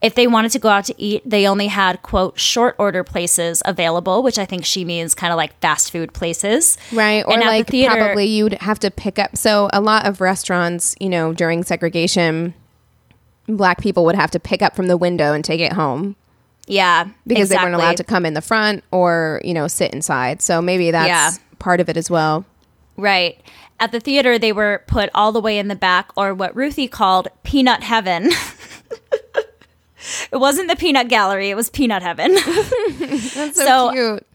If 0.02 0.16
they 0.16 0.28
wanted 0.28 0.52
to 0.52 0.60
go 0.60 0.70
out 0.70 0.86
to 0.86 0.96
eat, 0.98 1.24
they 1.26 1.46
only 1.46 1.68
had, 1.68 2.02
quote, 2.04 2.40
short 2.40 2.76
order 2.80 3.04
places 3.04 3.62
available, 3.66 4.24
which 4.24 4.40
I 4.40 4.46
think 4.46 4.64
she 4.64 4.86
means 4.86 5.14
kind 5.14 5.34
of 5.34 5.38
like 5.38 5.60
fast 5.60 5.92
food 5.92 6.14
places. 6.14 6.78
Right. 6.94 7.26
Or 7.26 7.34
at 7.34 7.40
the 7.40 7.46
like 7.46 7.68
theater- 7.68 7.96
probably 7.96 8.26
you'd 8.26 8.54
have 8.54 8.80
to 8.80 8.90
pick 8.90 9.20
up. 9.20 9.36
So 9.36 9.70
a 9.74 9.82
lot 9.82 10.06
of 10.06 10.22
restaurants, 10.22 10.96
you 11.02 11.10
know, 11.10 11.34
during 11.34 11.66
segregation, 11.66 12.54
black 13.46 13.82
people 13.82 14.06
would 14.06 14.16
have 14.16 14.32
to 14.32 14.40
pick 14.40 14.62
up 14.62 14.74
from 14.74 14.88
the 14.88 14.96
window 14.96 15.34
and 15.34 15.44
take 15.44 15.60
it 15.60 15.74
home 15.74 16.16
Yeah. 16.68 17.08
because 17.26 17.50
they 17.50 17.56
weren't 17.56 17.76
allowed 17.76 17.98
to 17.98 18.04
come 18.04 18.26
in 18.26 18.34
the 18.34 18.42
front 18.42 18.84
or, 18.92 19.42
you 19.44 19.54
know, 19.54 19.68
sit 19.68 19.94
inside. 19.94 20.42
So 20.42 20.62
maybe 20.62 20.92
that's 20.92 21.08
Yeah. 21.08 21.32
part 21.60 21.80
of 21.80 21.90
it 21.90 21.98
as 21.98 22.10
well. 22.10 22.46
Right. 22.98 23.40
At 23.80 23.92
the 23.92 24.00
theater, 24.00 24.38
they 24.40 24.52
were 24.52 24.84
put 24.88 25.10
all 25.16 25.32
the 25.32 25.40
way 25.40 25.58
in 25.60 25.68
the 25.68 25.76
back, 25.76 26.12
or 26.18 26.34
what 26.34 26.56
Ruthie 26.56 26.88
called 26.88 27.28
peanut 27.44 27.84
heaven. 27.84 28.32
it 30.32 30.38
wasn't 30.38 30.68
the 30.70 30.76
peanut 30.76 31.08
gallery, 31.10 31.50
it 31.50 31.56
was 31.56 31.70
peanut 31.70 32.02
heaven. 32.02 32.34
That's 33.00 33.56
so, 33.56 33.66
So- 33.66 33.92
cute. 33.94 34.26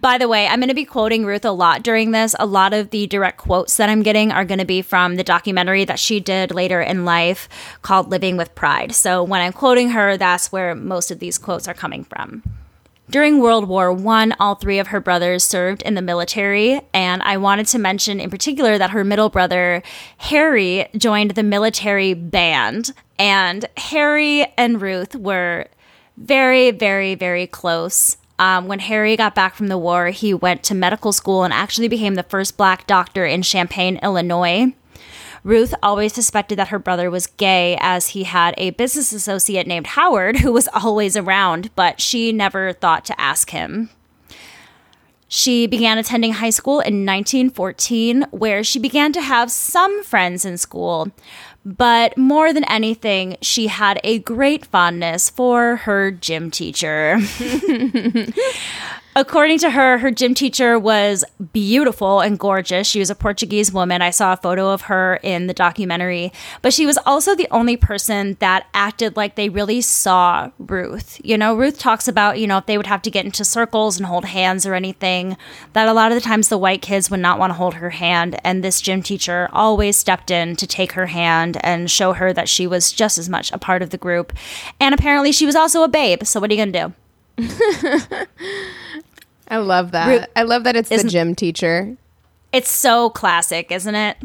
By 0.00 0.16
the 0.16 0.28
way, 0.28 0.46
I'm 0.46 0.60
going 0.60 0.68
to 0.68 0.74
be 0.74 0.86
quoting 0.86 1.26
Ruth 1.26 1.44
a 1.44 1.50
lot 1.50 1.82
during 1.82 2.12
this. 2.12 2.34
A 2.38 2.46
lot 2.46 2.72
of 2.72 2.88
the 2.88 3.06
direct 3.06 3.36
quotes 3.36 3.76
that 3.76 3.90
I'm 3.90 4.02
getting 4.02 4.32
are 4.32 4.46
going 4.46 4.58
to 4.58 4.64
be 4.64 4.80
from 4.80 5.16
the 5.16 5.24
documentary 5.24 5.84
that 5.84 5.98
she 5.98 6.20
did 6.20 6.54
later 6.54 6.80
in 6.80 7.04
life 7.04 7.50
called 7.82 8.10
Living 8.10 8.38
with 8.38 8.54
Pride. 8.54 8.94
So 8.94 9.22
when 9.22 9.42
I'm 9.42 9.52
quoting 9.52 9.90
her, 9.90 10.16
that's 10.16 10.50
where 10.50 10.74
most 10.74 11.10
of 11.10 11.18
these 11.18 11.36
quotes 11.36 11.68
are 11.68 11.74
coming 11.74 12.04
from. 12.04 12.42
During 13.10 13.40
World 13.40 13.68
War 13.68 13.90
I, 14.08 14.30
all 14.40 14.54
three 14.54 14.78
of 14.78 14.86
her 14.86 15.00
brothers 15.00 15.44
served 15.44 15.82
in 15.82 15.96
the 15.96 16.02
military, 16.02 16.80
and 16.94 17.22
I 17.22 17.36
wanted 17.36 17.66
to 17.66 17.78
mention 17.78 18.20
in 18.20 18.30
particular 18.30 18.78
that 18.78 18.90
her 18.90 19.04
middle 19.04 19.28
brother, 19.28 19.82
Harry, 20.16 20.88
joined 20.96 21.32
the 21.32 21.42
military 21.42 22.14
band. 22.14 22.92
And 23.18 23.66
Harry 23.76 24.46
and 24.56 24.80
Ruth 24.80 25.14
were 25.14 25.66
very, 26.16 26.70
very, 26.70 27.14
very 27.16 27.46
close. 27.46 28.16
Um, 28.40 28.68
when 28.68 28.78
Harry 28.78 29.18
got 29.18 29.34
back 29.34 29.54
from 29.54 29.68
the 29.68 29.76
war, 29.76 30.06
he 30.06 30.32
went 30.32 30.62
to 30.62 30.74
medical 30.74 31.12
school 31.12 31.44
and 31.44 31.52
actually 31.52 31.88
became 31.88 32.14
the 32.14 32.22
first 32.22 32.56
black 32.56 32.86
doctor 32.86 33.26
in 33.26 33.42
Champaign, 33.42 34.00
Illinois. 34.02 34.72
Ruth 35.44 35.74
always 35.82 36.14
suspected 36.14 36.58
that 36.58 36.68
her 36.68 36.78
brother 36.78 37.10
was 37.10 37.26
gay 37.26 37.76
as 37.80 38.08
he 38.08 38.24
had 38.24 38.54
a 38.56 38.70
business 38.70 39.12
associate 39.12 39.66
named 39.66 39.88
Howard 39.88 40.38
who 40.38 40.52
was 40.52 40.68
always 40.72 41.18
around, 41.18 41.68
but 41.76 42.00
she 42.00 42.32
never 42.32 42.72
thought 42.72 43.04
to 43.04 43.20
ask 43.20 43.50
him. 43.50 43.90
She 45.28 45.66
began 45.66 45.98
attending 45.98 46.32
high 46.32 46.50
school 46.50 46.80
in 46.80 47.06
1914, 47.06 48.26
where 48.30 48.64
she 48.64 48.78
began 48.78 49.12
to 49.12 49.20
have 49.20 49.50
some 49.50 50.02
friends 50.02 50.44
in 50.46 50.56
school. 50.56 51.12
But 51.64 52.16
more 52.16 52.52
than 52.52 52.64
anything, 52.64 53.36
she 53.42 53.66
had 53.66 54.00
a 54.02 54.18
great 54.20 54.64
fondness 54.64 55.28
for 55.28 55.76
her 55.76 56.10
gym 56.10 56.50
teacher. 56.50 57.18
According 59.20 59.58
to 59.58 59.70
her, 59.72 59.98
her 59.98 60.10
gym 60.10 60.32
teacher 60.32 60.78
was 60.78 61.26
beautiful 61.52 62.20
and 62.20 62.38
gorgeous. 62.38 62.86
She 62.86 63.00
was 63.00 63.10
a 63.10 63.14
Portuguese 63.14 63.70
woman. 63.70 64.00
I 64.00 64.08
saw 64.08 64.32
a 64.32 64.36
photo 64.38 64.70
of 64.70 64.82
her 64.82 65.20
in 65.22 65.46
the 65.46 65.52
documentary, 65.52 66.32
but 66.62 66.72
she 66.72 66.86
was 66.86 66.98
also 67.04 67.34
the 67.34 67.46
only 67.50 67.76
person 67.76 68.38
that 68.40 68.68
acted 68.72 69.18
like 69.18 69.34
they 69.34 69.50
really 69.50 69.82
saw 69.82 70.50
Ruth. 70.58 71.20
You 71.22 71.36
know, 71.36 71.54
Ruth 71.54 71.78
talks 71.78 72.08
about, 72.08 72.38
you 72.38 72.46
know, 72.46 72.56
if 72.56 72.64
they 72.64 72.78
would 72.78 72.86
have 72.86 73.02
to 73.02 73.10
get 73.10 73.26
into 73.26 73.44
circles 73.44 73.98
and 73.98 74.06
hold 74.06 74.24
hands 74.24 74.64
or 74.64 74.72
anything, 74.72 75.36
that 75.74 75.86
a 75.86 75.92
lot 75.92 76.10
of 76.10 76.16
the 76.16 76.26
times 76.26 76.48
the 76.48 76.56
white 76.56 76.80
kids 76.80 77.10
would 77.10 77.20
not 77.20 77.38
want 77.38 77.50
to 77.50 77.58
hold 77.58 77.74
her 77.74 77.90
hand. 77.90 78.40
And 78.42 78.64
this 78.64 78.80
gym 78.80 79.02
teacher 79.02 79.50
always 79.52 79.98
stepped 79.98 80.30
in 80.30 80.56
to 80.56 80.66
take 80.66 80.92
her 80.92 81.08
hand 81.08 81.58
and 81.62 81.90
show 81.90 82.14
her 82.14 82.32
that 82.32 82.48
she 82.48 82.66
was 82.66 82.90
just 82.90 83.18
as 83.18 83.28
much 83.28 83.52
a 83.52 83.58
part 83.58 83.82
of 83.82 83.90
the 83.90 83.98
group. 83.98 84.32
And 84.80 84.94
apparently 84.94 85.30
she 85.30 85.44
was 85.44 85.56
also 85.56 85.82
a 85.82 85.88
babe. 85.88 86.24
So 86.24 86.40
what 86.40 86.50
are 86.50 86.54
you 86.54 86.64
going 86.64 86.72
to 86.72 86.94
do? 87.36 88.26
I 89.50 89.56
love 89.58 89.90
that. 89.90 90.06
Ru- 90.08 90.24
I 90.36 90.42
love 90.44 90.64
that 90.64 90.76
it's 90.76 90.88
the 90.88 90.94
Isn't- 90.96 91.10
gym 91.10 91.34
teacher. 91.34 91.96
It's 92.52 92.70
so 92.70 93.10
classic, 93.10 93.70
isn't 93.70 93.94
it? 93.94 94.16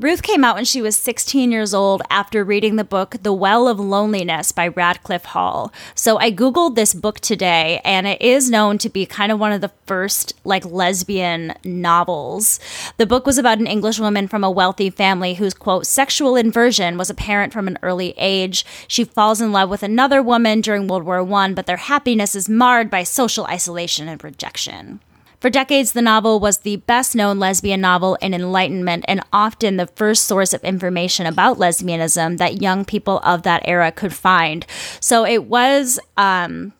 Ruth 0.00 0.22
came 0.22 0.44
out 0.44 0.54
when 0.54 0.64
she 0.64 0.80
was 0.80 0.96
16 0.96 1.52
years 1.52 1.74
old 1.74 2.00
after 2.08 2.42
reading 2.42 2.76
the 2.76 2.84
book 2.84 3.16
The 3.22 3.34
Well 3.34 3.68
of 3.68 3.78
Loneliness 3.78 4.50
by 4.50 4.68
Radcliffe 4.68 5.26
Hall. 5.26 5.74
So 5.94 6.16
I 6.18 6.32
Googled 6.32 6.74
this 6.74 6.94
book 6.94 7.20
today, 7.20 7.82
and 7.84 8.06
it 8.06 8.22
is 8.22 8.48
known 8.48 8.78
to 8.78 8.88
be 8.88 9.04
kind 9.04 9.30
of 9.30 9.38
one 9.38 9.52
of 9.52 9.60
the 9.60 9.72
first 9.84 10.32
like 10.42 10.64
lesbian 10.64 11.52
novels. 11.64 12.58
The 12.96 13.04
book 13.04 13.26
was 13.26 13.36
about 13.36 13.58
an 13.58 13.66
English 13.66 14.00
woman 14.00 14.26
from 14.26 14.42
a 14.42 14.50
wealthy 14.50 14.88
family 14.88 15.34
whose 15.34 15.52
quote 15.52 15.84
sexual 15.84 16.34
inversion 16.34 16.96
was 16.96 17.10
apparent 17.10 17.52
from 17.52 17.68
an 17.68 17.76
early 17.82 18.14
age. 18.16 18.64
She 18.88 19.04
falls 19.04 19.42
in 19.42 19.52
love 19.52 19.68
with 19.68 19.82
another 19.82 20.22
woman 20.22 20.62
during 20.62 20.86
World 20.86 21.02
War 21.04 21.22
One, 21.22 21.52
but 21.52 21.66
their 21.66 21.76
happiness 21.76 22.34
is 22.34 22.48
marred 22.48 22.88
by 22.88 23.02
social 23.02 23.44
isolation 23.44 24.08
and 24.08 24.24
rejection. 24.24 25.00
For 25.40 25.48
decades, 25.48 25.92
the 25.92 26.02
novel 26.02 26.38
was 26.38 26.58
the 26.58 26.76
best 26.76 27.16
known 27.16 27.38
lesbian 27.38 27.80
novel 27.80 28.16
in 28.16 28.34
Enlightenment 28.34 29.04
and 29.08 29.22
often 29.32 29.76
the 29.76 29.86
first 29.86 30.24
source 30.24 30.52
of 30.52 30.62
information 30.62 31.24
about 31.26 31.56
lesbianism 31.56 32.36
that 32.38 32.60
young 32.60 32.84
people 32.84 33.20
of 33.20 33.42
that 33.42 33.62
era 33.64 33.90
could 33.90 34.12
find. 34.14 34.66
So 35.00 35.24
it 35.24 35.44
was. 35.44 35.98
Um, 36.16 36.74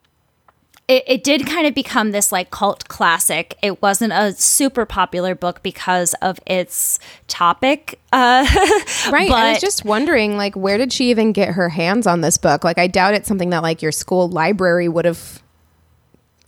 it, 0.88 1.04
it 1.06 1.24
did 1.24 1.46
kind 1.46 1.68
of 1.68 1.74
become 1.74 2.10
this 2.10 2.32
like 2.32 2.50
cult 2.50 2.88
classic. 2.88 3.56
It 3.62 3.80
wasn't 3.80 4.12
a 4.12 4.32
super 4.32 4.84
popular 4.84 5.36
book 5.36 5.62
because 5.62 6.14
of 6.14 6.40
its 6.46 6.98
topic. 7.28 8.00
Uh, 8.12 8.44
Right. 9.10 9.30
I 9.30 9.52
was 9.52 9.60
just 9.60 9.84
wondering, 9.84 10.36
like, 10.36 10.56
where 10.56 10.78
did 10.78 10.92
she 10.92 11.10
even 11.10 11.32
get 11.32 11.50
her 11.50 11.68
hands 11.68 12.08
on 12.08 12.22
this 12.22 12.36
book? 12.36 12.64
Like, 12.64 12.76
I 12.78 12.88
doubt 12.88 13.14
it's 13.14 13.28
something 13.28 13.50
that 13.50 13.62
like 13.62 13.82
your 13.82 13.92
school 13.92 14.28
library 14.28 14.88
would 14.88 15.04
have. 15.04 15.40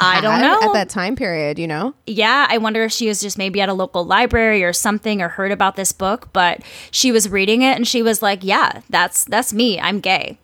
I 0.03 0.21
don't 0.21 0.41
know. 0.41 0.61
at 0.63 0.73
that 0.73 0.89
time 0.89 1.17
period. 1.17 1.59
You 1.59 1.67
know, 1.67 1.95
yeah, 2.07 2.47
I 2.51 2.59
wonder 2.59 2.83
if 2.85 2.93
she 2.93 3.09
was 3.09 3.21
just 3.21 3.39
maybe 3.39 3.61
at 3.61 3.69
a 3.69 3.75
local 3.75 4.05
library 4.05 4.65
or 4.65 4.73
something 4.73 5.23
or 5.23 5.29
heard 5.29 5.53
about 5.53 5.77
this 5.77 5.93
book, 5.93 6.29
but 6.33 6.63
she 6.91 7.13
was 7.13 7.29
reading 7.29 7.63
it 7.63 7.77
and 7.77 7.87
she 7.87 8.03
was 8.03 8.23
like, 8.23 8.41
"Yeah, 8.43 8.83
that's 8.91 9.25
that's 9.25 9.53
me. 9.53 9.81
I'm 9.81 10.01
gay." 10.01 10.39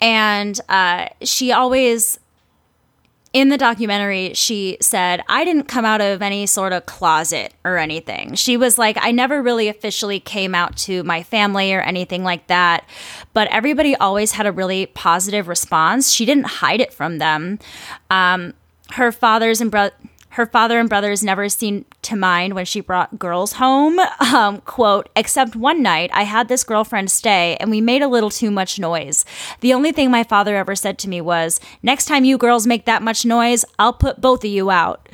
And 0.00 0.60
uh, 0.68 1.08
she 1.22 1.52
always 1.52 2.18
in 3.32 3.48
the 3.48 3.56
documentary, 3.56 4.32
she 4.34 4.76
said, 4.80 5.22
I 5.26 5.44
didn't 5.44 5.64
come 5.64 5.84
out 5.84 6.02
of 6.02 6.20
any 6.20 6.44
sort 6.46 6.72
of 6.72 6.84
closet 6.84 7.54
or 7.64 7.78
anything. 7.78 8.34
She 8.34 8.58
was 8.58 8.76
like, 8.76 8.98
I 9.00 9.10
never 9.10 9.42
really 9.42 9.68
officially 9.68 10.20
came 10.20 10.54
out 10.54 10.76
to 10.78 11.02
my 11.04 11.22
family 11.22 11.72
or 11.72 11.80
anything 11.80 12.24
like 12.24 12.46
that, 12.48 12.86
but 13.32 13.48
everybody 13.48 13.96
always 13.96 14.32
had 14.32 14.46
a 14.46 14.52
really 14.52 14.86
positive 14.86 15.48
response. 15.48 16.12
She 16.12 16.26
didn't 16.26 16.44
hide 16.44 16.80
it 16.80 16.92
from 16.92 17.18
them. 17.18 17.58
Um, 18.10 18.52
her 18.92 19.12
fathers 19.12 19.60
and 19.60 19.72
her 20.30 20.46
father 20.46 20.78
and 20.80 20.88
brothers 20.88 21.22
never 21.22 21.46
seemed 21.50 21.84
to 22.00 22.16
mind 22.16 22.54
when 22.54 22.64
she 22.64 22.80
brought 22.80 23.18
girls 23.18 23.52
home. 23.54 23.98
Um, 24.32 24.62
quote, 24.62 25.10
except 25.14 25.54
one 25.54 25.82
night 25.82 26.08
I 26.14 26.22
had 26.22 26.48
this 26.48 26.64
girlfriend 26.64 27.10
stay 27.10 27.56
and 27.60 27.70
we 27.70 27.82
made 27.82 28.00
a 28.00 28.08
little 28.08 28.30
too 28.30 28.50
much 28.50 28.78
noise. 28.78 29.26
The 29.60 29.74
only 29.74 29.92
thing 29.92 30.10
my 30.10 30.24
father 30.24 30.56
ever 30.56 30.74
said 30.74 30.98
to 31.00 31.08
me 31.10 31.20
was, 31.20 31.60
next 31.82 32.06
time 32.06 32.24
you 32.24 32.38
girls 32.38 32.66
make 32.66 32.86
that 32.86 33.02
much 33.02 33.26
noise, 33.26 33.66
I'll 33.78 33.92
put 33.92 34.22
both 34.22 34.42
of 34.42 34.50
you 34.50 34.70
out. 34.70 35.06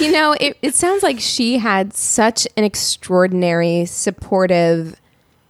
you 0.00 0.10
know, 0.10 0.32
it, 0.40 0.58
it 0.62 0.74
sounds 0.74 1.04
like 1.04 1.20
she 1.20 1.58
had 1.58 1.94
such 1.94 2.48
an 2.56 2.64
extraordinary, 2.64 3.84
supportive 3.84 5.00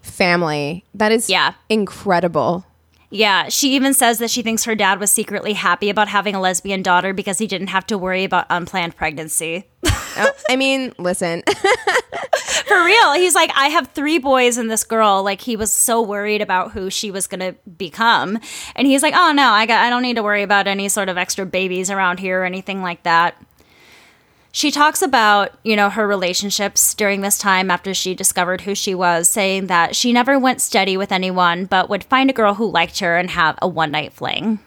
family. 0.03 0.85
That 0.93 1.11
is, 1.11 1.31
Yeah. 1.31 1.55
incredible. 1.71 2.67
Yeah, 3.11 3.49
she 3.49 3.75
even 3.75 3.93
says 3.93 4.19
that 4.19 4.31
she 4.31 4.43
thinks 4.43 4.65
her 4.65 4.77
dad 4.77 5.01
was 5.01 5.11
secretly 5.11 5.55
happy 5.55 5.91
about 5.91 6.09
having 6.09 6.35
a 6.35 6.41
lesbian 6.41 6.83
daughter 6.83 7.13
because 7.13 7.39
he 7.39 7.47
didn't 7.49 7.67
have 7.69 7.87
to 7.89 7.99
worry 7.99 8.23
about 8.23 8.47
unplanned 8.49 8.97
pregnancy. 8.97 9.67
Oh, 10.17 10.31
I 10.49 10.57
mean, 10.57 10.93
listen, 10.99 11.43
For 12.71 12.85
real. 12.85 13.13
He's 13.15 13.35
like, 13.35 13.51
I 13.57 13.67
have 13.67 13.89
three 13.89 14.19
boys 14.19 14.57
and 14.57 14.71
this 14.71 14.85
girl. 14.85 15.23
Like 15.23 15.41
he 15.41 15.57
was 15.57 15.73
so 15.73 16.03
worried 16.03 16.41
about 16.41 16.73
who 16.73 16.91
she 16.91 17.11
was 17.11 17.27
gonna 17.27 17.55
become. 17.77 18.39
And 18.77 18.87
he's 18.87 19.03
like, 19.03 19.15
Oh 19.17 19.33
no, 19.33 19.49
I 19.49 19.67
got 19.67 19.85
I 19.85 19.91
don't 19.91 20.03
need 20.03 20.17
to 20.17 20.23
worry 20.23 20.43
about 20.43 20.67
any 20.67 20.89
sort 20.89 21.09
of 21.09 21.19
extra 21.19 21.47
babies 21.47 21.91
around 21.91 22.21
here 22.21 22.43
or 22.43 22.45
anything 22.45 22.83
like 22.83 23.03
that. 23.05 23.35
She 24.53 24.71
talks 24.71 25.01
about, 25.01 25.53
you 25.63 25.77
know, 25.77 25.91
her 25.91 26.07
relationships 26.07 26.95
during 26.95 27.21
this 27.21 27.39
time 27.39 27.71
after 27.71 27.95
she 27.95 28.15
discovered 28.15 28.63
who 28.63 28.75
she 28.75 28.95
was, 28.95 29.29
saying 29.29 29.69
that 29.69 29.95
she 29.95 30.13
never 30.13 30.39
went 30.39 30.61
steady 30.61 30.97
with 30.97 31.13
anyone, 31.13 31.67
but 31.67 31.89
would 31.89 32.05
find 32.05 32.29
a 32.29 32.35
girl 32.35 32.55
who 32.55 32.71
liked 32.71 32.99
her 32.99 33.17
and 33.17 33.31
have 33.31 33.57
a 33.63 33.69
one 33.69 33.93
night 33.93 34.13
fling. 34.13 34.59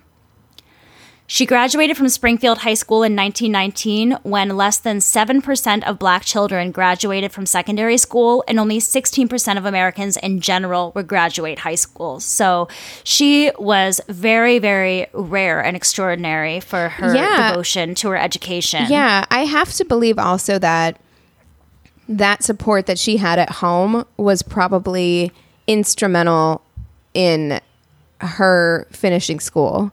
She 1.25 1.45
graduated 1.45 1.95
from 1.97 2.09
Springfield 2.09 2.59
High 2.59 2.73
School 2.73 3.01
in 3.01 3.15
1919 3.15 4.19
when 4.23 4.49
less 4.57 4.77
than 4.77 4.97
7% 4.97 5.83
of 5.87 5.97
black 5.97 6.25
children 6.25 6.71
graduated 6.71 7.31
from 7.31 7.45
secondary 7.45 7.97
school 7.97 8.43
and 8.47 8.59
only 8.59 8.79
16% 8.79 9.57
of 9.57 9.65
Americans 9.65 10.17
in 10.17 10.41
general 10.41 10.91
would 10.95 11.07
graduate 11.07 11.59
high 11.59 11.75
school. 11.75 12.19
So 12.19 12.67
she 13.03 13.51
was 13.57 14.01
very, 14.09 14.59
very 14.59 15.07
rare 15.13 15.61
and 15.63 15.77
extraordinary 15.77 16.59
for 16.59 16.89
her 16.89 17.15
Yeah. 17.15 17.49
devotion 17.51 17.95
to 17.95 18.09
her 18.09 18.17
education. 18.17 18.85
Yeah, 18.89 19.23
I 19.31 19.45
have 19.45 19.71
to 19.73 19.85
believe 19.85 20.19
also 20.19 20.59
that 20.59 20.97
that 22.09 22.43
support 22.43 22.85
that 22.85 22.99
she 22.99 23.15
had 23.17 23.39
at 23.39 23.49
home 23.49 24.05
was 24.17 24.41
probably 24.43 25.31
instrumental 25.67 26.61
in 27.13 27.61
her 28.19 28.87
finishing 28.91 29.39
school. 29.39 29.91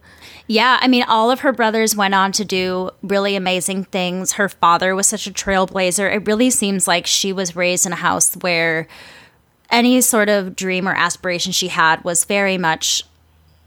Yeah, 0.51 0.79
I 0.81 0.89
mean, 0.89 1.05
all 1.05 1.31
of 1.31 1.41
her 1.41 1.53
brothers 1.53 1.95
went 1.95 2.13
on 2.13 2.33
to 2.33 2.45
do 2.45 2.91
really 3.05 3.37
amazing 3.37 3.85
things. 3.85 4.33
Her 4.33 4.49
father 4.49 4.97
was 4.97 5.07
such 5.07 5.29
a 5.29 5.31
trailblazer. 5.31 6.13
It 6.13 6.27
really 6.27 6.51
seems 6.51 6.89
like 6.89 7.07
she 7.07 7.33
was 7.33 7.55
raised 7.55 7.87
in 7.87 7.93
a 7.93 7.95
house 7.95 8.35
where 8.35 8.89
any 9.71 10.01
sort 10.01 10.29
of 10.29 10.57
dream 10.57 10.89
or 10.89 10.93
aspiration 10.93 11.53
she 11.53 11.69
had 11.69 12.03
was 12.03 12.25
very 12.25 12.59
much 12.59 13.05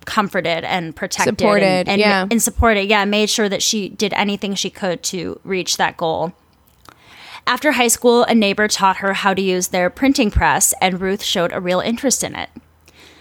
comforted 0.04 0.66
and 0.66 0.94
protected 0.94 1.40
Supported, 1.40 1.64
and, 1.64 1.88
and, 1.88 2.02
yeah. 2.02 2.28
and 2.30 2.44
supported. 2.44 2.90
Yeah, 2.90 3.06
made 3.06 3.30
sure 3.30 3.48
that 3.48 3.64
she 3.64 3.88
did 3.88 4.12
anything 4.12 4.54
she 4.54 4.70
could 4.70 5.04
to 5.04 5.40
reach 5.46 5.78
that 5.78 5.96
goal. 5.96 6.34
After 7.48 7.72
high 7.72 7.88
school, 7.88 8.24
a 8.26 8.36
neighbor 8.36 8.68
taught 8.68 8.98
her 8.98 9.14
how 9.14 9.34
to 9.34 9.42
use 9.42 9.70
their 9.70 9.90
printing 9.90 10.32
press, 10.32 10.74
and 10.82 11.00
Ruth 11.00 11.24
showed 11.24 11.54
a 11.54 11.62
real 11.62 11.80
interest 11.80 12.26
in 12.26 12.36
it. 12.36 12.50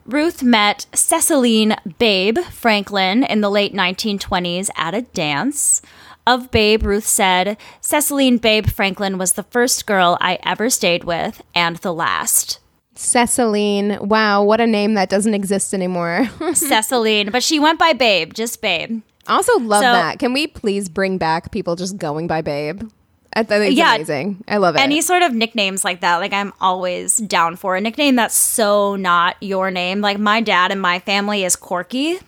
Ruth 0.05 0.43
met 0.43 0.87
Ceciline 0.95 1.77
Babe 1.99 2.39
Franklin 2.51 3.23
in 3.25 3.41
the 3.41 3.51
late 3.51 3.73
1920s 3.75 4.69
at 4.77 4.95
a 4.95 5.03
dance. 5.03 5.81
Of 6.25 6.51
Babe, 6.53 6.85
Ruth 6.85 7.07
said, 7.07 7.57
Ceciline 7.81 8.39
Babe 8.39 8.67
Franklin 8.69 9.19
was 9.19 9.33
the 9.33 9.43
first 9.45 9.87
girl 9.87 10.17
I 10.21 10.39
ever 10.45 10.71
stayed 10.71 11.03
with 11.03 11.43
and 11.55 11.77
the 11.79 11.93
last. 11.93 12.61
Ceciline, 12.95 13.99
wow, 14.09 14.43
what 14.45 14.61
a 14.61 14.67
name 14.67 14.95
that 14.95 15.09
doesn't 15.09 15.35
exist 15.35 15.75
anymore. 15.75 16.29
Ceciline, 16.55 17.31
but 17.31 17.43
she 17.43 17.59
went 17.59 17.79
by 17.79 17.93
Babe, 17.93 18.35
just 18.35 18.61
Babe. 18.63 19.03
I 19.27 19.35
also 19.35 19.59
love 19.59 19.83
So- 19.83 19.93
that. 19.93 20.19
Can 20.21 20.33
we 20.33 20.47
please 20.47 20.89
bring 20.89 21.19
back 21.19 21.51
people 21.51 21.75
just 21.75 21.97
going 21.97 22.27
by 22.29 22.41
babe? 22.43 22.89
I 23.35 23.43
think 23.43 23.65
it's 23.67 23.77
Yeah. 23.77 23.95
amazing. 23.95 24.45
I 24.49 24.59
love 24.59 24.77
it. 24.77 24.81
Any 24.81 25.01
sort 25.01 25.23
of 25.23 25.33
nicknames 25.35 25.85
like 25.85 26.01
that, 26.01 26.17
like 26.19 26.33
I'm 26.33 26.53
always 26.61 27.17
down 27.17 27.57
for 27.57 27.77
a 27.77 27.81
nickname 27.81 28.17
that's 28.17 28.37
so 28.37 28.97
not 28.97 29.37
your 29.41 29.71
name. 29.71 30.01
Like 30.01 30.19
my 30.19 30.41
dad 30.41 30.71
and 30.71 30.81
my 30.81 30.99
family 30.99 31.45
is 31.45 31.57
Corky. 31.57 32.19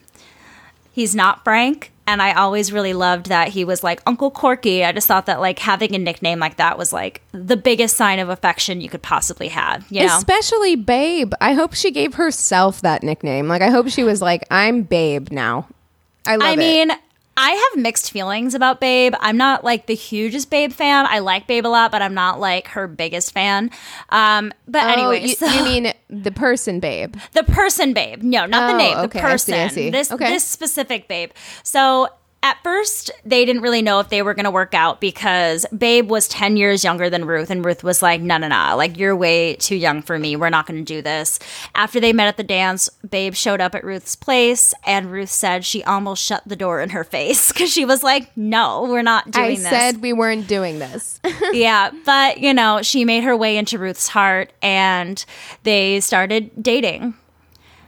He's 0.93 1.15
not 1.15 1.43
Frank. 1.45 1.91
and 2.07 2.21
I 2.21 2.35
always 2.35 2.71
really 2.71 2.93
loved 2.93 3.31
that 3.31 3.49
he 3.49 3.65
was 3.65 3.83
like 3.83 4.03
Uncle 4.07 4.31
Corky. 4.31 4.85
I 4.85 4.93
just 4.93 5.09
thought 5.09 5.25
that 5.25 5.41
like 5.41 5.59
having 5.59 5.95
a 5.95 5.99
nickname 5.99 6.39
like 6.39 6.57
that 6.59 6.77
was 6.77 6.93
like 6.93 7.23
the 7.33 7.57
biggest 7.57 7.97
sign 7.97 8.19
of 8.19 8.29
affection 8.29 8.83
you 8.83 8.91
could 8.91 9.01
possibly 9.01 9.49
have. 9.49 9.87
You 9.91 10.07
know? 10.07 10.17
Especially 10.19 10.77
Babe. 10.77 11.33
I 11.41 11.55
hope 11.55 11.73
she 11.73 11.91
gave 11.91 12.15
herself 12.15 12.83
that 12.83 13.03
nickname. 13.03 13.49
Like 13.49 13.63
I 13.63 13.71
hope 13.71 13.89
she 13.89 14.05
was 14.05 14.21
like, 14.21 14.45
I'm 14.51 14.83
Babe 14.83 15.29
now. 15.31 15.67
I 16.27 16.37
love 16.37 16.59
I 16.59 16.63
it. 16.63 16.99
I 17.37 17.51
have 17.51 17.83
mixed 17.83 18.11
feelings 18.13 18.55
about 18.55 18.81
Babe. 18.81 19.15
I'm 19.21 19.37
not 19.37 19.65
like 19.65 19.87
the 19.87 19.95
hugest 19.95 20.51
Babe 20.51 20.73
fan. 20.73 21.07
I 21.09 21.19
like 21.19 21.47
Babe 21.47 21.67
a 21.67 21.69
lot, 21.69 21.91
but 21.91 22.01
I'm 22.03 22.15
not 22.15 22.39
like 22.41 22.69
her 22.69 22.87
biggest 22.87 23.33
fan. 23.33 23.71
Um, 24.11 24.53
but 24.69 24.85
Oh, 24.85 24.89
anyway, 24.89 25.27
you, 25.29 25.35
so- 25.35 25.47
you 25.47 25.65
mean 25.65 25.93
the 26.09 26.31
person 26.33 26.81
Babe? 26.81 27.17
the 27.33 27.43
person 27.43 27.93
babe 27.93 28.23
no 28.23 28.47
not 28.47 28.69
the 28.69 28.75
Oh, 28.75 28.79
name 28.79 28.97
the 28.97 29.03
okay, 29.05 29.19
I 29.21 29.23
see, 29.23 29.53
person 29.53 29.55
I 29.55 29.69
see. 29.69 29.91
this 29.91 30.13
Okay. 30.13 30.29
this 30.31 30.45
specific 30.45 31.09
babe 31.09 31.31
so 31.63 32.09
at 32.45 32.63
first 32.63 33.11
they 33.25 33.45
didn't 33.45 33.63
really 33.63 33.83
know 33.83 33.99
if 33.99 34.11
they 34.11 34.23
were 34.23 34.35
going 34.35 34.45
to 34.45 34.51
work 34.51 34.75
out 34.75 35.01
because 35.01 35.67
babe 35.77 36.09
was 36.09 36.29
10 36.29 36.57
years 36.57 36.85
younger 36.85 37.11
than 37.11 37.25
ruth 37.25 37.51
and 37.51 37.65
ruth 37.65 37.83
was 37.83 38.03
like 38.03 38.21
no 38.21 38.37
no 38.37 38.47
no 38.47 38.75
like 38.77 38.97
you're 38.97 39.17
way 39.17 39.57
too 39.57 39.75
young 39.75 40.01
for 40.01 40.19
me 40.19 40.37
we're 40.37 40.51
not 40.51 40.67
going 40.67 40.79
to 40.79 40.85
do 40.85 41.03
this 41.03 41.41
after 41.75 41.99
they 41.99 42.13
met 42.13 42.29
at 42.29 42.37
the 42.37 42.45
dance 42.45 42.89
babe 43.09 43.35
showed 43.35 43.61
up 43.61 43.75
at 43.75 43.83
ruth's 43.83 44.15
place 44.15 44.73
and 44.85 45.11
ruth 45.11 45.31
said 45.31 45.65
she 45.65 45.83
almost 45.85 46.23
shut 46.23 46.43
the 46.47 46.55
door 46.55 46.81
in 46.81 46.91
her 46.91 47.03
face 47.15 47.51
because 47.51 47.73
she 47.73 47.85
was 47.85 48.05
like 48.05 48.35
no 48.37 48.85
we're 48.85 49.03
not 49.03 49.31
doing 49.31 49.45
I 49.45 49.55
this 49.57 49.67
I 49.67 49.71
said 49.71 50.03
we 50.03 50.13
weren't 50.13 50.47
doing 50.47 50.79
this. 50.79 51.21
yeah, 51.53 51.91
but 52.05 52.39
you 52.39 52.55
know, 52.55 52.83
she 52.83 53.05
made 53.05 53.25
her 53.25 53.37
way 53.37 53.57
into 53.57 53.79
Ruth's 53.79 54.09
heart 54.09 54.53
and 54.63 55.25
they 55.63 56.01
started 56.01 56.51
dating. 56.63 57.15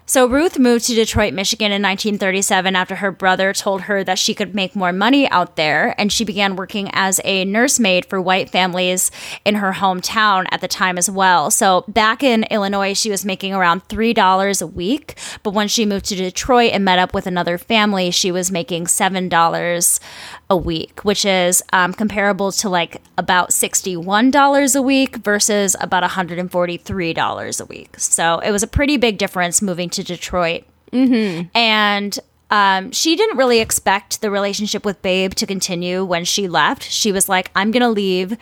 So 0.08 0.28
Ruth 0.28 0.56
moved 0.56 0.86
to 0.86 0.94
Detroit, 0.94 1.34
Michigan 1.34 1.72
in 1.72 1.82
1937 1.82 2.76
after 2.76 2.94
her 2.94 3.10
brother 3.10 3.52
told 3.52 3.82
her 3.82 4.04
that 4.04 4.20
she 4.20 4.34
could 4.34 4.54
make 4.54 4.76
more 4.76 4.92
money 4.92 5.28
out 5.30 5.56
there 5.56 5.96
and 6.00 6.12
she 6.12 6.24
began 6.24 6.54
working 6.54 6.88
as 6.92 7.20
a 7.24 7.44
nursemaid 7.44 8.06
for 8.06 8.22
white 8.22 8.48
families 8.48 9.10
in 9.44 9.56
her 9.56 9.72
hometown 9.72 10.46
at 10.52 10.60
the 10.60 10.68
time 10.68 10.96
as 10.96 11.10
well. 11.10 11.50
So 11.50 11.84
back 11.88 12.22
in 12.22 12.44
Illinois 12.52 12.96
she 12.96 13.10
was 13.10 13.24
making 13.24 13.52
around 13.52 13.88
$3 13.88 14.62
a 14.62 14.66
week, 14.68 15.18
but 15.42 15.54
when 15.54 15.66
she 15.66 15.84
moved 15.84 16.04
to 16.06 16.14
Detroit 16.14 16.70
and 16.72 16.84
met 16.84 17.00
up 17.00 17.12
with 17.12 17.26
another 17.26 17.58
family, 17.58 18.12
she 18.12 18.30
was 18.30 18.52
making 18.52 18.84
$7 18.84 20.00
a 20.48 20.56
week, 20.56 21.00
which 21.00 21.24
is 21.24 21.64
um, 21.72 21.92
comparable 21.92 22.52
to 22.52 22.68
like 22.68 23.02
about 23.18 23.50
$61 23.50 24.76
a 24.76 24.82
week 24.82 25.16
versus 25.16 25.74
about 25.80 26.04
$143 26.04 27.60
a 27.60 27.64
week. 27.64 27.98
So 27.98 28.38
it 28.38 28.52
was 28.52 28.62
a 28.62 28.68
pretty 28.68 28.96
big 28.96 29.18
difference 29.18 29.60
moving 29.60 29.90
to 29.90 29.95
Detroit. 30.04 30.64
Mm-hmm. 30.92 31.48
And 31.54 32.18
um, 32.50 32.92
she 32.92 33.16
didn't 33.16 33.36
really 33.36 33.60
expect 33.60 34.20
the 34.20 34.30
relationship 34.30 34.84
with 34.84 35.02
Babe 35.02 35.34
to 35.34 35.46
continue 35.46 36.04
when 36.04 36.24
she 36.24 36.48
left. 36.48 36.84
She 36.84 37.12
was 37.12 37.28
like, 37.28 37.50
I'm 37.56 37.70
going 37.70 37.82
to 37.82 37.88
leave. 37.88 38.36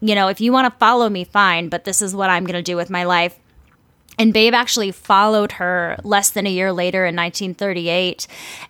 You 0.00 0.14
know, 0.14 0.28
if 0.28 0.40
you 0.40 0.52
want 0.52 0.72
to 0.72 0.78
follow 0.78 1.08
me, 1.08 1.24
fine, 1.24 1.68
but 1.68 1.84
this 1.84 2.02
is 2.02 2.14
what 2.14 2.28
I'm 2.28 2.44
going 2.44 2.54
to 2.54 2.62
do 2.62 2.76
with 2.76 2.90
my 2.90 3.04
life. 3.04 3.38
And 4.18 4.32
Babe 4.32 4.54
actually 4.54 4.92
followed 4.92 5.52
her 5.52 5.98
less 6.02 6.30
than 6.30 6.46
a 6.46 6.50
year 6.50 6.72
later 6.72 7.04
in 7.04 7.14
1938, 7.16 8.26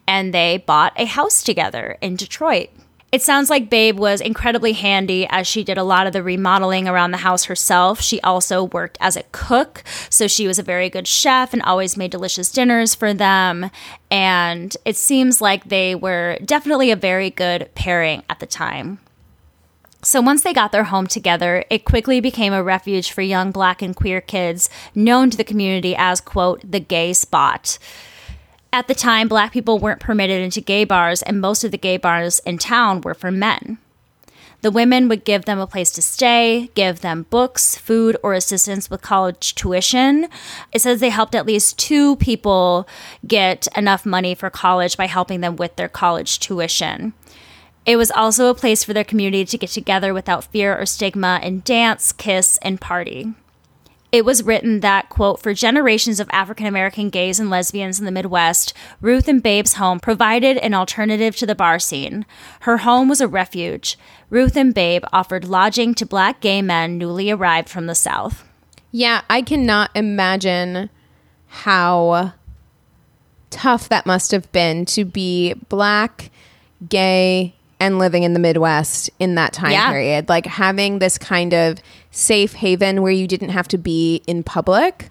and 0.06 0.34
they 0.34 0.58
bought 0.58 0.92
a 0.96 1.04
house 1.04 1.42
together 1.42 1.98
in 2.00 2.16
Detroit. 2.16 2.70
It 3.16 3.22
sounds 3.22 3.48
like 3.48 3.70
Babe 3.70 3.98
was 3.98 4.20
incredibly 4.20 4.74
handy 4.74 5.26
as 5.30 5.46
she 5.46 5.64
did 5.64 5.78
a 5.78 5.82
lot 5.82 6.06
of 6.06 6.12
the 6.12 6.22
remodeling 6.22 6.86
around 6.86 7.12
the 7.12 7.16
house 7.16 7.44
herself. 7.44 8.02
She 8.02 8.20
also 8.20 8.64
worked 8.64 8.98
as 9.00 9.16
a 9.16 9.22
cook, 9.32 9.82
so 10.10 10.26
she 10.26 10.46
was 10.46 10.58
a 10.58 10.62
very 10.62 10.90
good 10.90 11.08
chef 11.08 11.54
and 11.54 11.62
always 11.62 11.96
made 11.96 12.10
delicious 12.10 12.52
dinners 12.52 12.94
for 12.94 13.14
them. 13.14 13.70
And 14.10 14.76
it 14.84 14.98
seems 14.98 15.40
like 15.40 15.64
they 15.64 15.94
were 15.94 16.36
definitely 16.44 16.90
a 16.90 16.96
very 16.96 17.30
good 17.30 17.70
pairing 17.74 18.22
at 18.28 18.38
the 18.38 18.46
time. 18.46 18.98
So 20.02 20.20
once 20.20 20.42
they 20.42 20.52
got 20.52 20.72
their 20.72 20.84
home 20.84 21.06
together, 21.06 21.64
it 21.70 21.86
quickly 21.86 22.20
became 22.20 22.52
a 22.52 22.62
refuge 22.62 23.12
for 23.12 23.22
young 23.22 23.50
black 23.50 23.80
and 23.80 23.96
queer 23.96 24.20
kids, 24.20 24.68
known 24.94 25.30
to 25.30 25.38
the 25.38 25.42
community 25.42 25.96
as, 25.96 26.20
quote, 26.20 26.60
the 26.70 26.80
gay 26.80 27.14
spot. 27.14 27.78
At 28.76 28.88
the 28.88 28.94
time, 28.94 29.26
black 29.26 29.54
people 29.54 29.78
weren't 29.78 30.00
permitted 30.02 30.42
into 30.42 30.60
gay 30.60 30.84
bars, 30.84 31.22
and 31.22 31.40
most 31.40 31.64
of 31.64 31.70
the 31.70 31.78
gay 31.78 31.96
bars 31.96 32.40
in 32.40 32.58
town 32.58 33.00
were 33.00 33.14
for 33.14 33.30
men. 33.30 33.78
The 34.60 34.70
women 34.70 35.08
would 35.08 35.24
give 35.24 35.46
them 35.46 35.58
a 35.58 35.66
place 35.66 35.90
to 35.92 36.02
stay, 36.02 36.68
give 36.74 37.00
them 37.00 37.24
books, 37.30 37.78
food, 37.78 38.18
or 38.22 38.34
assistance 38.34 38.90
with 38.90 39.00
college 39.00 39.54
tuition. 39.54 40.28
It 40.74 40.82
says 40.82 41.00
they 41.00 41.08
helped 41.08 41.34
at 41.34 41.46
least 41.46 41.78
two 41.78 42.16
people 42.16 42.86
get 43.26 43.66
enough 43.74 44.04
money 44.04 44.34
for 44.34 44.50
college 44.50 44.98
by 44.98 45.06
helping 45.06 45.40
them 45.40 45.56
with 45.56 45.76
their 45.76 45.88
college 45.88 46.38
tuition. 46.38 47.14
It 47.86 47.96
was 47.96 48.10
also 48.10 48.50
a 48.50 48.54
place 48.54 48.84
for 48.84 48.92
their 48.92 49.04
community 49.04 49.46
to 49.46 49.56
get 49.56 49.70
together 49.70 50.12
without 50.12 50.44
fear 50.44 50.78
or 50.78 50.84
stigma 50.84 51.40
and 51.42 51.64
dance, 51.64 52.12
kiss, 52.12 52.58
and 52.60 52.78
party. 52.78 53.32
It 54.12 54.24
was 54.24 54.44
written 54.44 54.80
that, 54.80 55.08
quote, 55.08 55.40
for 55.42 55.52
generations 55.52 56.20
of 56.20 56.28
African 56.32 56.66
American 56.66 57.10
gays 57.10 57.40
and 57.40 57.50
lesbians 57.50 57.98
in 57.98 58.04
the 58.04 58.12
Midwest, 58.12 58.72
Ruth 59.00 59.26
and 59.28 59.42
Babe's 59.42 59.74
home 59.74 59.98
provided 60.00 60.56
an 60.58 60.74
alternative 60.74 61.36
to 61.36 61.46
the 61.46 61.54
bar 61.56 61.78
scene. 61.78 62.24
Her 62.60 62.78
home 62.78 63.08
was 63.08 63.20
a 63.20 63.28
refuge. 63.28 63.98
Ruth 64.30 64.56
and 64.56 64.72
Babe 64.72 65.04
offered 65.12 65.44
lodging 65.44 65.94
to 65.94 66.06
black 66.06 66.40
gay 66.40 66.62
men 66.62 66.98
newly 66.98 67.30
arrived 67.30 67.68
from 67.68 67.86
the 67.86 67.94
South. 67.94 68.44
Yeah, 68.92 69.22
I 69.28 69.42
cannot 69.42 69.90
imagine 69.94 70.88
how 71.48 72.32
tough 73.50 73.88
that 73.88 74.06
must 74.06 74.30
have 74.30 74.50
been 74.52 74.84
to 74.86 75.04
be 75.04 75.54
black, 75.68 76.30
gay, 76.88 77.54
and 77.78 77.98
living 77.98 78.22
in 78.22 78.32
the 78.32 78.38
Midwest 78.40 79.10
in 79.18 79.34
that 79.34 79.52
time 79.52 79.72
Yeah. 79.72 79.90
period. 79.90 80.28
Like 80.28 80.46
having 80.46 80.98
this 80.98 81.18
kind 81.18 81.52
of 81.52 81.78
safe 82.16 82.54
haven 82.54 83.02
where 83.02 83.12
you 83.12 83.26
didn't 83.26 83.50
have 83.50 83.68
to 83.68 83.76
be 83.76 84.22
in 84.26 84.42
public, 84.42 85.08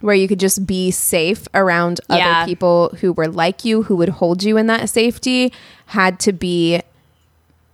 where 0.00 0.14
you 0.14 0.26
could 0.26 0.40
just 0.40 0.66
be 0.66 0.90
safe 0.90 1.46
around 1.52 2.00
Yeah. 2.08 2.16
other 2.40 2.46
people 2.48 2.94
who 3.00 3.12
were 3.12 3.28
like 3.28 3.64
you, 3.64 3.82
who 3.82 3.96
would 3.96 4.08
hold 4.08 4.42
you 4.42 4.56
in 4.56 4.66
that 4.66 4.88
safety, 4.88 5.52
had 5.86 6.18
to 6.20 6.32
be 6.32 6.80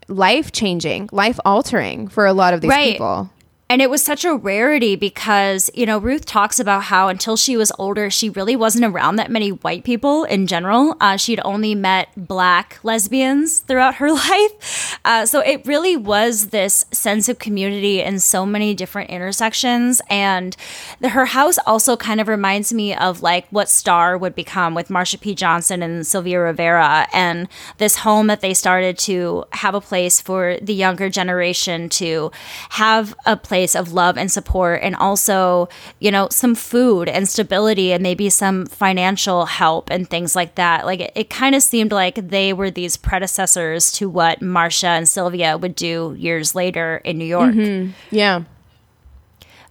life 0.09 0.51
changing, 0.51 1.09
life 1.13 1.39
altering 1.45 2.09
for 2.09 2.27
a 2.27 2.33
lot 2.33 2.55
of 2.55 2.61
these 2.61 2.69
Right. 2.71 2.93
people. 2.95 3.31
And 3.69 3.83
it 3.83 3.91
was 3.91 4.01
such 4.01 4.25
a 4.25 4.33
rarity 4.33 4.95
because, 4.95 5.71
you 5.75 5.87
know, 5.87 5.99
Ruth 5.99 6.25
talks 6.25 6.61
about 6.61 6.85
how 6.85 7.09
until 7.09 7.37
she 7.37 7.57
was 7.57 7.73
older, 7.81 8.11
she 8.11 8.31
really 8.31 8.55
wasn't 8.55 8.85
around 8.85 9.17
that 9.17 9.29
many 9.29 9.49
white 9.51 9.83
people 9.83 10.23
in 10.23 10.47
general. 10.47 10.97
Uh, 11.01 11.17
she'd 11.17 11.41
only 11.45 11.75
met 11.75 12.09
black 12.17 12.79
lesbians 12.85 13.59
throughout 13.59 13.97
her 13.97 14.13
life. 14.13 15.01
Uh, 15.05 15.27
so 15.27 15.41
it 15.41 15.67
really 15.67 15.97
was 15.97 16.49
this 16.49 16.85
sense 16.93 17.29
of 17.29 17.41
community 17.41 18.01
in 18.01 18.21
so 18.21 18.47
many 18.47 18.73
different 18.73 19.11
intersections. 19.11 20.01
And 20.09 20.57
the, 21.01 21.09
her 21.09 21.27
house 21.27 21.59
also 21.67 21.97
kind 21.97 22.21
of 22.21 22.29
reminds 22.29 22.73
me 22.73 22.95
of 22.95 23.21
like 23.21 23.49
what 23.51 23.69
Star 23.69 24.17
would 24.17 24.37
become 24.37 24.77
with 24.77 24.91
Marsha 24.91 25.21
P. 25.21 25.35
Johnson 25.35 25.83
and 25.83 26.07
Sylvia 26.07 26.39
Rivera. 26.39 27.09
And 27.13 27.49
this 27.79 27.97
home 27.97 28.29
that 28.29 28.43
they 28.43 28.55
started 28.55 28.97
to 28.99 29.45
have 29.51 29.75
a 29.75 29.81
place 29.81 30.21
for 30.21 30.57
the 30.63 30.75
younger 30.75 31.11
generation 31.11 31.89
to 31.89 32.31
have 32.71 33.13
a 33.27 33.37
place 33.37 33.56
of 33.75 33.93
love 33.93 34.19
and 34.19 34.31
support 34.31 34.81
and 34.83 34.95
also 34.97 35.69
you 36.01 36.11
know 36.11 36.29
some 36.31 36.55
food 36.55 37.09
and 37.09 37.29
stability 37.29 37.93
and 37.93 38.03
maybe 38.03 38.29
some 38.29 38.67
financial 38.67 39.47
help 39.47 39.91
and 39.91 40.11
things 40.11 40.37
like 40.37 40.55
that 40.57 40.85
like 40.85 41.01
it, 41.01 41.13
it 41.15 41.31
kind 41.31 41.55
of 41.55 41.63
seemed 41.63 41.93
like 41.93 42.15
they 42.29 42.53
were 42.53 42.71
these 42.71 42.97
predecessors 42.97 43.91
to 43.93 44.09
what 44.09 44.41
marsha 44.41 44.89
and 44.89 45.09
sylvia 45.09 45.57
would 45.57 45.75
do 45.75 46.15
years 46.19 46.55
later 46.55 47.01
in 47.05 47.19
new 47.19 47.25
york 47.25 47.55
mm-hmm. 47.55 47.93
Yeah. 48.11 48.45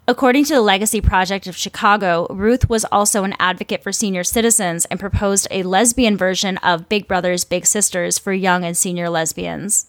According 0.07 0.45
to 0.45 0.53
the 0.53 0.61
Legacy 0.61 1.01
Project 1.01 1.47
of 1.47 1.57
Chicago, 1.57 2.27
Ruth 2.29 2.69
was 2.69 2.85
also 2.91 3.23
an 3.23 3.33
advocate 3.39 3.81
for 3.81 3.91
senior 3.91 4.23
citizens 4.23 4.85
and 4.85 4.99
proposed 4.99 5.47
a 5.49 5.63
lesbian 5.63 6.15
version 6.15 6.57
of 6.57 6.87
Big 6.87 7.07
Brothers 7.07 7.43
Big 7.43 7.65
Sisters 7.65 8.19
for 8.19 8.31
young 8.31 8.63
and 8.63 8.77
senior 8.77 9.09
lesbians. 9.09 9.87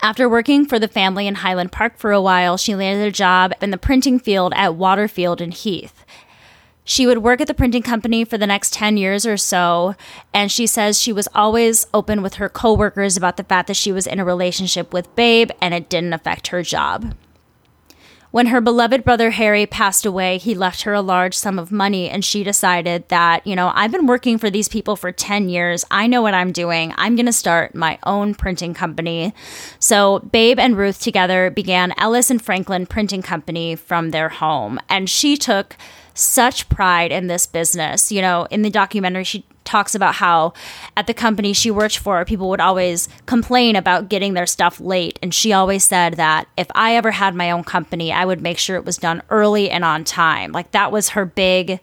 After 0.00 0.28
working 0.28 0.64
for 0.64 0.78
the 0.78 0.86
family 0.86 1.26
in 1.26 1.36
Highland 1.36 1.72
Park 1.72 1.96
for 1.96 2.12
a 2.12 2.22
while, 2.22 2.56
she 2.56 2.76
landed 2.76 3.04
a 3.04 3.10
job 3.10 3.52
in 3.60 3.70
the 3.70 3.76
printing 3.78 4.20
field 4.20 4.52
at 4.54 4.76
Waterfield 4.76 5.40
and 5.40 5.52
Heath. 5.52 6.04
She 6.84 7.04
would 7.04 7.18
work 7.18 7.40
at 7.40 7.48
the 7.48 7.54
printing 7.54 7.82
company 7.82 8.24
for 8.24 8.38
the 8.38 8.46
next 8.46 8.72
10 8.72 8.96
years 8.96 9.26
or 9.26 9.36
so, 9.36 9.96
and 10.32 10.52
she 10.52 10.68
says 10.68 11.00
she 11.00 11.12
was 11.12 11.28
always 11.34 11.86
open 11.92 12.22
with 12.22 12.34
her 12.34 12.48
coworkers 12.48 13.16
about 13.16 13.36
the 13.36 13.44
fact 13.44 13.66
that 13.66 13.76
she 13.76 13.90
was 13.90 14.06
in 14.06 14.20
a 14.20 14.24
relationship 14.24 14.92
with 14.92 15.14
Babe 15.16 15.50
and 15.60 15.74
it 15.74 15.88
didn't 15.88 16.14
affect 16.14 16.48
her 16.48 16.62
job. 16.62 17.14
When 18.30 18.48
her 18.48 18.60
beloved 18.60 19.04
brother 19.04 19.30
Harry 19.30 19.64
passed 19.64 20.04
away, 20.04 20.36
he 20.36 20.54
left 20.54 20.82
her 20.82 20.92
a 20.92 21.00
large 21.00 21.34
sum 21.34 21.58
of 21.58 21.72
money, 21.72 22.10
and 22.10 22.22
she 22.22 22.44
decided 22.44 23.08
that, 23.08 23.46
you 23.46 23.56
know, 23.56 23.72
I've 23.74 23.90
been 23.90 24.06
working 24.06 24.36
for 24.36 24.50
these 24.50 24.68
people 24.68 24.96
for 24.96 25.10
10 25.10 25.48
years. 25.48 25.82
I 25.90 26.06
know 26.06 26.20
what 26.20 26.34
I'm 26.34 26.52
doing. 26.52 26.92
I'm 26.98 27.16
going 27.16 27.24
to 27.24 27.32
start 27.32 27.74
my 27.74 27.98
own 28.02 28.34
printing 28.34 28.74
company. 28.74 29.32
So, 29.78 30.18
Babe 30.18 30.58
and 30.58 30.76
Ruth 30.76 31.00
together 31.00 31.50
began 31.50 31.94
Ellis 31.96 32.30
and 32.30 32.42
Franklin 32.42 32.84
Printing 32.84 33.22
Company 33.22 33.76
from 33.76 34.10
their 34.10 34.28
home, 34.28 34.78
and 34.90 35.08
she 35.08 35.38
took 35.38 35.76
such 36.18 36.68
pride 36.68 37.12
in 37.12 37.26
this 37.26 37.46
business. 37.46 38.10
You 38.12 38.22
know, 38.22 38.46
in 38.50 38.62
the 38.62 38.70
documentary, 38.70 39.24
she 39.24 39.44
talks 39.64 39.94
about 39.94 40.14
how 40.14 40.54
at 40.96 41.06
the 41.06 41.12
company 41.14 41.52
she 41.52 41.70
worked 41.70 41.98
for, 41.98 42.24
people 42.24 42.48
would 42.48 42.60
always 42.60 43.08
complain 43.26 43.76
about 43.76 44.08
getting 44.08 44.32
their 44.34 44.46
stuff 44.46 44.80
late. 44.80 45.18
And 45.22 45.32
she 45.34 45.52
always 45.52 45.84
said 45.84 46.14
that 46.14 46.48
if 46.56 46.68
I 46.74 46.96
ever 46.96 47.10
had 47.10 47.34
my 47.34 47.50
own 47.50 47.64
company, 47.64 48.10
I 48.10 48.24
would 48.24 48.40
make 48.40 48.56
sure 48.58 48.76
it 48.76 48.84
was 48.86 48.96
done 48.96 49.22
early 49.28 49.68
and 49.70 49.84
on 49.84 50.04
time. 50.04 50.52
Like 50.52 50.70
that 50.70 50.90
was 50.90 51.10
her 51.10 51.26
big 51.26 51.80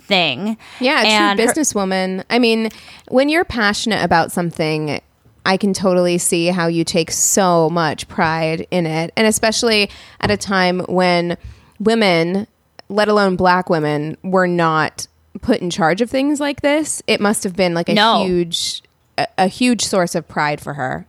thing. 0.00 0.56
Yeah, 0.80 1.02
a 1.02 1.06
And 1.06 1.38
true 1.38 1.46
her- 1.46 1.52
businesswoman. 1.52 2.24
I 2.30 2.38
mean, 2.38 2.68
when 3.08 3.28
you're 3.28 3.44
passionate 3.44 4.02
about 4.02 4.32
something, 4.32 5.00
I 5.46 5.56
can 5.56 5.72
totally 5.72 6.18
see 6.18 6.48
how 6.48 6.66
you 6.66 6.84
take 6.84 7.10
so 7.10 7.70
much 7.70 8.08
pride 8.08 8.66
in 8.70 8.86
it. 8.86 9.12
And 9.16 9.26
especially 9.26 9.88
at 10.20 10.30
a 10.30 10.36
time 10.36 10.80
when 10.88 11.36
women, 11.78 12.46
let 12.88 13.08
alone 13.08 13.36
black 13.36 13.68
women, 13.70 14.16
were 14.22 14.46
not 14.46 15.06
put 15.40 15.60
in 15.60 15.70
charge 15.70 16.00
of 16.00 16.10
things 16.10 16.40
like 16.40 16.60
this. 16.62 17.02
It 17.06 17.20
must 17.20 17.44
have 17.44 17.56
been 17.56 17.74
like 17.74 17.88
a 17.88 17.94
No. 17.94 18.24
huge 18.24 18.82
a, 19.18 19.26
a 19.38 19.46
huge 19.46 19.84
source 19.84 20.14
of 20.14 20.26
pride 20.28 20.60
for 20.60 20.74
her. 20.74 21.06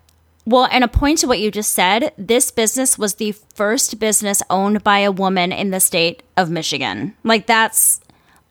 Well, 0.47 0.67
and 0.71 0.84
a 0.84 0.88
point 0.88 1.19
to 1.19 1.28
what 1.28 1.39
you 1.39 1.49
just 1.49 1.73
said, 1.73 2.13
this 2.17 2.51
business 2.51 2.99
was 2.99 3.15
the 3.15 3.32
first 3.32 3.99
business 3.99 4.43
owned 4.49 4.84
by 4.84 4.99
a 4.99 5.11
woman 5.11 5.51
in 5.51 5.71
the 5.71 5.80
state 5.80 6.21
of 6.38 6.51
Michigan. 6.51 7.15
Like, 7.23 7.47
that's 7.47 7.99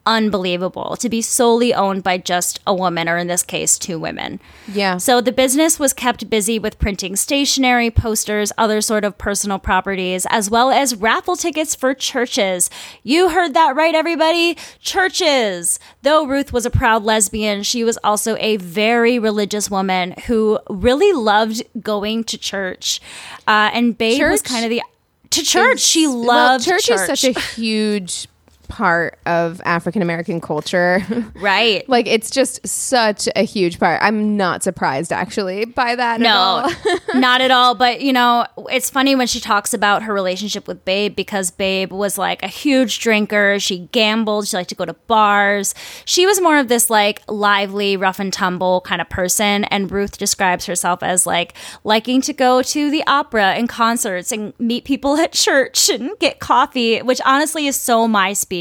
unbelievable 0.06 0.96
to 0.96 1.08
be 1.08 1.22
solely 1.22 1.72
owned 1.72 2.02
by 2.02 2.18
just 2.18 2.60
a 2.66 2.74
woman, 2.74 3.08
or 3.08 3.16
in 3.16 3.26
this 3.26 3.42
case, 3.42 3.78
two 3.78 3.98
women. 3.98 4.40
Yeah. 4.70 4.98
So 4.98 5.20
the 5.20 5.32
business 5.32 5.78
was 5.78 5.92
kept 5.92 6.28
busy 6.30 6.58
with 6.58 6.78
printing 6.78 7.16
stationery, 7.16 7.90
posters, 7.90 8.52
other 8.58 8.80
sort 8.80 9.04
of 9.04 9.16
personal 9.18 9.58
properties, 9.58 10.26
as 10.30 10.50
well 10.50 10.70
as 10.70 10.94
raffle 10.96 11.36
tickets 11.36 11.74
for 11.74 11.94
churches. 11.94 12.70
You 13.02 13.30
heard 13.30 13.54
that 13.54 13.74
right, 13.76 13.94
everybody? 13.94 14.56
Churches. 14.80 15.78
Though 16.02 16.26
Ruth 16.26 16.52
was 16.52 16.64
a 16.66 16.70
proud 16.70 17.02
lesbian, 17.04 17.62
she 17.62 17.84
was 17.84 17.98
also 18.04 18.36
a 18.38 18.56
very 18.58 19.18
religious 19.18 19.70
woman 19.70 20.12
who 20.26 20.58
really 20.68 21.12
loved 21.12 21.62
going 21.80 22.24
to 22.24 22.38
church. 22.38 23.00
Uh, 23.46 23.70
and 23.72 23.96
Babe 23.98 24.20
was 24.22 24.42
kind 24.42 24.64
of 24.64 24.70
the 24.70 24.82
to 25.30 25.42
church. 25.42 25.80
she 25.80 26.06
Well, 26.06 26.24
loved 26.24 26.64
church, 26.64 26.84
church. 26.84 27.08
is 27.10 27.20
such 27.20 27.24
a 27.36 27.38
huge 27.40 28.28
part 28.68 29.18
of 29.26 29.60
African 29.64 30.02
American 30.02 30.40
culture. 30.40 31.00
right. 31.34 31.82
Like 31.94 32.06
it's 32.08 32.30
just 32.30 32.66
such 32.66 33.28
a 33.36 33.42
huge 33.42 33.78
part. 33.78 34.02
I'm 34.02 34.36
not 34.36 34.62
surprised 34.62 35.12
actually 35.12 35.64
by 35.64 35.94
that. 35.94 36.20
at 36.20 36.26
all. 36.26 36.68
No, 36.68 36.98
not 37.20 37.40
at 37.40 37.50
all. 37.50 37.74
But 37.74 38.00
you 38.00 38.12
know, 38.12 38.46
it's 38.70 38.90
funny 38.90 39.14
when 39.14 39.26
she 39.26 39.38
talks 39.38 39.74
about 39.74 40.02
her 40.04 40.12
relationship 40.12 40.66
with 40.66 40.84
Babe 40.84 41.14
because 41.14 41.50
Babe 41.50 41.92
was 41.92 42.18
like 42.18 42.42
a 42.42 42.48
huge 42.48 42.98
drinker. 43.00 43.58
She 43.60 43.88
gambled. 43.92 44.48
She 44.48 44.56
liked 44.56 44.70
to 44.70 44.74
go 44.74 44.84
to 44.84 44.94
bars. 44.94 45.74
She 46.04 46.26
was 46.26 46.40
more 46.40 46.58
of 46.58 46.68
this 46.68 46.90
like 46.90 47.22
lively, 47.28 47.96
rough 47.96 48.18
and 48.18 48.32
tumble 48.32 48.80
kind 48.80 49.00
of 49.00 49.08
person. 49.08 49.64
And 49.64 49.90
Ruth 49.90 50.18
describes 50.18 50.66
herself 50.66 51.02
as 51.02 51.26
like 51.26 51.54
liking 51.84 52.22
to 52.22 52.32
go 52.32 52.62
to 52.62 52.90
the 52.90 53.04
opera 53.06 53.52
and 53.52 53.68
concerts 53.68 54.32
and 54.32 54.52
meet 54.58 54.84
people 54.84 55.16
at 55.16 55.32
church 55.32 55.88
and 55.90 56.10
get 56.18 56.40
coffee, 56.40 57.02
which 57.02 57.20
honestly 57.24 57.66
is 57.66 57.76
so 57.76 58.08
my 58.08 58.32
speed. 58.32 58.53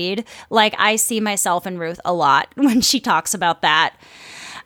Like 0.49 0.75
I 0.77 0.95
see 0.95 1.19
myself 1.19 1.67
in 1.67 1.77
Ruth 1.77 1.99
a 2.05 2.13
lot 2.13 2.49
when 2.55 2.81
she 2.81 2.99
talks 2.99 3.33
about 3.33 3.61
that. 3.61 3.95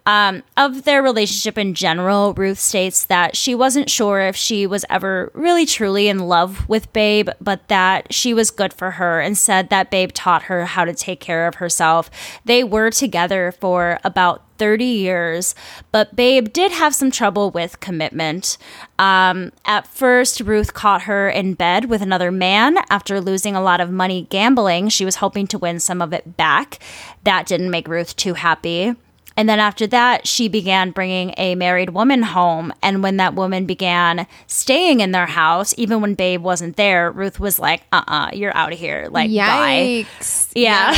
Um, 0.08 0.44
of 0.56 0.86
their 0.86 1.04
relationship 1.04 1.58
in 1.58 1.74
general, 1.74 2.34
Ruth 2.34 2.60
states 2.60 3.04
that 3.06 3.36
she 3.36 3.54
wasn't 3.54 3.90
sure 3.90 4.22
if 4.22 4.38
she 4.38 4.66
was 4.66 4.86
ever 4.90 5.30
really 5.34 5.66
truly 5.66 6.08
in 6.08 6.20
love 6.20 6.68
with 6.70 6.94
Babe, 6.94 7.30
but 7.42 7.68
that 7.68 8.14
she 8.14 8.34
was 8.34 8.50
good 8.50 8.74
for 8.74 8.92
her 8.92 9.20
and 9.20 9.38
said 9.38 9.70
that 9.70 9.92
Babe 9.92 10.14
taught 10.14 10.44
her 10.44 10.64
how 10.64 10.86
to 10.86 10.94
take 10.94 11.20
care 11.20 11.46
of 11.46 11.56
herself. 11.56 12.10
They 12.46 12.64
were 12.64 12.90
together 12.90 13.52
for 13.52 14.00
about 14.06 14.47
30 14.58 14.86
years, 14.86 15.56
but 15.92 16.16
Babe 16.16 16.52
did 16.52 16.72
have 16.72 16.94
some 16.94 17.12
trouble 17.12 17.52
with 17.52 17.80
commitment. 17.80 18.58
Um, 19.00 19.52
at 19.66 19.88
first, 19.88 20.42
Ruth 20.42 20.74
caught 20.74 21.04
her 21.04 21.30
in 21.30 21.54
bed 21.54 21.86
with 21.86 22.02
another 22.02 22.32
man 22.32 22.78
after 22.90 23.22
losing 23.22 23.56
a 23.56 23.62
lot 23.62 23.82
of 23.82 23.92
money 23.92 24.28
gambling. 24.30 24.90
She 24.90 25.06
was 25.06 25.18
hoping 25.18 25.48
to 25.48 25.58
win 25.58 25.80
some 25.80 26.02
of 26.02 26.14
it 26.14 26.38
back. 26.38 26.80
That 27.24 27.46
didn't 27.46 27.72
make 27.72 27.88
Ruth 27.88 28.16
too 28.16 28.34
happy. 28.34 28.96
And 29.38 29.48
then 29.48 29.60
after 29.60 29.86
that, 29.88 30.28
she 30.28 30.48
began 30.48 30.90
bringing 30.90 31.36
a 31.38 31.54
married 31.54 31.92
woman 31.92 32.24
home. 32.24 32.74
And 32.82 33.04
when 33.04 33.18
that 33.18 33.36
woman 33.36 33.68
began 33.68 34.26
staying 34.48 35.00
in 35.00 35.12
their 35.12 35.28
house, 35.28 35.76
even 35.78 36.02
when 36.02 36.16
Babe 36.16 36.42
wasn't 36.42 36.76
there, 36.76 37.12
Ruth 37.12 37.40
was 37.40 37.60
like, 37.60 37.84
uh 37.92 37.98
uh-uh, 38.08 38.18
uh, 38.18 38.30
you 38.34 38.48
are 38.48 38.58
out 38.58 38.74
of 38.74 38.80
here. 38.80 39.08
Like, 39.12 39.30
bye. 39.30 40.06
Yikes. 40.10 40.52
Yeah. 40.56 40.92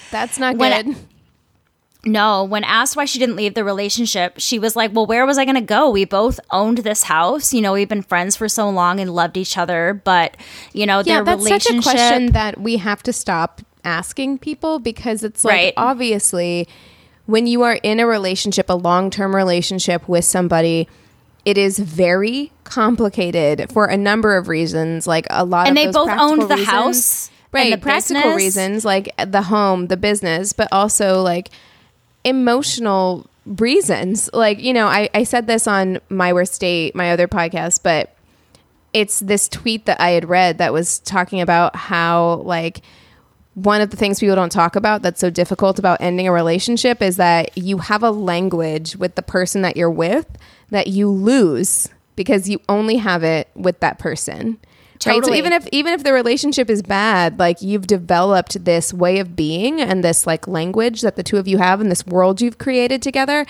That's 0.10 0.38
not 0.38 0.56
When 0.58 0.92
good. 0.92 0.96
No, 2.04 2.44
when 2.44 2.64
asked 2.64 2.96
why 2.96 3.04
she 3.04 3.18
didn't 3.18 3.36
leave 3.36 3.54
the 3.54 3.62
relationship, 3.64 4.34
she 4.38 4.58
was 4.58 4.74
like, 4.74 4.92
Well, 4.94 5.04
where 5.06 5.26
was 5.26 5.36
I 5.36 5.44
going 5.44 5.56
to 5.56 5.60
go? 5.60 5.90
We 5.90 6.04
both 6.06 6.40
owned 6.50 6.78
this 6.78 7.02
house. 7.02 7.52
You 7.52 7.60
know, 7.60 7.74
we've 7.74 7.88
been 7.88 8.02
friends 8.02 8.36
for 8.36 8.48
so 8.48 8.70
long 8.70 9.00
and 9.00 9.14
loved 9.14 9.36
each 9.36 9.58
other. 9.58 10.00
But, 10.02 10.36
you 10.72 10.86
know, 10.86 10.98
yeah, 10.98 11.16
their 11.16 11.24
that's 11.24 11.44
relationship. 11.44 11.82
such 11.84 11.94
a 11.94 11.96
question 11.98 12.32
that 12.32 12.58
we 12.60 12.78
have 12.78 13.02
to 13.02 13.12
stop 13.12 13.60
asking 13.84 14.38
people 14.38 14.78
because 14.78 15.22
it's 15.22 15.44
like 15.44 15.52
Right. 15.52 15.74
obviously 15.76 16.66
when 17.26 17.46
you 17.46 17.62
are 17.62 17.78
in 17.82 18.00
a 18.00 18.06
relationship, 18.06 18.68
a 18.70 18.74
long-term 18.74 19.36
relationship 19.36 20.08
with 20.08 20.24
somebody, 20.24 20.88
it 21.44 21.56
is 21.58 21.78
very 21.78 22.50
complicated 22.64 23.70
for 23.72 23.86
a 23.86 23.96
number 23.96 24.36
of 24.36 24.48
reasons. 24.48 25.06
Like 25.06 25.26
a 25.30 25.44
lot 25.44 25.68
And 25.68 25.78
of 25.78 25.84
they 25.84 25.90
both 25.92 26.10
owned 26.10 26.42
the 26.42 26.46
reasons- 26.56 26.66
house 26.68 27.28
and 27.28 27.34
right? 27.52 27.70
the 27.72 27.78
practical 27.78 28.22
business. 28.22 28.36
reasons 28.36 28.84
like 28.84 29.10
the 29.26 29.42
home, 29.42 29.86
the 29.88 29.96
business, 29.96 30.52
but 30.52 30.66
also 30.72 31.22
like 31.22 31.50
emotional 32.24 33.26
reasons. 33.46 34.30
Like, 34.32 34.60
you 34.60 34.72
know, 34.72 34.86
I, 34.86 35.08
I 35.14 35.24
said 35.24 35.46
this 35.46 35.66
on 35.66 36.00
My 36.08 36.32
Worst 36.32 36.60
Date, 36.60 36.94
my 36.94 37.12
other 37.12 37.28
podcast, 37.28 37.82
but 37.82 38.14
it's 38.92 39.20
this 39.20 39.48
tweet 39.48 39.86
that 39.86 40.00
I 40.00 40.10
had 40.10 40.28
read 40.28 40.58
that 40.58 40.72
was 40.72 40.98
talking 41.00 41.40
about 41.40 41.76
how, 41.76 42.42
like, 42.44 42.82
one 43.54 43.80
of 43.80 43.90
the 43.90 43.96
things 43.96 44.20
people 44.20 44.36
don't 44.36 44.52
talk 44.52 44.76
about 44.76 45.02
that's 45.02 45.20
so 45.20 45.30
difficult 45.30 45.78
about 45.78 46.00
ending 46.00 46.28
a 46.28 46.32
relationship 46.32 47.02
is 47.02 47.16
that 47.16 47.56
you 47.56 47.78
have 47.78 48.02
a 48.02 48.10
language 48.10 48.96
with 48.96 49.16
the 49.16 49.22
person 49.22 49.62
that 49.62 49.76
you're 49.76 49.90
with 49.90 50.26
that 50.70 50.86
you 50.86 51.10
lose 51.10 51.88
because 52.16 52.48
you 52.48 52.60
only 52.68 52.96
have 52.96 53.22
it 53.24 53.48
with 53.54 53.80
that 53.80 53.98
person. 53.98 54.58
Right. 55.06 55.24
So 55.24 55.34
even 55.34 55.52
if 55.52 55.66
even 55.72 55.94
if 55.94 56.04
the 56.04 56.12
relationship 56.12 56.68
is 56.68 56.82
bad, 56.82 57.38
like 57.38 57.62
you've 57.62 57.86
developed 57.86 58.64
this 58.64 58.92
way 58.92 59.18
of 59.18 59.34
being 59.34 59.80
and 59.80 60.04
this 60.04 60.26
like 60.26 60.46
language 60.46 61.00
that 61.00 61.16
the 61.16 61.22
two 61.22 61.38
of 61.38 61.48
you 61.48 61.58
have 61.58 61.80
and 61.80 61.90
this 61.90 62.06
world 62.06 62.40
you've 62.40 62.58
created 62.58 63.02
together 63.02 63.46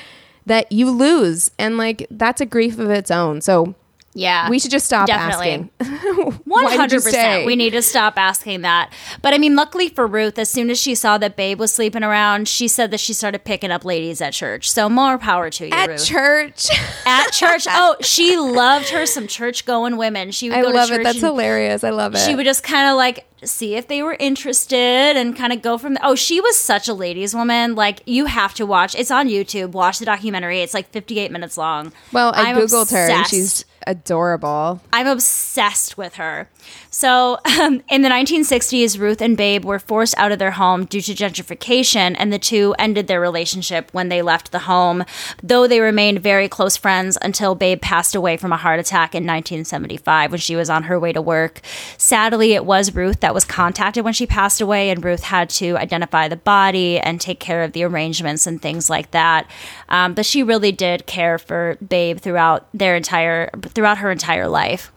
that 0.47 0.71
you 0.71 0.91
lose. 0.91 1.51
And 1.59 1.77
like 1.77 2.07
that's 2.11 2.41
a 2.41 2.47
grief 2.47 2.79
of 2.79 2.91
its 2.91 3.11
own. 3.11 3.41
So 3.41 3.75
Yeah. 4.13 4.51
we 4.51 4.59
should 4.59 4.73
just 4.73 4.87
stop 4.87 5.07
Definitely. 5.07 5.71
asking. 5.81 5.95
One 6.25 6.41
Why 6.45 6.63
did 6.65 6.73
you 6.73 6.79
hundred 6.79 7.01
stay? 7.03 7.11
percent. 7.11 7.47
We 7.47 7.55
need 7.55 7.71
to 7.71 7.83
stop 7.83 8.15
asking 8.17 8.63
that. 8.63 8.93
But 9.23 9.35
I 9.35 9.39
mean, 9.39 9.55
luckily 9.55 9.89
for 9.89 10.07
Ruth, 10.07 10.37
as 10.39 10.51
soon 10.51 10.69
as 10.69 10.81
she 10.81 10.95
saw 10.97 11.17
that 11.19 11.37
Babe 11.37 11.61
was 11.61 11.73
sleeping 11.73 12.03
around, 12.03 12.49
she 12.49 12.67
said 12.67 12.91
that 12.91 12.99
she 13.01 13.13
started 13.13 13.45
picking 13.45 13.71
up 13.71 13.85
ladies 13.85 14.21
at 14.21 14.33
church. 14.33 14.71
So 14.71 14.89
more 14.89 15.17
power 15.17 15.49
to 15.51 15.67
you, 15.67 15.73
At 15.73 15.89
Ruth. 15.91 16.05
church. 16.07 16.67
at 17.07 17.31
church. 17.33 17.67
Oh, 17.73 17.97
she 18.01 18.37
loved 18.37 18.89
her 18.91 19.07
some 19.07 19.27
church 19.29 19.65
going 19.65 19.97
women. 19.97 20.33
She 20.33 20.49
would 20.51 20.59
I 20.59 20.63
go 20.63 20.71
love 20.71 20.89
to 20.89 20.95
it. 20.95 20.97
church 20.99 21.05
That's 21.05 21.21
hilarious. 21.21 21.85
I 21.85 21.91
love 21.91 22.15
it. 22.15 22.19
She 22.19 22.35
would 22.35 22.45
just 22.47 22.63
kind 22.65 22.89
of 22.91 22.97
like 22.97 23.27
see 23.45 23.75
if 23.77 23.87
they 23.89 24.03
were 24.03 24.17
interested 24.19 25.17
and 25.17 25.37
kind 25.37 25.53
of 25.53 25.63
go 25.63 25.79
from 25.79 25.97
Oh, 26.03 26.15
she 26.15 26.41
was 26.41 26.59
such 26.59 26.89
a 26.89 26.95
ladies 26.95 27.35
woman. 27.35 27.75
Like 27.75 28.03
you 28.07 28.27
have 28.27 28.55
to 28.55 28.67
watch. 28.67 28.95
It's 28.97 29.11
on 29.11 29.29
YouTube. 29.29 29.71
Watch 29.71 29.99
the 30.01 30.05
documentary. 30.05 30.61
It's 30.63 30.75
like 30.75 30.91
58 30.91 31.31
minutes 31.31 31.57
long. 31.57 31.93
well, 32.13 32.33
I 32.35 32.51
I'm 32.51 32.57
googled 32.57 32.91
her 32.91 33.09
and 33.09 33.27
she's 33.27 33.65
adorable. 33.87 34.81
I'm 34.93 35.07
obsessed 35.07 35.97
with 35.97 36.15
her. 36.15 36.49
So, 36.91 37.39
um, 37.61 37.83
in 37.89 38.03
the 38.03 38.09
1960s, 38.09 38.99
Ruth 38.99 39.21
and 39.21 39.37
Babe 39.37 39.65
were 39.65 39.79
forced 39.79 40.17
out 40.19 40.33
of 40.33 40.39
their 40.39 40.53
home 40.53 40.85
due 40.85 41.01
to 41.01 41.15
gentrification, 41.15 42.17
and 42.19 42.33
the 42.33 42.39
two 42.39 42.75
ended 42.79 43.07
their 43.07 43.21
relationship 43.21 43.91
when 43.93 44.09
they 44.09 44.23
left 44.23 44.53
the 44.53 44.61
home, 44.61 45.05
though 45.43 45.67
they 45.67 45.81
remained 45.81 46.21
very 46.21 46.49
close 46.49 46.77
friends 46.77 47.17
until 47.23 47.55
Babe 47.55 47.81
passed 47.81 48.15
away 48.15 48.37
from 48.37 48.53
a 48.53 48.57
heart 48.57 48.81
attack 48.81 49.15
in 49.15 49.25
1975 49.25 50.33
when 50.33 50.41
she 50.41 50.57
was 50.57 50.69
on 50.69 50.85
her 50.85 50.99
way 50.99 51.13
to 51.13 51.23
work. 51.23 51.61
Sadly, 51.97 52.53
it 52.53 52.65
was 52.65 52.95
Ruth 52.95 53.21
that 53.21 53.35
was 53.35 53.45
contacted 53.45 54.05
when 54.05 54.15
she 54.15 54.27
passed 54.27 54.61
away, 54.61 54.91
and 54.91 55.05
Ruth 55.05 55.23
had 55.23 55.51
to 55.51 55.77
identify 55.77 56.29
the 56.29 56.37
body 56.37 56.99
and 56.99 57.21
take 57.21 57.41
care 57.41 57.63
of 57.63 57.73
the 57.73 57.85
arrangements 57.85 58.47
and 58.47 58.61
things 58.61 58.91
like 58.91 59.11
that. 59.13 59.49
Um, 59.89 60.15
but 60.15 60.27
she 60.27 60.43
really 60.43 60.73
did 60.73 61.07
care 61.07 61.39
for 61.39 61.77
Babe 61.87 62.19
throughout 62.19 62.69
their 62.75 62.97
entire 62.97 63.51
throughout 63.71 63.99
her 63.99 64.11
entire 64.11 64.49
life. 64.49 64.93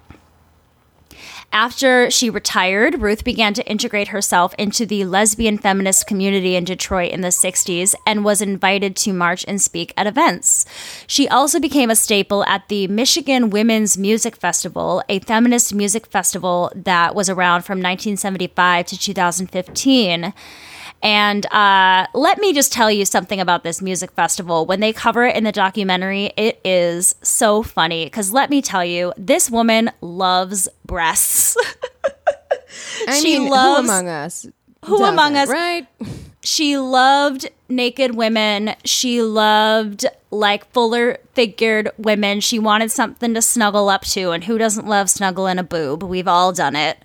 after 1.54 2.10
she 2.10 2.32
retired, 2.32 3.00
Ruth 3.00 3.24
began 3.24 3.54
to 3.54 3.66
integrate 3.68 4.08
herself 4.08 4.56
into 4.58 4.88
the 4.88 5.06
lesbian 5.06 5.60
feminist 5.60 6.08
community 6.08 6.56
in 6.56 6.64
Detroit 6.64 7.12
in 7.12 7.22
the 7.22 7.28
60s 7.28 7.94
and 8.08 8.26
was 8.26 8.42
invited 8.42 8.96
to 8.98 9.14
march 9.14 9.46
and 9.48 9.62
speak 9.62 9.94
at 9.96 10.08
events. 10.08 10.66
She 11.06 11.30
also 11.30 11.60
became 11.60 11.92
a 11.92 11.96
staple 11.96 12.44
at 12.46 12.68
the 12.70 12.88
Michigan 12.88 13.52
Womyn's 13.52 14.00
Music 14.00 14.36
Festival, 14.36 15.04
a 15.08 15.20
feminist 15.20 15.76
music 15.76 16.08
festival 16.08 16.72
that 16.76 17.14
was 17.14 17.30
around 17.30 17.62
from 17.62 17.78
1975 17.78 18.88
to 18.88 19.00
2015. 19.00 20.34
And 21.04 21.46
uh, 21.48 22.08
let 22.14 22.40
me 22.40 22.54
just 22.54 22.72
tell 22.72 22.90
you 22.90 23.04
something 23.06 23.40
about 23.42 23.64
this 23.64 23.82
music 23.82 24.12
festival. 24.14 24.66
When 24.66 24.80
they 24.80 24.94
cover 24.94 25.26
it 25.26 25.36
in 25.36 25.44
the 25.44 25.52
documentary, 25.52 26.32
it 26.38 26.60
is 26.64 27.14
so 27.22 27.62
funny. 27.62 28.06
Because 28.06 28.32
let 28.32 28.50
me 28.50 28.62
tell 28.62 28.86
you, 28.86 29.12
this 29.18 29.52
woman 29.52 29.92
loves 30.02 30.70
breasts. 30.86 31.58
I 33.08 33.20
she 33.20 33.38
mean, 33.40 33.50
loves- 33.50 33.82
who 33.88 33.92
among 33.94 34.08
us? 34.08 34.48
Who 34.86 35.04
among 35.04 35.36
us- 35.36 35.50
Right. 35.50 35.88
she 36.42 36.78
loved 36.78 37.50
naked 37.70 38.16
women. 38.16 38.76
She 38.84 39.22
loved 39.22 40.06
like 40.34 40.70
fuller 40.72 41.20
figured 41.34 41.90
women. 41.98 42.40
She 42.40 42.60
wanted 42.60 42.92
something 42.92 43.34
to 43.34 43.42
snuggle 43.42 43.90
up 43.90 44.02
to, 44.08 44.32
and 44.32 44.44
who 44.44 44.58
doesn't 44.58 44.88
love 44.88 45.10
snuggling 45.10 45.60
a 45.60 45.64
boob? 45.64 46.04
We've 46.04 46.28
all 46.28 46.52
done 46.52 46.76
it. 46.76 46.98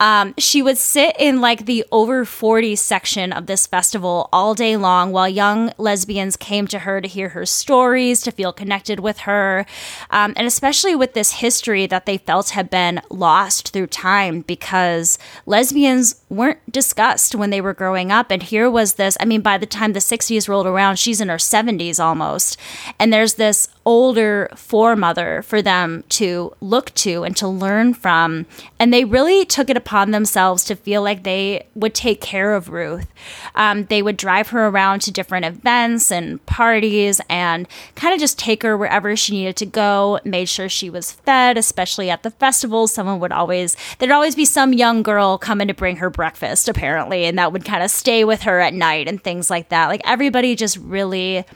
Um, 0.00 0.34
she 0.38 0.62
would 0.62 0.78
sit 0.78 1.16
in 1.18 1.40
like 1.40 1.66
the 1.66 1.84
over 1.90 2.24
40 2.24 2.76
section 2.76 3.32
of 3.32 3.46
this 3.46 3.66
festival 3.66 4.28
all 4.32 4.54
day 4.54 4.76
long 4.76 5.10
while 5.10 5.28
young 5.28 5.72
lesbians 5.76 6.36
came 6.36 6.68
to 6.68 6.80
her 6.80 7.00
to 7.00 7.08
hear 7.08 7.30
her 7.30 7.44
stories, 7.44 8.22
to 8.22 8.30
feel 8.30 8.52
connected 8.52 9.00
with 9.00 9.18
her, 9.20 9.66
um, 10.10 10.32
and 10.36 10.46
especially 10.46 10.94
with 10.94 11.14
this 11.14 11.32
history 11.32 11.86
that 11.86 12.06
they 12.06 12.18
felt 12.18 12.50
had 12.50 12.70
been 12.70 13.00
lost 13.10 13.70
through 13.72 13.88
time 13.88 14.42
because 14.42 15.18
lesbians 15.46 16.22
weren't 16.28 16.60
discussed 16.70 17.34
when 17.34 17.50
they 17.50 17.60
were 17.60 17.74
growing 17.74 18.12
up. 18.12 18.30
And 18.30 18.42
here 18.42 18.70
was 18.70 18.94
this 18.94 19.16
I 19.18 19.24
mean, 19.24 19.40
by 19.40 19.58
the 19.58 19.66
time 19.66 19.92
the 19.98 20.16
60s 20.16 20.48
rolled 20.48 20.66
around, 20.66 20.98
she's 20.98 21.20
in 21.20 21.28
her 21.28 21.36
70s 21.36 22.02
almost. 22.02 22.56
And 22.98 23.12
there's 23.12 23.34
this 23.34 23.68
older 23.88 24.50
foremother 24.54 25.42
for 25.44 25.62
them 25.62 26.04
to 26.10 26.54
look 26.60 26.92
to 26.94 27.24
and 27.24 27.34
to 27.34 27.48
learn 27.48 27.94
from. 27.94 28.44
And 28.78 28.92
they 28.92 29.06
really 29.06 29.46
took 29.46 29.70
it 29.70 29.78
upon 29.78 30.10
themselves 30.10 30.62
to 30.64 30.76
feel 30.76 31.00
like 31.00 31.22
they 31.22 31.66
would 31.74 31.94
take 31.94 32.20
care 32.20 32.54
of 32.54 32.68
Ruth. 32.68 33.06
Um, 33.54 33.86
they 33.86 34.02
would 34.02 34.18
drive 34.18 34.48
her 34.48 34.66
around 34.66 35.00
to 35.02 35.10
different 35.10 35.46
events 35.46 36.12
and 36.12 36.44
parties 36.44 37.18
and 37.30 37.66
kind 37.94 38.12
of 38.12 38.20
just 38.20 38.38
take 38.38 38.62
her 38.62 38.76
wherever 38.76 39.16
she 39.16 39.32
needed 39.32 39.56
to 39.56 39.64
go, 39.64 40.20
made 40.22 40.50
sure 40.50 40.68
she 40.68 40.90
was 40.90 41.12
fed, 41.12 41.56
especially 41.56 42.10
at 42.10 42.22
the 42.22 42.30
festivals. 42.30 42.92
Someone 42.92 43.20
would 43.20 43.32
always, 43.32 43.74
there'd 43.98 44.12
always 44.12 44.34
be 44.34 44.44
some 44.44 44.74
young 44.74 45.02
girl 45.02 45.38
coming 45.38 45.66
to 45.66 45.72
bring 45.72 45.96
her 45.96 46.10
breakfast, 46.10 46.68
apparently, 46.68 47.24
and 47.24 47.38
that 47.38 47.54
would 47.54 47.64
kind 47.64 47.82
of 47.82 47.90
stay 47.90 48.22
with 48.22 48.42
her 48.42 48.60
at 48.60 48.74
night 48.74 49.08
and 49.08 49.24
things 49.24 49.48
like 49.48 49.70
that. 49.70 49.86
Like 49.86 50.02
everybody 50.04 50.54
just 50.54 50.76
really 50.76 51.46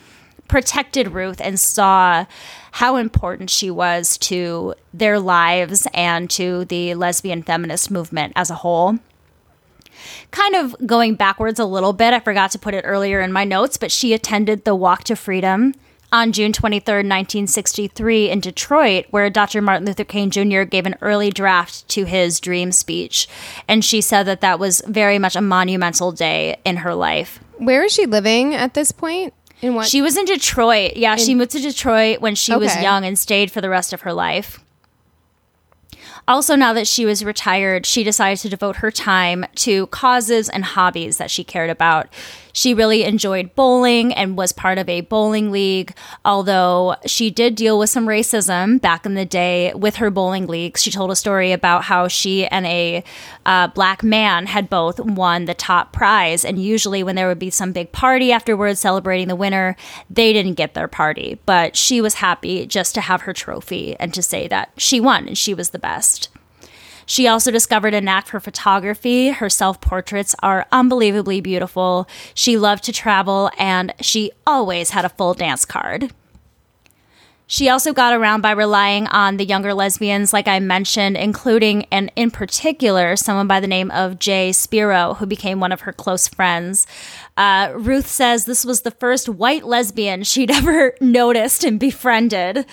protected 0.52 1.14
Ruth 1.14 1.40
and 1.40 1.58
saw 1.58 2.26
how 2.72 2.96
important 2.96 3.48
she 3.48 3.70
was 3.70 4.18
to 4.18 4.74
their 4.92 5.18
lives 5.18 5.88
and 5.94 6.28
to 6.28 6.66
the 6.66 6.94
lesbian 6.94 7.42
feminist 7.42 7.90
movement 7.90 8.34
as 8.36 8.50
a 8.50 8.56
whole. 8.56 8.98
Kind 10.30 10.54
of 10.54 10.76
going 10.86 11.14
backwards 11.14 11.58
a 11.58 11.64
little 11.64 11.94
bit, 11.94 12.12
I 12.12 12.20
forgot 12.20 12.50
to 12.50 12.58
put 12.58 12.74
it 12.74 12.82
earlier 12.84 13.22
in 13.22 13.32
my 13.32 13.44
notes, 13.44 13.78
but 13.78 13.90
she 13.90 14.12
attended 14.12 14.66
the 14.66 14.74
Walk 14.74 15.04
to 15.04 15.16
Freedom 15.16 15.72
on 16.12 16.32
June 16.32 16.52
23, 16.52 16.96
1963, 16.96 18.28
in 18.28 18.40
Detroit, 18.40 19.06
where 19.08 19.30
Dr. 19.30 19.62
Martin 19.62 19.86
Luther 19.86 20.04
King 20.04 20.28
Jr. 20.28 20.64
gave 20.64 20.84
an 20.84 20.96
early 21.00 21.30
draft 21.30 21.88
to 21.88 22.04
his 22.04 22.40
dream 22.40 22.72
speech. 22.72 23.26
And 23.66 23.82
she 23.82 24.02
said 24.02 24.24
that 24.24 24.42
that 24.42 24.58
was 24.58 24.82
very 24.86 25.18
much 25.18 25.34
a 25.34 25.40
monumental 25.40 26.12
day 26.12 26.60
in 26.66 26.76
her 26.78 26.94
life. 26.94 27.40
Where 27.56 27.84
is 27.84 27.92
she 27.92 28.04
living 28.04 28.54
at 28.54 28.74
this 28.74 28.92
point? 28.92 29.32
In 29.62 29.74
what? 29.74 29.86
She 29.86 30.02
was 30.02 30.16
in 30.16 30.24
Detroit. 30.24 30.96
Yeah, 30.96 31.16
she 31.16 31.34
moved 31.34 31.52
to 31.52 31.60
Detroit 31.60 32.20
when 32.20 32.34
she 32.34 32.54
was 32.54 32.74
young 32.82 33.04
and 33.04 33.18
stayed 33.18 33.50
for 33.50 33.60
the 33.60 33.70
rest 33.70 33.92
of 33.92 34.02
her 34.02 34.12
life. 34.12 34.58
Also, 36.28 36.54
now 36.54 36.72
that 36.72 36.86
she 36.86 37.04
was 37.04 37.24
retired, 37.24 37.86
she 37.86 38.04
decided 38.04 38.38
to 38.40 38.48
devote 38.48 38.76
her 38.76 38.90
time 38.90 39.44
to 39.56 39.86
causes 39.88 40.48
and 40.48 40.64
hobbies 40.64 41.16
that 41.16 41.30
she 41.30 41.42
cared 41.42 41.70
about. 41.70 42.08
She 42.52 42.74
really 42.74 43.04
enjoyed 43.04 43.54
bowling 43.54 44.12
and 44.12 44.36
was 44.36 44.52
part 44.52 44.78
of 44.78 44.88
a 44.88 45.02
bowling 45.02 45.50
league, 45.50 45.94
although 46.24 46.96
she 47.06 47.30
did 47.30 47.54
deal 47.54 47.78
with 47.78 47.90
some 47.90 48.06
racism 48.06 48.80
back 48.80 49.06
in 49.06 49.14
the 49.14 49.24
day 49.24 49.72
with 49.74 49.96
her 49.96 50.10
bowling 50.10 50.46
league. 50.46 50.76
She 50.76 50.90
told 50.90 51.10
a 51.10 51.16
story 51.16 51.52
about 51.52 51.84
how 51.84 52.08
she 52.08 52.46
and 52.46 52.66
a 52.66 53.04
uh, 53.46 53.68
black 53.68 54.02
man 54.02 54.46
had 54.46 54.68
both 54.68 55.00
won 55.00 55.44
the 55.44 55.54
top 55.54 55.92
prize, 55.92 56.44
and 56.44 56.62
usually 56.62 57.02
when 57.02 57.16
there 57.16 57.28
would 57.28 57.38
be 57.38 57.50
some 57.50 57.72
big 57.72 57.92
party 57.92 58.32
afterwards 58.32 58.80
celebrating 58.80 59.28
the 59.28 59.36
winner, 59.36 59.76
they 60.10 60.32
didn't 60.32 60.54
get 60.54 60.74
their 60.74 60.88
party. 60.88 61.38
But 61.46 61.76
she 61.76 62.00
was 62.00 62.14
happy 62.14 62.66
just 62.66 62.94
to 62.94 63.00
have 63.00 63.22
her 63.22 63.32
trophy 63.32 63.96
and 63.98 64.12
to 64.14 64.22
say 64.22 64.48
that 64.48 64.72
she 64.76 65.00
won 65.00 65.28
and 65.28 65.38
she 65.38 65.54
was 65.54 65.70
the 65.70 65.78
best. 65.78 66.28
She 67.12 67.28
also 67.28 67.50
discovered 67.50 67.92
a 67.92 68.00
knack 68.00 68.26
for 68.26 68.40
photography. 68.40 69.32
Her 69.32 69.50
self 69.50 69.82
portraits 69.82 70.34
are 70.42 70.66
unbelievably 70.72 71.42
beautiful. 71.42 72.08
She 72.32 72.56
loved 72.56 72.84
to 72.84 72.92
travel 72.92 73.50
and 73.58 73.92
she 74.00 74.30
always 74.46 74.88
had 74.92 75.04
a 75.04 75.10
full 75.10 75.34
dance 75.34 75.66
card. 75.66 76.14
She 77.46 77.68
also 77.68 77.92
got 77.92 78.14
around 78.14 78.40
by 78.40 78.52
relying 78.52 79.08
on 79.08 79.36
the 79.36 79.44
younger 79.44 79.74
lesbians, 79.74 80.32
like 80.32 80.48
I 80.48 80.58
mentioned, 80.58 81.18
including 81.18 81.84
and 81.92 82.10
in 82.16 82.30
particular 82.30 83.14
someone 83.16 83.46
by 83.46 83.60
the 83.60 83.66
name 83.66 83.90
of 83.90 84.18
Jaye 84.18 84.54
Spiro, 84.54 85.12
who 85.12 85.26
became 85.26 85.60
one 85.60 85.70
of 85.70 85.82
her 85.82 85.92
close 85.92 86.28
friends. 86.28 86.86
Uh, 87.36 87.72
Ruth 87.74 88.06
says 88.06 88.46
this 88.46 88.64
was 88.64 88.80
the 88.80 88.90
first 88.90 89.28
white 89.28 89.66
lesbian 89.66 90.22
she'd 90.22 90.50
ever 90.62 90.94
noticed 90.98 91.62
and 91.62 91.78
befriended. 91.78 92.64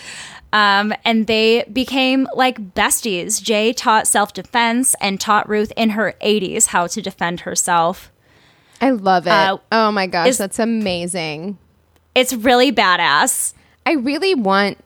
Um, 0.51 0.93
and 1.05 1.27
they 1.27 1.63
became 1.71 2.27
like 2.33 2.73
besties. 2.73 3.41
Jaye 3.41 3.73
taught 3.75 4.07
self 4.07 4.33
defense 4.33 4.95
and 5.01 5.19
taught 5.19 5.47
Ruth 5.47 5.71
in 5.77 5.91
her 5.91 6.15
80s 6.21 6.67
how 6.67 6.87
to 6.87 7.01
defend 7.01 7.41
herself. 7.41 8.11
I 8.81 8.91
love 8.91 9.27
it. 9.27 9.31
Uh, 9.31 9.57
oh 9.71 9.91
my 9.91 10.07
gosh, 10.07 10.37
that's 10.37 10.59
amazing. 10.59 11.57
It's 12.15 12.33
really 12.33 12.71
badass. 12.71 13.53
I 13.85 13.93
really 13.93 14.35
want 14.35 14.77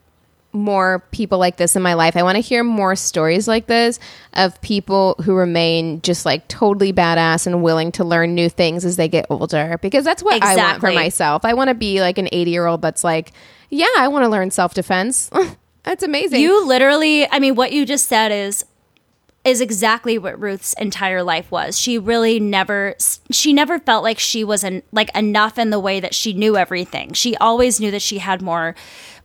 more 0.54 1.04
people 1.12 1.40
like 1.40 1.58
this 1.58 1.76
in 1.76 1.82
my 1.82 1.96
life. 1.96 2.16
I 2.16 2.24
want 2.24 2.36
to 2.36 2.42
hear 2.42 2.64
more 2.64 2.96
stories 2.96 3.48
like 3.48 3.66
this 3.66 4.00
of 4.34 4.60
people 4.62 5.16
who 5.24 5.34
remain 5.34 6.02
just 6.02 6.26
like 6.26 6.48
totally 6.48 6.94
badass 6.94 7.48
and 7.48 7.64
willing 7.64 7.92
to 7.94 8.04
learn 8.04 8.36
new 8.36 8.50
things 8.50 8.86
as 8.86 8.96
they 8.96 9.08
get 9.08 9.26
older 9.30 9.80
because 9.82 10.06
that's 10.06 10.22
what 10.22 10.42
I 10.44 10.56
want 10.56 10.80
for 10.80 10.92
myself. 10.92 11.44
I 11.44 11.56
want 11.56 11.70
to 11.70 11.74
be 11.74 12.02
like 12.02 12.20
an 12.20 12.30
80 12.32 12.52
year 12.52 12.68
old 12.68 12.82
that's 12.84 13.04
like, 13.04 13.32
yeah, 13.74 13.88
I 13.98 14.08
want 14.08 14.24
to 14.24 14.30
learn 14.30 14.52
self 14.52 14.74
defense. 14.74 15.30
that's 15.84 16.04
amazing. 16.04 16.42
You 16.42 16.66
literally, 16.66 17.30
I 17.30 17.40
mean, 17.40 17.56
what 17.56 17.72
you 17.72 17.86
just 17.86 18.08
said 18.08 18.32
is 18.32 18.66
is 19.44 19.60
exactly 19.60 20.18
what 20.18 20.40
Ruth's 20.40 20.72
entire 20.74 21.22
life 21.22 21.52
was. 21.52 21.78
She 21.78 21.98
really 21.98 22.40
never 22.40 22.96
she 23.30 23.52
never 23.52 23.80
felt 23.80 24.04
like 24.04 24.20
she 24.20 24.44
was 24.44 24.64
an, 24.64 24.84
like 24.94 25.14
enough 25.18 25.58
in 25.58 25.70
the 25.70 25.80
way 25.80 26.00
that 26.00 26.16
she 26.16 26.34
knew 26.34 26.56
everything. 26.56 27.14
She 27.14 27.36
always 27.38 27.80
knew 27.80 27.92
that 27.92 28.02
she 28.02 28.20
had 28.20 28.42
more 28.42 28.76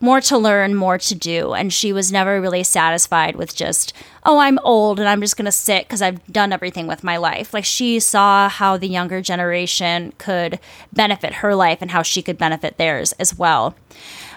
more 0.00 0.20
to 0.22 0.38
learn, 0.38 0.74
more 0.74 0.98
to 0.98 1.14
do, 1.14 1.54
and 1.54 1.72
she 1.72 1.92
was 1.92 2.12
never 2.12 2.40
really 2.40 2.62
satisfied 2.62 3.34
with 3.36 3.54
just, 3.54 3.92
"Oh, 4.28 4.38
I'm 4.38 4.58
old 4.62 5.00
and 5.00 5.08
I'm 5.08 5.20
just 5.20 5.36
going 5.36 5.46
to 5.46 5.52
sit 5.52 5.88
cuz 5.88 6.00
I've 6.02 6.24
done 6.30 6.52
everything 6.52 6.86
with 6.86 7.02
my 7.02 7.16
life." 7.16 7.52
Like 7.52 7.64
she 7.64 7.98
saw 7.98 8.48
how 8.48 8.76
the 8.76 8.86
younger 8.86 9.20
generation 9.20 10.12
could 10.18 10.60
benefit 10.92 11.34
her 11.34 11.54
life 11.54 11.78
and 11.80 11.90
how 11.90 12.02
she 12.02 12.22
could 12.22 12.38
benefit 12.38 12.76
theirs 12.76 13.12
as 13.18 13.36
well. 13.36 13.74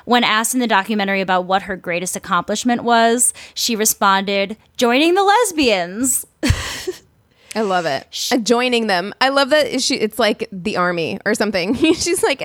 When 0.06 0.24
asked 0.24 0.54
in 0.54 0.60
the 0.60 0.68
documentary 0.68 1.22
about 1.22 1.46
what 1.46 1.64
her 1.64 1.76
greatest 1.76 2.16
accomplishment 2.16 2.84
was, 2.84 3.34
she 3.54 3.76
responded, 3.76 4.58
joining 4.78 5.14
the 5.14 5.24
lesbians. 5.24 6.26
I 7.56 7.62
love 7.62 7.86
it. 7.86 8.08
Uh, 8.32 8.38
joining 8.38 8.88
them. 8.88 9.14
I 9.20 9.30
love 9.30 9.50
that 9.50 9.82
she, 9.82 9.96
it's 9.96 10.18
like 10.18 10.48
the 10.52 10.78
army 10.78 11.20
or 11.26 11.36
something. 11.36 11.76
She's 11.94 12.24
like 12.24 12.42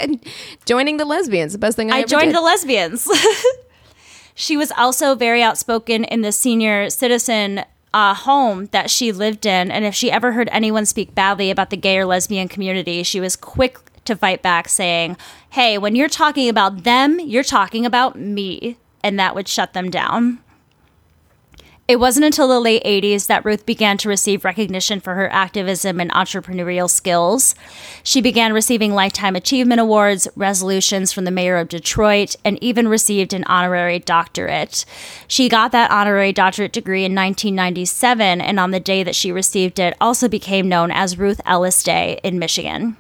joining 0.65 0.97
the 0.97 1.05
lesbians. 1.05 1.53
The 1.53 1.59
best 1.59 1.77
thing 1.77 1.93
I, 1.93 1.99
I 1.99 2.05
joined 2.05 2.27
did. 2.27 2.37
the 2.37 2.41
lesbians. 2.41 3.09
she 4.37 4.57
was 4.57 4.71
also 4.77 5.15
very 5.15 5.43
outspoken 5.43 6.05
in 6.05 6.21
the 6.21 6.31
senior 6.31 6.91
citizen 6.91 7.65
uh, 7.95 8.13
home 8.13 8.67
that 8.67 8.91
she 8.91 9.11
lived 9.11 9.47
in. 9.47 9.71
And 9.71 9.87
if 9.87 9.95
she 9.95 10.13
ever 10.13 10.33
heard 10.33 10.51
anyone 10.53 10.85
speak 10.85 11.15
badly 11.15 11.51
about 11.51 11.71
the 11.71 11.77
gay 11.79 11.97
or 11.97 12.05
lesbian 12.05 12.47
community, 12.47 13.03
she 13.03 13.19
was 13.19 13.35
quick 13.35 13.79
to 14.05 14.15
fight 14.15 14.43
back, 14.43 14.69
saying, 14.69 15.17
Hey, 15.51 15.79
when 15.79 15.97
you're 15.97 16.11
talking 16.11 16.51
about 16.51 16.85
them, 16.85 17.19
you're 17.19 17.43
talking 17.43 17.87
about 17.87 18.19
me. 18.19 18.77
And 19.03 19.19
that 19.19 19.35
would 19.35 19.49
shut 19.49 19.73
them 19.73 19.91
down. 19.91 20.41
It 21.89 22.01
wasn't 22.01 22.27
until 22.27 22.49
the 22.49 22.59
late 22.59 22.83
80s 22.83 23.29
that 23.29 23.45
Ruth 23.45 23.65
began 23.65 23.97
to 23.99 24.09
receive 24.09 24.45
recognition 24.45 24.99
for 24.99 25.15
her 25.15 25.33
activism 25.33 26.01
and 26.01 26.11
entrepreneurial 26.11 26.91
skills. 26.91 27.55
She 28.03 28.21
began 28.21 28.53
receiving 28.53 28.93
Lifetime 28.93 29.37
Achievement 29.37 29.81
Awards, 29.81 30.27
resolutions 30.35 31.13
from 31.13 31.27
the 31.27 31.31
mayor 31.31 31.59
of 31.59 31.69
Detroit, 31.69 32.35
and 32.45 32.61
even 32.61 32.89
received 32.89 33.33
an 33.33 33.45
honorary 33.45 34.01
doctorate. 34.01 34.85
She 35.29 35.49
got 35.49 35.71
that 35.71 35.93
honorary 35.93 36.33
doctorate 36.33 36.73
degree 36.73 37.05
in 37.05 37.15
1997, 37.15 38.41
and 38.41 38.59
on 38.59 38.73
the 38.73 38.81
day 38.81 39.05
that 39.05 39.15
she 39.15 39.31
received 39.31 39.79
it, 39.79 39.97
also 40.01 40.27
became 40.27 40.69
known 40.69 40.91
as 40.91 41.19
Ruth 41.19 41.41
Ellis 41.47 41.85
Day 41.85 42.19
in 42.25 42.41
Michigan. 42.41 42.97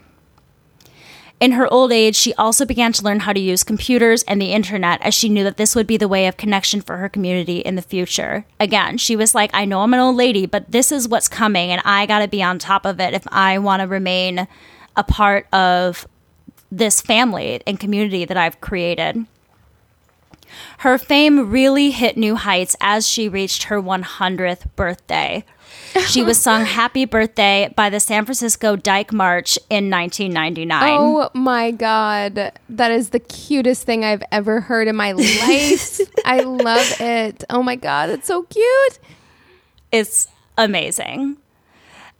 In 1.38 1.52
her 1.52 1.70
old 1.70 1.92
age, 1.92 2.16
she 2.16 2.32
also 2.34 2.64
began 2.64 2.92
to 2.94 3.02
learn 3.02 3.20
how 3.20 3.32
to 3.34 3.40
use 3.40 3.62
computers 3.62 4.22
and 4.22 4.40
the 4.40 4.52
internet 4.52 5.02
as 5.02 5.14
she 5.14 5.28
knew 5.28 5.44
that 5.44 5.58
this 5.58 5.74
would 5.74 5.86
be 5.86 5.98
the 5.98 6.08
way 6.08 6.26
of 6.26 6.38
connection 6.38 6.80
for 6.80 6.96
her 6.96 7.10
community 7.10 7.58
in 7.58 7.74
the 7.74 7.82
future. 7.82 8.46
Again, 8.58 8.96
she 8.96 9.16
was 9.16 9.34
like, 9.34 9.50
I 9.52 9.66
know 9.66 9.82
I'm 9.82 9.92
an 9.92 10.00
old 10.00 10.16
lady, 10.16 10.46
but 10.46 10.72
this 10.72 10.90
is 10.90 11.08
what's 11.08 11.28
coming, 11.28 11.70
and 11.70 11.82
I 11.84 12.06
got 12.06 12.20
to 12.20 12.28
be 12.28 12.42
on 12.42 12.58
top 12.58 12.86
of 12.86 13.00
it 13.00 13.12
if 13.12 13.26
I 13.30 13.58
want 13.58 13.82
to 13.82 13.86
remain 13.86 14.48
a 14.96 15.04
part 15.04 15.46
of 15.52 16.08
this 16.72 17.02
family 17.02 17.60
and 17.66 17.78
community 17.78 18.24
that 18.24 18.38
I've 18.38 18.60
created. 18.62 19.26
Her 20.78 20.96
fame 20.96 21.50
really 21.50 21.90
hit 21.90 22.16
new 22.16 22.36
heights 22.36 22.76
as 22.80 23.06
she 23.06 23.28
reached 23.28 23.64
her 23.64 23.80
100th 23.82 24.74
birthday. 24.74 25.44
She 26.00 26.22
was 26.22 26.38
sung 26.40 26.64
Happy 26.64 27.04
Birthday 27.04 27.72
by 27.74 27.90
the 27.90 28.00
San 28.00 28.24
Francisco 28.24 28.76
Dyke 28.76 29.12
March 29.12 29.58
in 29.70 29.90
1999. 29.90 30.82
Oh 30.98 31.30
my 31.34 31.70
God. 31.70 32.52
That 32.68 32.90
is 32.90 33.10
the 33.10 33.20
cutest 33.20 33.84
thing 33.84 34.04
I've 34.04 34.22
ever 34.30 34.60
heard 34.60 34.88
in 34.88 34.96
my 34.96 35.12
life. 35.12 36.00
I 36.24 36.40
love 36.40 37.00
it. 37.00 37.44
Oh 37.50 37.62
my 37.62 37.76
God. 37.76 38.10
It's 38.10 38.26
so 38.26 38.42
cute. 38.44 38.98
It's 39.92 40.28
amazing. 40.58 41.36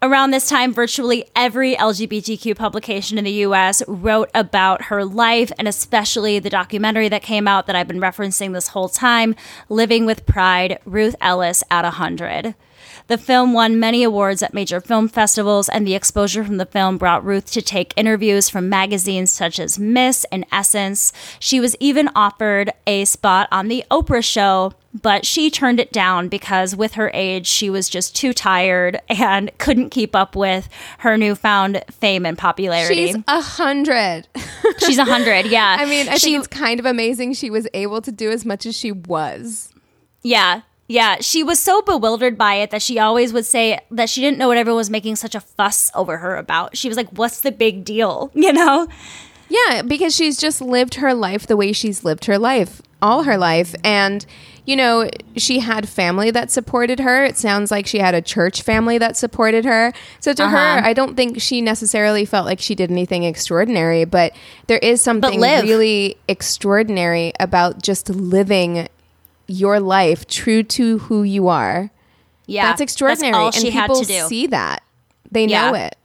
Around 0.03 0.31
this 0.31 0.49
time, 0.49 0.74
virtually 0.74 1.24
every 1.35 1.74
LGBTQ 1.74 2.55
publication 2.55 3.16
in 3.16 3.24
the 3.24 3.33
US 3.47 3.83
wrote 3.89 4.31
about 4.35 4.83
her 4.85 5.05
life, 5.05 5.51
and 5.59 5.66
especially 5.66 6.39
the 6.39 6.51
documentary 6.51 7.09
that 7.09 7.22
came 7.22 7.49
out 7.49 7.66
that 7.66 7.74
I've 7.74 7.89
been 7.89 8.01
referencing 8.01 8.53
this 8.53 8.68
whole 8.68 8.91
time 8.91 9.35
Living 9.70 10.05
with 10.05 10.27
Pride 10.27 10.79
Ruth 10.85 11.16
Ellis 11.20 11.64
at 11.70 11.85
100. 11.85 12.55
The 13.09 13.18
film 13.18 13.52
won 13.52 13.78
many 13.78 14.02
awards 14.02 14.42
at 14.42 14.52
major 14.52 14.80
film 14.80 15.07
festivals, 15.07 15.68
and 15.68 15.86
the 15.86 15.94
exposure 15.94 16.42
from 16.42 16.57
the 16.57 16.66
film 16.66 16.98
brought 16.98 17.24
Ruth 17.24 17.52
to 17.52 17.62
take 17.62 17.94
interviews 17.96 18.48
from 18.48 18.68
magazines 18.68 19.32
such 19.32 19.61
as 19.61 19.78
Miss 19.78 20.24
and 20.32 20.44
Essence. 20.50 21.12
She 21.38 21.61
was 21.61 21.76
even 21.78 22.11
offered 22.16 22.72
a 22.84 23.04
spot 23.04 23.48
on 23.52 23.68
The 23.68 23.84
Oprah 23.92 24.24
Show, 24.24 24.72
but 24.92 25.24
she 25.24 25.50
turned 25.50 25.78
it 25.78 25.92
down 25.92 26.28
because 26.28 26.74
with 26.74 26.94
her 26.94 27.12
age, 27.14 27.46
she 27.46 27.70
was 27.70 27.88
just 27.88 28.16
too 28.16 28.32
tired 28.32 29.00
and 29.09 29.52
couldn't 29.59 29.90
keep 29.90 30.16
up 30.16 30.34
with 30.34 30.68
her 30.98 31.16
newfound 31.16 31.84
fame 31.92 32.26
and 32.26 32.36
popularity. 32.36 33.07
She's 33.12 33.16
a 33.28 33.40
hundred. 33.40 34.26
She's 34.84 34.98
a 34.98 35.04
hundred, 35.04 35.46
yeah. 35.46 35.76
I 35.78 35.84
mean, 35.84 36.09
I 36.09 36.16
she, 36.16 36.32
think 36.32 36.38
it's 36.38 36.48
kind 36.48 36.80
of 36.80 36.86
amazing 36.86 37.34
she 37.34 37.50
was 37.50 37.68
able 37.72 38.00
to 38.02 38.11
do 38.11 38.32
as 38.32 38.44
much 38.44 38.66
as 38.66 38.76
she 38.76 38.90
was. 38.90 39.72
Yeah, 40.22 40.62
yeah, 40.89 41.16
she 41.20 41.43
was 41.43 41.59
so 41.59 41.82
bewildered 41.82 42.39
by 42.39 42.55
it 42.55 42.70
that 42.70 42.82
she 42.82 42.99
always 42.99 43.32
would 43.32 43.45
say 43.47 43.80
that 43.91 44.09
she 44.09 44.20
didn't 44.20 44.39
know 44.39 44.49
what 44.49 44.57
everyone 44.57 44.78
was 44.78 44.91
making 44.91 45.16
such 45.16 45.34
a 45.34 45.41
fuss 45.41 45.91
over 45.95 46.18
her 46.18 46.37
about. 46.37 46.76
She 46.76 46.89
was 46.89 46.97
like, 46.97 47.09
"What's 47.11 47.41
the 47.41 47.53
big 47.53 47.84
deal?" 47.84 48.30
You 48.34 48.53
know? 48.53 48.87
Yeah, 49.49 49.82
because 49.82 50.14
she's 50.14 50.37
just 50.37 50.61
lived 50.61 50.95
her 50.97 51.14
life 51.14 51.47
the 51.47 51.57
way 51.57 51.72
she's 51.72 52.05
lived 52.05 52.24
her 52.26 52.39
life 52.39 52.82
all 53.03 53.24
her 53.24 53.37
life 53.37 53.74
and 53.84 54.24
you 54.64 54.74
know, 54.74 55.09
she 55.37 55.61
had 55.61 55.89
family 55.89 56.32
that 56.32 56.51
supported 56.51 56.99
her. 56.99 57.24
It 57.24 57.37
sounds 57.37 57.70
like 57.70 57.87
she 57.87 57.99
had 58.01 58.16
a 58.16 58.20
church 58.20 58.62
family 58.62 58.99
that 58.99 59.16
supported 59.16 59.64
her. 59.64 59.93
So 60.18 60.32
to 60.32 60.43
Uh-huh. 60.43 60.57
her, 60.57 60.84
I 60.84 60.93
don't 60.93 61.14
think 61.14 61.41
she 61.41 61.61
necessarily 61.61 62.24
felt 62.24 62.47
like 62.47 62.59
she 62.59 62.74
did 62.74 62.91
anything 62.91 63.22
extraordinary, 63.22 64.05
but 64.05 64.32
there 64.66 64.78
is 64.78 65.01
something 65.01 65.41
really 65.41 66.16
extraordinary 66.26 67.32
about 67.39 67.80
just 67.80 68.09
living 68.11 68.89
your 69.47 69.80
life 69.80 70.26
true 70.26 70.62
to 70.62 70.99
who 70.99 71.22
you 71.22 71.49
are. 71.49 71.90
Yeah, 72.47 72.66
That's 72.66 72.80
extraordinary. 72.80 73.34
all 73.34 73.47
and 73.55 73.64
people 73.64 74.05
see 74.05 74.47
that. 74.49 74.82
They 75.30 75.47
Yeah. 75.47 75.70
know 75.70 75.76
it. 75.76 75.97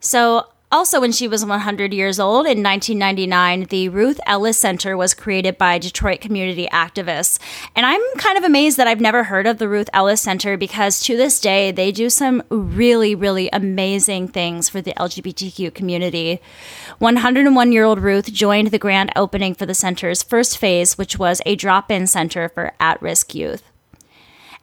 So, 0.00 0.46
also 0.70 1.00
when 1.00 1.12
she 1.12 1.26
was 1.26 1.44
100 1.44 1.94
years 1.94 2.20
old 2.20 2.46
in 2.46 2.62
1999, 2.62 3.64
the 3.64 3.88
Ruth 3.88 4.20
Ellis 4.26 4.58
Center 4.58 4.96
was 4.96 5.14
created 5.14 5.56
by 5.56 5.78
Detroit 5.78 6.20
community 6.20 6.68
activists. 6.72 7.38
And 7.74 7.86
I'm 7.86 8.02
kind 8.18 8.36
of 8.36 8.44
amazed 8.44 8.76
that 8.76 8.86
I've 8.86 9.00
never 9.00 9.24
heard 9.24 9.46
of 9.46 9.58
the 9.58 9.68
Ruth 9.68 9.88
Ellis 9.92 10.20
Center 10.20 10.56
because 10.56 11.00
to 11.04 11.16
this 11.16 11.40
day, 11.40 11.70
they 11.70 11.90
do 11.90 12.10
some 12.10 12.42
really, 12.50 13.14
really 13.14 13.48
amazing 13.52 14.28
things 14.28 14.68
for 14.68 14.80
the 14.80 14.92
LGBTQ 14.94 15.72
community. 15.74 16.40
101 16.98 17.72
year 17.72 17.84
old 17.84 18.00
Ruth 18.00 18.32
joined 18.32 18.68
the 18.68 18.78
grand 18.78 19.10
opening 19.16 19.54
for 19.54 19.66
the 19.66 19.74
center's 19.74 20.22
first 20.22 20.58
phase, 20.58 20.98
which 20.98 21.18
was 21.18 21.40
a 21.46 21.56
drop 21.56 21.90
in 21.90 22.06
center 22.06 22.48
for 22.48 22.72
at 22.78 23.00
risk 23.00 23.34
youth. 23.34 23.67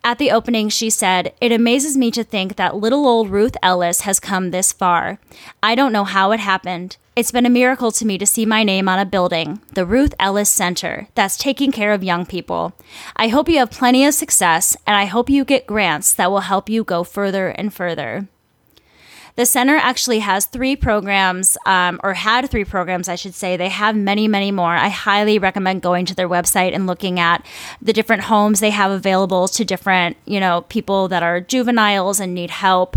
At 0.06 0.20
the 0.20 0.30
opening, 0.30 0.70
she 0.70 0.92
said, 0.92 1.34
It 1.42 1.52
amazes 1.52 1.98
me 1.98 2.12
to 2.12 2.24
think 2.24 2.58
that 2.58 2.76
little 2.76 3.08
old 3.08 3.32
Ruth 3.32 3.58
Ellis 3.64 4.02
has 4.02 4.20
come 4.20 4.52
this 4.52 4.72
far. 4.72 5.18
I 5.64 5.74
don't 5.74 5.92
know 5.92 6.04
how 6.04 6.32
it 6.32 6.40
happened. 6.40 6.98
It's 7.16 7.32
been 7.32 7.48
a 7.48 7.50
miracle 7.50 7.92
to 7.94 8.06
me 8.06 8.20
to 8.20 8.26
see 8.28 8.46
my 8.46 8.62
name 8.62 8.88
on 8.88 9.00
a 9.00 9.06
building, 9.06 9.62
the 9.74 9.84
Ruth 9.84 10.14
Ellis 10.20 10.52
Center, 10.52 11.08
that's 11.16 11.38
taking 11.38 11.72
care 11.72 11.92
of 11.92 12.04
young 12.04 12.28
people. 12.28 12.76
I 13.16 13.30
hope 13.30 13.50
you 13.50 13.58
have 13.58 13.72
plenty 13.72 14.06
of 14.06 14.14
success, 14.14 14.78
and 14.86 14.96
I 14.96 15.06
hope 15.06 15.28
you 15.28 15.44
get 15.44 15.66
grants 15.66 16.14
that 16.14 16.30
will 16.30 16.42
help 16.42 16.70
you 16.70 16.84
go 16.84 17.04
further 17.04 17.48
and 17.48 17.74
further. 17.74 18.28
The 19.36 19.46
center 19.46 19.76
actually 19.76 20.20
has 20.20 20.46
three 20.46 20.78
programs, 20.78 21.58
um, 21.66 22.00
or 22.04 22.14
had 22.14 22.50
three 22.50 22.64
programs, 22.64 23.10
I 23.10 23.16
should 23.16 23.36
say. 23.36 23.58
They 23.58 23.68
have 23.68 23.94
many, 23.94 24.30
many 24.30 24.50
more. 24.50 24.74
I 24.74 24.88
highly 24.88 25.40
recommend 25.40 25.82
going 25.82 26.06
to 26.06 26.16
their 26.16 26.30
website 26.30 26.74
and 26.74 26.88
looking 26.88 27.20
at 27.20 27.46
the 27.82 27.92
different 27.92 28.24
homes 28.24 28.62
they 28.62 28.70
have 28.70 28.92
available 28.92 29.50
to 29.50 29.66
different, 29.66 30.16
you 30.26 30.40
know, 30.40 30.62
people 30.70 31.10
that 31.10 31.22
are 31.22 31.42
juveniles 31.42 32.22
and 32.22 32.34
need 32.34 32.50
help. 32.50 32.96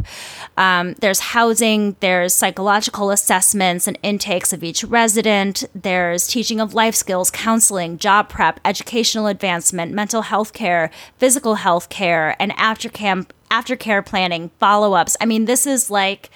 Um, 0.57 0.95
there's 1.01 1.18
housing, 1.18 1.97
there's 1.99 2.34
psychological 2.34 3.11
assessments 3.11 3.89
and 3.89 3.99
intakes 4.05 4.53
of 4.53 4.62
each 4.62 4.84
resident. 4.84 5.64
There's 5.74 6.28
teaching 6.28 6.61
of 6.61 6.72
life 6.72 6.95
skills, 6.95 7.32
counseling, 7.32 7.99
job 7.99 8.28
prep, 8.28 8.61
educational 8.64 9.26
advancement, 9.26 9.93
mental 9.93 10.22
health 10.22 10.53
care, 10.53 10.93
physical 11.16 11.57
health 11.57 11.89
care, 11.89 12.36
and 12.41 12.53
after 12.53 12.89
camp 12.89 13.32
aftercare 13.51 14.05
planning, 14.05 14.51
follow 14.59 14.94
ups. 14.94 15.16
I 15.20 15.26
mean, 15.26 15.44
this 15.44 15.66
is 15.66 15.90
like 15.90 16.30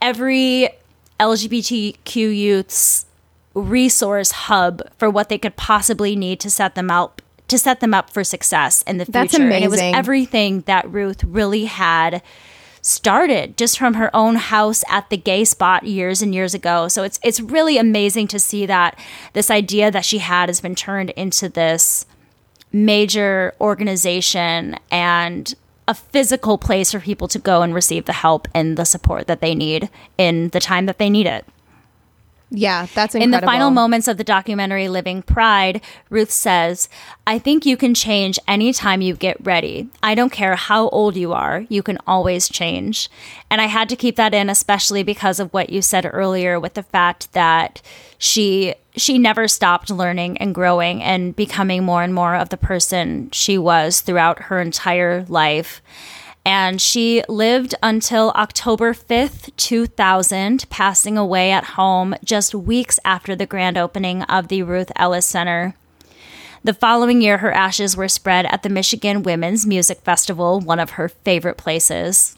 every 0.00 0.68
LGBTQ 1.20 2.36
youth's 2.36 3.06
resource 3.54 4.32
hub 4.32 4.82
for 4.98 5.08
what 5.08 5.28
they 5.28 5.38
could 5.38 5.56
possibly 5.56 6.16
need 6.16 6.40
to 6.40 6.50
set 6.50 6.74
them 6.74 6.90
up 6.90 7.22
to 7.46 7.58
set 7.58 7.80
them 7.80 7.92
up 7.92 8.10
for 8.10 8.24
success 8.24 8.82
in 8.82 8.96
the 8.98 9.04
future. 9.04 9.12
That's 9.12 9.34
And 9.34 9.52
it 9.52 9.70
was 9.70 9.80
everything 9.80 10.62
that 10.62 10.90
Ruth 10.90 11.22
really 11.24 11.66
had 11.66 12.22
started 12.80 13.56
just 13.56 13.78
from 13.78 13.94
her 13.94 14.14
own 14.14 14.36
house 14.36 14.84
at 14.88 15.08
the 15.08 15.16
gay 15.16 15.44
spot 15.44 15.84
years 15.84 16.20
and 16.20 16.34
years 16.34 16.54
ago. 16.54 16.88
So 16.88 17.02
it's 17.02 17.18
it's 17.22 17.40
really 17.40 17.78
amazing 17.78 18.28
to 18.28 18.38
see 18.38 18.66
that 18.66 18.98
this 19.34 19.50
idea 19.50 19.90
that 19.90 20.04
she 20.04 20.18
had 20.18 20.48
has 20.48 20.60
been 20.60 20.74
turned 20.74 21.10
into 21.10 21.48
this 21.48 22.06
major 22.72 23.54
organization 23.60 24.76
and 24.90 25.54
a 25.86 25.94
physical 25.94 26.58
place 26.58 26.92
for 26.92 27.00
people 27.00 27.28
to 27.28 27.38
go 27.38 27.62
and 27.62 27.74
receive 27.74 28.06
the 28.06 28.12
help 28.12 28.48
and 28.54 28.76
the 28.76 28.84
support 28.84 29.26
that 29.26 29.40
they 29.40 29.54
need 29.54 29.90
in 30.16 30.48
the 30.50 30.60
time 30.60 30.86
that 30.86 30.98
they 30.98 31.10
need 31.10 31.26
it. 31.26 31.44
Yeah, 32.50 32.86
that's 32.94 33.14
incredible. 33.14 33.34
In 33.34 33.40
the 33.40 33.46
final 33.46 33.70
moments 33.70 34.06
of 34.06 34.16
the 34.16 34.24
documentary 34.24 34.88
Living 34.88 35.22
Pride, 35.22 35.80
Ruth 36.08 36.30
says, 36.30 36.88
I 37.26 37.38
think 37.38 37.66
you 37.66 37.76
can 37.76 37.94
change 37.94 38.38
anytime 38.46 39.00
you 39.00 39.14
get 39.14 39.44
ready. 39.44 39.88
I 40.02 40.14
don't 40.14 40.30
care 40.30 40.54
how 40.54 40.88
old 40.90 41.16
you 41.16 41.32
are, 41.32 41.64
you 41.68 41.82
can 41.82 41.98
always 42.06 42.48
change. 42.48 43.08
And 43.50 43.60
I 43.60 43.66
had 43.66 43.88
to 43.88 43.96
keep 43.96 44.16
that 44.16 44.34
in, 44.34 44.48
especially 44.48 45.02
because 45.02 45.40
of 45.40 45.52
what 45.52 45.70
you 45.70 45.82
said 45.82 46.08
earlier 46.10 46.60
with 46.60 46.74
the 46.74 46.84
fact 46.84 47.32
that 47.32 47.82
she 48.18 48.74
she 48.96 49.18
never 49.18 49.48
stopped 49.48 49.90
learning 49.90 50.38
and 50.38 50.54
growing 50.54 51.02
and 51.02 51.34
becoming 51.34 51.84
more 51.84 52.02
and 52.02 52.14
more 52.14 52.34
of 52.34 52.48
the 52.48 52.56
person 52.56 53.30
she 53.32 53.58
was 53.58 54.00
throughout 54.00 54.44
her 54.44 54.60
entire 54.60 55.24
life 55.28 55.82
and 56.44 56.80
she 56.80 57.22
lived 57.28 57.74
until 57.82 58.30
October 58.32 58.92
5th, 58.92 59.54
2000, 59.56 60.68
passing 60.68 61.16
away 61.16 61.50
at 61.50 61.64
home 61.64 62.14
just 62.22 62.54
weeks 62.54 63.00
after 63.04 63.34
the 63.34 63.46
grand 63.46 63.78
opening 63.78 64.22
of 64.24 64.48
the 64.48 64.62
Ruth 64.62 64.92
Ellis 64.96 65.26
Center. 65.26 65.74
The 66.62 66.74
following 66.74 67.22
year, 67.22 67.38
her 67.38 67.52
ashes 67.52 67.96
were 67.96 68.08
spread 68.08 68.46
at 68.46 68.62
the 68.62 68.68
Michigan 68.68 69.22
Womyn's 69.22 69.66
Music 69.66 70.00
Festival, 70.00 70.60
one 70.60 70.80
of 70.80 70.90
her 70.90 71.08
favorite 71.08 71.56
places. 71.56 72.36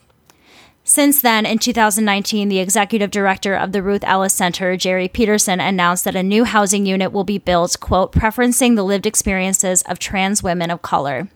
Since 0.88 1.20
then, 1.20 1.46
in 1.46 1.58
2019, 1.58 2.48
the 2.48 2.60
executive 2.60 3.10
director 3.10 3.56
of 3.56 3.72
the 3.72 3.82
Ruth 3.82 4.04
Ellis 4.04 4.32
Center, 4.32 4.76
Jerry 4.76 5.08
Peterson, 5.08 5.58
announced 5.58 6.04
that 6.04 6.14
a 6.14 6.22
new 6.22 6.44
housing 6.44 6.86
unit 6.86 7.10
will 7.10 7.24
be 7.24 7.38
built, 7.38 7.76
quote, 7.80 8.12
preferencing 8.12 8.76
the 8.76 8.84
lived 8.84 9.04
experiences 9.04 9.82
of 9.82 9.98
trans 9.98 10.44
women 10.44 10.70
of 10.70 10.82
color. 10.82 11.28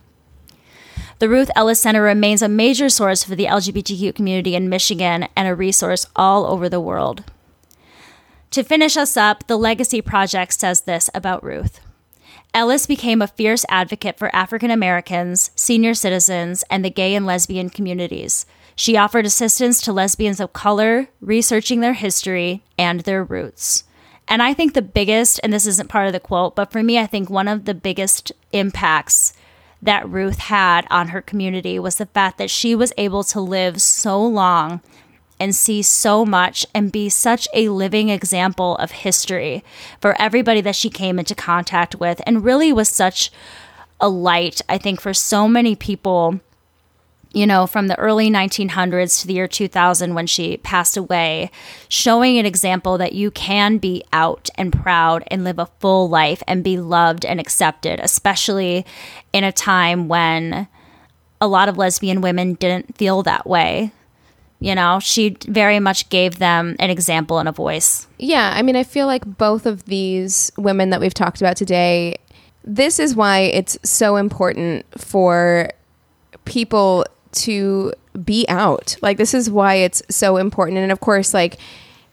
The 1.19 1.29
Ruth 1.29 1.51
Ellis 1.57 1.83
Center 1.83 2.01
remains 2.01 2.43
a 2.43 2.49
major 2.49 2.89
source 2.89 3.25
for 3.25 3.35
the 3.35 3.47
LGBTQ 3.47 4.15
community 4.15 4.55
in 4.55 4.69
Michigan 4.69 5.27
and 5.35 5.49
a 5.49 5.55
resource 5.57 6.07
all 6.15 6.47
over 6.47 6.69
the 6.69 6.81
world. 6.81 7.25
To 8.53 8.63
finish 8.63 8.97
us 8.97 9.17
up, 9.17 9.49
the 9.49 9.59
Legacy 9.59 10.01
Project 10.01 10.53
says 10.53 10.83
this 10.83 11.11
about 11.13 11.43
Ruth. 11.43 11.81
Ellis 12.55 12.87
became 12.87 13.21
a 13.21 13.27
fierce 13.27 13.65
advocate 13.69 14.17
for 14.17 14.35
African 14.35 14.71
Americans, 14.71 15.51
senior 15.57 15.95
citizens, 15.95 16.63
and 16.71 16.85
the 16.85 16.91
gay 16.91 17.17
and 17.17 17.27
lesbian 17.27 17.69
communities. 17.69 18.47
She 18.75 18.97
offered 18.97 19.27
assistance 19.27 19.81
to 19.83 19.93
lesbians 19.93 20.41
of 20.41 20.53
color, 20.53 21.09
researching 21.21 21.81
their 21.81 21.95
history 21.95 22.63
and 22.79 23.01
their 23.01 23.23
roots. 23.23 23.85
And 24.29 24.43
I 24.43 24.55
think 24.55 24.75
the 24.75 24.83
biggest, 24.83 25.41
and 25.43 25.53
this 25.53 25.67
isn't 25.67 25.89
part 25.89 26.07
of 26.07 26.13
the 26.13 26.21
quote, 26.21 26.55
but 26.55 26.71
for 26.71 26.83
me, 26.83 26.99
I 26.99 27.07
think 27.07 27.29
one 27.29 27.49
of 27.49 27.65
the 27.65 27.75
biggest 27.75 28.33
impacts 28.53 29.33
that 29.83 30.09
Ruth 30.09 30.39
had 30.39 30.87
on 30.91 31.09
her 31.09 31.21
community 31.21 31.79
was 31.79 31.97
the 31.97 32.07
fact 32.07 32.39
that 32.39 32.51
she 32.51 32.75
was 32.75 32.93
able 32.97 33.25
to 33.25 33.41
live 33.41 33.81
so 33.83 34.23
long 34.23 34.81
and 35.41 35.55
see 35.55 35.81
so 35.83 36.25
much 36.25 36.67
and 36.75 36.93
be 36.93 37.09
such 37.09 37.49
a 37.55 37.71
living 37.71 38.11
example 38.11 38.77
of 38.77 38.91
history 38.91 39.65
for 40.01 40.21
everybody 40.21 40.61
that 40.61 40.77
she 40.77 40.91
came 40.91 41.19
into 41.19 41.35
contact 41.35 41.97
with 41.97 42.21
and 42.27 42.45
really 42.45 42.73
was 42.73 42.91
such 42.91 43.33
a 44.01 44.09
light, 44.09 44.61
I 44.69 44.79
think, 44.79 45.01
for 45.01 45.15
so 45.15 45.49
many 45.49 45.75
people 45.75 46.41
you 47.33 47.47
know, 47.47 47.67
from 47.67 47.87
the 47.87 47.99
early 47.99 48.29
1900s 48.29 49.21
to 49.21 49.27
the 49.27 49.35
year 49.35 49.47
2000 49.47 50.15
when 50.15 50.27
she 50.27 50.57
passed 50.59 50.97
away, 50.97 51.51
showing 51.89 52.39
an 52.39 52.47
example 52.47 52.99
that 52.99 53.13
you 53.13 53.31
can 53.31 53.79
be 53.79 54.03
out 54.13 54.51
and 54.57 54.73
proud 54.73 55.23
and 55.29 55.45
live 55.45 55.59
a 55.59 55.67
full 55.79 56.09
life 56.09 56.43
and 56.49 56.65
be 56.65 56.79
loved 56.79 57.25
and 57.25 57.39
accepted, 57.39 58.01
especially 58.01 58.85
in 59.33 59.45
a 59.45 59.53
time 59.53 60.09
when 60.09 60.67
a 61.41 61.47
lot 61.47 61.69
of 61.69 61.79
lesbian 61.79 62.21
women 62.21 62.55
didn't 62.55 62.97
feel 62.97 63.23
that 63.23 63.47
way. 63.47 63.93
You 64.59 64.75
know, 64.75 64.99
she 65.01 65.37
very 65.47 65.81
much 65.81 66.11
gave 66.11 66.39
them 66.39 66.77
an 66.81 66.91
example 66.91 67.39
and 67.39 67.49
a 67.49 67.53
voice. 67.53 68.07
Yeah, 68.19 68.53
I 68.55 68.61
mean, 68.61 68.77
I 68.77 68.83
feel 68.83 69.07
like 69.07 69.25
both 69.39 69.65
of 69.65 69.85
these 69.87 70.53
women 70.59 70.91
that 70.91 71.01
we've 71.01 71.15
talked 71.15 71.41
about 71.41 71.57
today, 71.57 72.17
this 72.63 72.99
is 72.99 73.15
why 73.15 73.39
it's 73.39 73.79
so 73.83 74.17
important 74.17 74.85
for 74.99 75.71
people 76.45 77.07
to 77.33 77.93
be 78.25 78.47
out. 78.49 78.97
Like, 79.03 79.17
this 79.17 79.35
is 79.35 79.51
why 79.51 79.75
it's 79.75 80.03
so 80.09 80.37
important. 80.37 80.79
And 80.79 80.93
of 80.93 81.01
course, 81.01 81.33
like, 81.33 81.59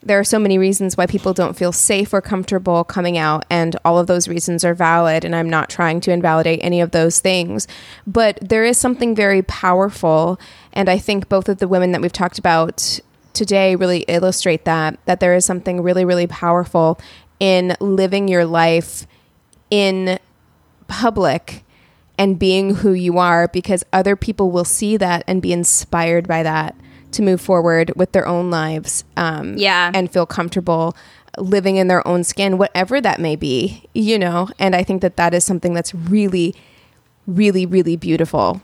there 0.03 0.20
are 0.20 0.24
so 0.24 0.39
many 0.39 0.57
reasons 0.57 0.95
why 0.95 1.07
people 1.07 1.34
don't 1.34 1.57
feel 1.57 1.72
safe 1.72 2.13
or 2.13 2.22
comfortable 2.22 2.84
coming 2.84 3.18
out, 3.18 3.45
and 3.49 3.76
all 3.84 3.97
of 3.97 4.07
those 4.07 4.28
reasons 4.28 4.63
are 4.63 4.76
valid. 4.76 5.26
And 5.26 5.36
I'm 5.36 5.49
not 5.49 5.70
trying 5.70 5.99
to 6.01 6.11
invalidate 6.11 6.59
any 6.61 6.82
of 6.82 6.91
those 6.91 7.20
things, 7.20 7.68
but 8.05 8.38
there 8.41 8.63
is 8.63 8.78
something 8.78 9.15
very 9.15 9.41
powerful. 9.41 10.39
And 10.72 10.88
I 10.88 10.97
think 10.97 11.28
both 11.30 11.49
of 11.49 11.57
the 11.57 11.68
women 11.68 11.91
that 11.91 12.01
we've 12.01 12.13
talked 12.13 12.39
about 12.39 12.99
today 13.34 13.76
really 13.76 13.99
illustrate 14.07 14.65
that 14.65 14.97
that 15.05 15.20
there 15.20 15.36
is 15.36 15.45
something 15.45 15.82
really, 15.82 16.05
really 16.05 16.28
powerful 16.28 16.99
in 17.39 17.76
living 17.80 18.28
your 18.28 18.45
life 18.45 19.05
in 19.70 20.18
public 20.88 21.63
and 22.18 22.39
being 22.39 22.76
who 22.76 22.93
you 22.93 23.18
are 23.18 23.47
because 23.47 23.84
other 23.93 24.15
people 24.15 24.49
will 24.51 24.65
see 24.65 24.97
that 24.97 25.24
and 25.28 25.41
be 25.41 25.53
inspired 25.53 26.28
by 26.28 26.43
that 26.43 26.76
to 27.11 27.22
move 27.22 27.39
forward 27.39 27.91
with 27.95 28.11
their 28.11 28.28
own 28.28 28.49
lives 28.49 29.03
um, 29.15 29.55
Yeah. 29.57 29.91
and 29.93 30.11
feel 30.11 30.26
comfortable 30.26 30.95
living 31.38 31.76
in 31.78 31.88
their 31.88 32.05
own 32.07 32.24
skin 32.24 32.57
whatever 32.57 32.99
that 32.99 33.20
may 33.22 33.36
be 33.36 33.84
you 33.93 34.18
know 34.18 34.49
and 34.57 34.76
i 34.76 34.82
think 34.84 35.03
that 35.03 35.18
that 35.18 35.36
is 35.36 35.43
something 35.43 35.74
that's 35.76 35.93
really 35.93 36.55
really 37.28 37.65
really 37.65 37.95
beautiful 37.95 38.59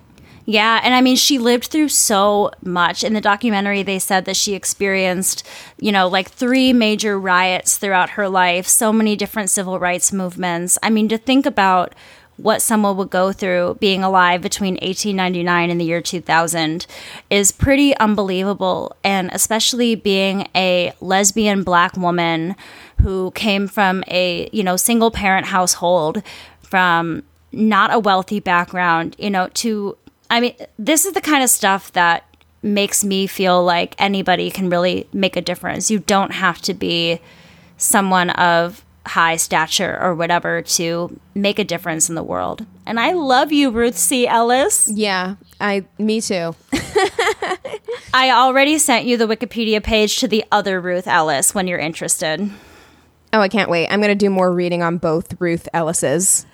Yeah, 0.45 0.81
and 0.83 0.93
I 0.93 0.99
mean, 0.99 1.15
she 1.15 1.37
lived 1.39 1.67
through 1.67 1.87
so 1.87 2.51
much. 2.61 3.01
In 3.01 3.13
the 3.13 3.21
documentary, 3.21 3.81
they 3.81 3.97
said 3.97 4.25
that 4.25 4.35
she 4.35 4.55
experienced, 4.55 5.47
you 5.79 5.89
know, 5.89 6.09
like 6.09 6.27
three 6.29 6.73
major 6.73 7.17
riots 7.17 7.77
throughout 7.77 8.09
her 8.19 8.27
life, 8.27 8.67
so 8.67 8.91
many 8.91 9.15
different 9.15 9.49
civil 9.51 9.79
rights 9.79 10.11
movements. 10.11 10.77
I 10.83 10.89
mean, 10.89 11.07
to 11.07 11.17
think 11.17 11.45
about 11.45 11.95
what 12.37 12.61
someone 12.61 12.97
would 12.97 13.09
go 13.09 13.31
through 13.31 13.77
being 13.79 14.03
alive 14.03 14.41
between 14.41 14.73
1899 14.75 15.69
and 15.69 15.79
the 15.79 15.85
year 15.85 16.01
2000 16.01 16.87
is 17.29 17.51
pretty 17.51 17.95
unbelievable. 17.97 18.95
And 19.03 19.29
especially 19.33 19.95
being 19.95 20.47
a 20.55 20.93
lesbian 20.99 21.63
black 21.63 21.95
woman 21.95 22.55
who 23.01 23.31
came 23.31 23.67
from 23.67 24.03
a, 24.07 24.49
you 24.51 24.63
know, 24.63 24.75
single 24.75 25.11
parent 25.11 25.47
household, 25.47 26.23
from 26.61 27.23
not 27.51 27.93
a 27.93 27.99
wealthy 27.99 28.39
background, 28.39 29.15
you 29.19 29.29
know, 29.29 29.47
to, 29.53 29.97
I 30.29 30.39
mean, 30.39 30.55
this 30.79 31.05
is 31.05 31.13
the 31.13 31.21
kind 31.21 31.43
of 31.43 31.49
stuff 31.49 31.91
that 31.93 32.25
makes 32.63 33.03
me 33.03 33.27
feel 33.27 33.63
like 33.63 33.93
anybody 33.99 34.49
can 34.49 34.69
really 34.69 35.07
make 35.13 35.35
a 35.35 35.41
difference. 35.41 35.91
You 35.91 35.99
don't 35.99 36.31
have 36.31 36.61
to 36.63 36.73
be 36.73 37.19
someone 37.77 38.29
of 38.31 38.83
high 39.05 39.35
stature 39.35 39.99
or 40.01 40.15
whatever 40.15 40.61
to 40.61 41.19
make 41.35 41.59
a 41.59 41.63
difference 41.63 42.07
in 42.09 42.15
the 42.15 42.23
world. 42.23 42.65
And 42.85 42.99
I 42.99 43.11
love 43.13 43.51
you, 43.51 43.69
Ruth 43.69 43.97
C. 43.97 44.27
Ellis. 44.27 44.87
yeah 44.93 45.35
i 45.59 45.83
me 45.97 46.19
too 46.21 46.55
I 48.13 48.31
already 48.31 48.77
sent 48.77 49.05
you 49.05 49.17
the 49.17 49.27
Wikipedia 49.27 49.81
page 49.83 50.17
to 50.17 50.27
the 50.27 50.43
other 50.51 50.79
Ruth 50.79 51.07
Ellis 51.07 51.53
when 51.55 51.67
you're 51.67 51.79
interested. 51.79 52.49
oh 53.33 53.39
i 53.39 53.47
can't 53.49 53.69
wait 53.69 53.87
i'm 53.87 53.99
going 53.99 54.09
to 54.09 54.15
do 54.15 54.29
more 54.29 54.51
reading 54.53 54.81
on 54.83 54.97
both 54.97 55.39
ruth 55.41 55.67
ellis's 55.73 56.45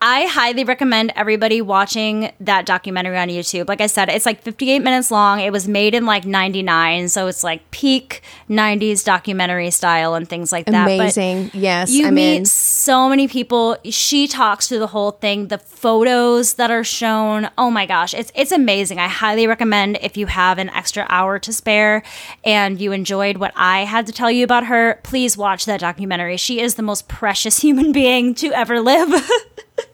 I 0.00 0.26
highly 0.26 0.62
recommend 0.62 1.12
everybody 1.16 1.60
watching 1.60 2.30
that 2.38 2.66
documentary 2.66 3.18
on 3.18 3.28
YouTube. 3.28 3.68
Like 3.68 3.80
I 3.80 3.88
said, 3.88 4.08
it's 4.08 4.26
like 4.26 4.42
58 4.42 4.78
minutes 4.78 5.10
long. 5.10 5.40
It 5.40 5.50
was 5.50 5.66
made 5.66 5.92
in 5.92 6.06
like 6.06 6.24
99, 6.24 7.08
so 7.08 7.26
it's 7.26 7.42
like 7.42 7.68
peak 7.72 8.22
90s 8.48 9.04
documentary 9.04 9.72
style 9.72 10.14
and 10.14 10.28
things 10.28 10.52
like 10.52 10.66
that. 10.66 10.86
But 10.86 10.94
amazing 10.94 11.50
yes 11.52 11.90
you 11.90 12.06
i'm 12.06 12.14
meet 12.14 12.36
in 12.36 12.44
so 12.44 13.08
many 13.08 13.26
people. 13.26 13.76
She 13.84 14.28
talks 14.28 14.68
through 14.68 14.78
the 14.78 14.86
whole 14.86 15.12
thing. 15.12 15.48
The 15.48 15.58
photos 15.58 16.54
that 16.54 16.70
are 16.70 16.84
shown, 16.84 17.50
oh 17.58 17.70
my 17.70 17.84
gosh, 17.84 18.14
it's 18.14 18.30
it's 18.36 18.52
amazing. 18.52 19.00
I 19.00 19.08
highly 19.08 19.48
recommend 19.48 19.98
if 20.00 20.16
you 20.16 20.26
have 20.26 20.58
an 20.58 20.68
extra 20.70 21.06
hour 21.08 21.40
to 21.40 21.52
spare 21.52 22.04
and 22.44 22.80
you 22.80 22.92
enjoyed 22.92 23.38
what 23.38 23.52
I 23.56 23.80
had 23.80 24.06
to 24.06 24.12
tell 24.12 24.30
you 24.30 24.44
about 24.44 24.66
her, 24.66 25.00
please 25.02 25.36
watch 25.36 25.66
that 25.66 25.80
documentary. 25.80 26.36
She 26.36 26.60
is 26.60 26.76
the 26.76 26.82
most 26.82 27.08
precious 27.08 27.58
human 27.62 27.90
being 27.90 28.34
to 28.36 28.52
ever 28.52 28.80
live. 28.80 29.08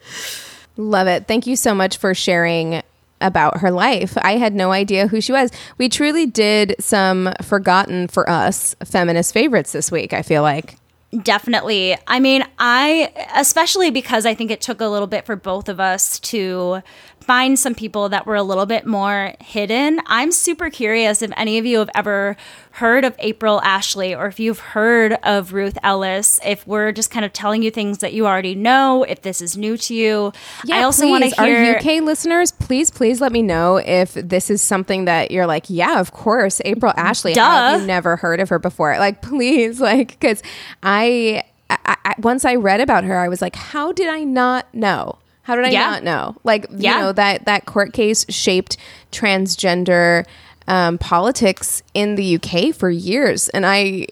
Love 0.77 1.07
it. 1.07 1.27
Thank 1.27 1.47
you 1.47 1.55
so 1.55 1.73
much 1.73 1.97
for 1.97 2.13
sharing 2.13 2.81
about 3.21 3.59
her 3.59 3.71
life. 3.71 4.17
I 4.17 4.37
had 4.37 4.53
no 4.53 4.71
idea 4.71 5.07
who 5.07 5.21
she 5.21 5.31
was. 5.31 5.49
We 5.77 5.89
truly 5.89 6.25
did 6.25 6.75
some 6.79 7.33
forgotten 7.41 8.07
for 8.07 8.29
us 8.29 8.75
feminist 8.83 9.33
favorites 9.33 9.71
this 9.71 9.91
week, 9.91 10.13
I 10.13 10.21
feel 10.21 10.41
like. 10.41 10.77
Definitely. 11.23 11.95
I 12.07 12.19
mean, 12.19 12.43
I, 12.59 13.11
especially 13.35 13.89
because 13.89 14.25
I 14.25 14.35
think 14.35 14.51
it 14.51 14.59
took 14.59 14.81
a 14.81 14.87
little 14.87 15.07
bit 15.07 15.25
for 15.25 15.35
both 15.35 15.69
of 15.69 15.79
us 15.79 16.19
to 16.19 16.81
find 17.25 17.57
some 17.57 17.73
people 17.73 18.07
that 18.09 18.27
were 18.27 18.35
a 18.35 18.43
little 18.43 18.67
bit 18.67 18.85
more 18.85 19.33
hidden. 19.41 19.99
I'm 20.05 20.31
super 20.31 20.69
curious 20.69 21.23
if 21.23 21.31
any 21.35 21.57
of 21.57 21.65
you 21.65 21.79
have 21.79 21.89
ever 21.95 22.37
heard 22.71 23.03
of 23.03 23.15
April 23.17 23.59
Ashley 23.61 24.13
or 24.13 24.27
if 24.27 24.39
you've 24.39 24.59
heard 24.59 25.13
of 25.23 25.51
Ruth 25.51 25.77
Ellis, 25.81 26.39
if 26.45 26.67
we're 26.67 26.91
just 26.91 27.09
kind 27.09 27.25
of 27.25 27.33
telling 27.33 27.63
you 27.63 27.71
things 27.71 27.97
that 27.99 28.13
you 28.13 28.27
already 28.27 28.53
know, 28.53 29.03
if 29.03 29.23
this 29.23 29.41
is 29.41 29.57
new 29.57 29.75
to 29.77 29.95
you. 29.95 30.33
I 30.71 30.83
also 30.83 31.09
want 31.09 31.23
to 31.23 31.41
hear. 31.41 31.73
our 31.73 31.77
UK 31.77 32.03
listeners, 32.03 32.51
please, 32.51 32.91
please 32.91 33.21
let 33.21 33.31
me 33.31 33.41
know 33.41 33.77
if 33.77 34.13
this 34.13 34.51
is 34.51 34.61
something 34.61 35.05
that 35.05 35.31
you're 35.31 35.47
like, 35.47 35.65
yeah, 35.67 35.99
of 35.99 36.11
course, 36.11 36.61
April 36.63 36.93
Ashley. 36.95 37.33
Have 37.71 37.81
you 37.81 37.87
never 37.87 38.17
heard 38.17 38.39
of 38.39 38.49
her 38.49 38.59
before? 38.59 38.99
Like, 38.99 39.23
please, 39.23 39.79
like, 39.81 40.09
because 40.09 40.43
I, 40.83 41.43
I, 41.71 41.97
I, 42.05 42.13
once 42.19 42.45
I 42.45 42.53
read 42.55 42.81
about 42.81 43.03
her, 43.03 43.17
I 43.17 43.29
was 43.29 43.41
like, 43.41 43.55
how 43.55 43.91
did 43.91 44.09
I 44.09 44.23
not 44.23 44.71
know? 44.75 45.17
How 45.45 45.55
did 45.55 45.65
I 45.65 45.69
Yeah. 45.69 45.89
not 45.91 46.03
know? 46.03 46.35
Like, 46.43 46.65
you 46.71 46.89
know, 46.89 47.11
that 47.13 47.45
that 47.45 47.65
court 47.65 47.93
case 47.93 48.25
shaped 48.29 48.77
transgender 49.11 50.25
um, 50.67 50.97
politics 50.97 51.83
in 51.93 52.15
the 52.15 52.35
UK 52.35 52.73
for 52.73 52.89
years, 52.89 53.49
and 53.49 53.65
I 53.65 54.07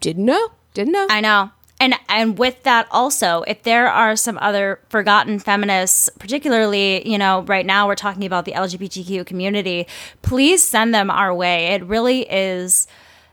didn't 0.00 0.26
know, 0.26 0.48
didn't 0.74 0.92
know. 0.92 1.06
I 1.08 1.20
know. 1.20 1.50
And 1.80 1.94
and 2.08 2.38
with 2.38 2.64
that 2.64 2.86
also, 2.90 3.42
if 3.46 3.62
there 3.62 3.88
are 3.88 4.14
some 4.16 4.36
other 4.42 4.80
forgotten 4.90 5.38
feminists, 5.38 6.10
particularly, 6.18 7.08
you 7.08 7.16
know, 7.16 7.42
right 7.42 7.64
now 7.64 7.86
we're 7.86 7.94
talking 7.94 8.24
about 8.24 8.44
the 8.44 8.52
LGBTQ 8.52 9.24
community, 9.24 9.86
please 10.22 10.62
send 10.62 10.92
them 10.92 11.08
our 11.10 11.32
way. 11.34 11.66
It 11.68 11.84
really 11.84 12.22
is 12.30 12.86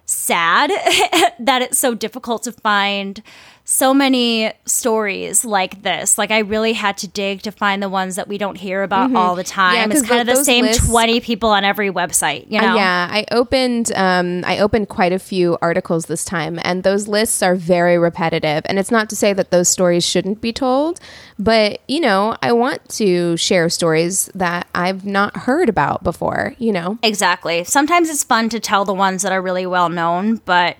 sad 0.06 0.70
that 1.40 1.62
it's 1.64 1.78
so 1.80 1.96
difficult 1.96 2.44
to 2.44 2.52
find 2.52 3.22
so 3.76 3.94
many 3.94 4.54
stories 4.66 5.44
like 5.44 5.82
this. 5.82 6.18
Like 6.18 6.32
I 6.32 6.40
really 6.40 6.72
had 6.72 6.98
to 7.00 7.10
dig 7.10 7.42
to 7.42 7.52
find 7.52 7.84
the 7.84 7.90
ones 7.90 8.16
that 8.16 8.26
we 8.26 8.38
don't 8.38 8.56
hear 8.56 8.84
about 8.84 9.14
all 9.14 9.36
the 9.36 9.44
time. 9.44 9.92
Yeah, 9.92 9.98
it's 9.98 10.08
kind 10.08 10.22
of 10.22 10.34
the 10.34 10.46
same 10.46 10.64
lists- 10.64 10.88
20 10.88 11.20
people 11.20 11.50
on 11.50 11.66
every 11.66 11.92
website, 11.92 12.50
you 12.50 12.62
know? 12.62 12.72
Uh, 12.72 12.76
yeah, 12.76 13.10
I 13.12 13.26
opened 13.32 13.92
um, 13.94 14.46
I 14.46 14.60
opened 14.60 14.88
quite 14.88 15.12
a 15.12 15.20
few 15.20 15.58
articles 15.62 16.06
this 16.06 16.24
time, 16.24 16.58
and 16.64 16.84
those 16.84 17.10
lists 17.10 17.44
are 17.44 17.56
very 17.56 17.98
repetitive. 17.98 18.64
And 18.64 18.80
it's 18.80 18.92
not 18.92 19.10
to 19.10 19.16
say 19.18 19.34
that 19.34 19.52
those 19.52 19.68
stories 19.68 20.06
shouldn't 20.06 20.40
be 20.40 20.54
told, 20.54 21.02
but 21.38 21.82
you 21.90 22.00
know, 22.00 22.38
I 22.42 22.54
want 22.54 22.88
to 22.92 23.36
share 23.36 23.68
stories 23.68 24.28
that 24.36 24.68
I've 24.74 25.06
not 25.06 25.36
heard 25.36 25.68
about 25.68 26.02
before. 26.02 26.56
You 26.60 26.72
know, 26.72 26.98
Exactly. 27.04 27.66
Sometimes 27.66 28.10
it's 28.10 28.24
fun 28.24 28.48
to 28.50 28.60
tell 28.62 28.86
the 28.86 28.94
ones 28.94 29.22
that 29.24 29.34
are 29.34 29.42
really 29.42 29.66
well 29.66 29.90
known, 29.90 30.38
but 30.46 30.78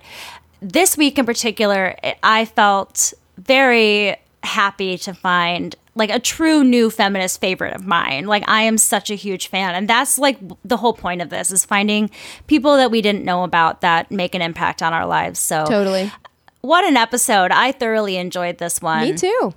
this 0.60 0.96
week 0.96 1.18
in 1.18 1.26
particular, 1.26 1.96
I 2.22 2.44
felt 2.44 3.12
very 3.38 4.16
happy 4.42 4.96
to 4.98 5.12
find 5.12 5.74
like 5.94 6.10
a 6.10 6.20
true 6.20 6.62
new 6.62 6.90
feminist 6.90 7.40
favorite 7.40 7.74
of 7.74 7.86
mine. 7.86 8.26
Like 8.26 8.44
I 8.46 8.62
am 8.62 8.78
such 8.78 9.10
a 9.10 9.14
huge 9.14 9.48
fan 9.48 9.74
and 9.74 9.88
that's 9.88 10.18
like 10.18 10.38
the 10.64 10.76
whole 10.76 10.92
point 10.92 11.22
of 11.22 11.30
this 11.30 11.50
is 11.50 11.64
finding 11.64 12.10
people 12.46 12.76
that 12.76 12.90
we 12.90 13.02
didn't 13.02 13.24
know 13.24 13.42
about 13.44 13.80
that 13.80 14.10
make 14.10 14.34
an 14.34 14.42
impact 14.42 14.82
on 14.82 14.92
our 14.92 15.06
lives. 15.06 15.38
So 15.38 15.64
totally. 15.64 16.12
what 16.60 16.84
an 16.84 16.96
episode. 16.96 17.50
I 17.50 17.72
thoroughly 17.72 18.16
enjoyed 18.16 18.58
this 18.58 18.80
one. 18.80 19.02
Me 19.02 19.16
too. 19.16 19.54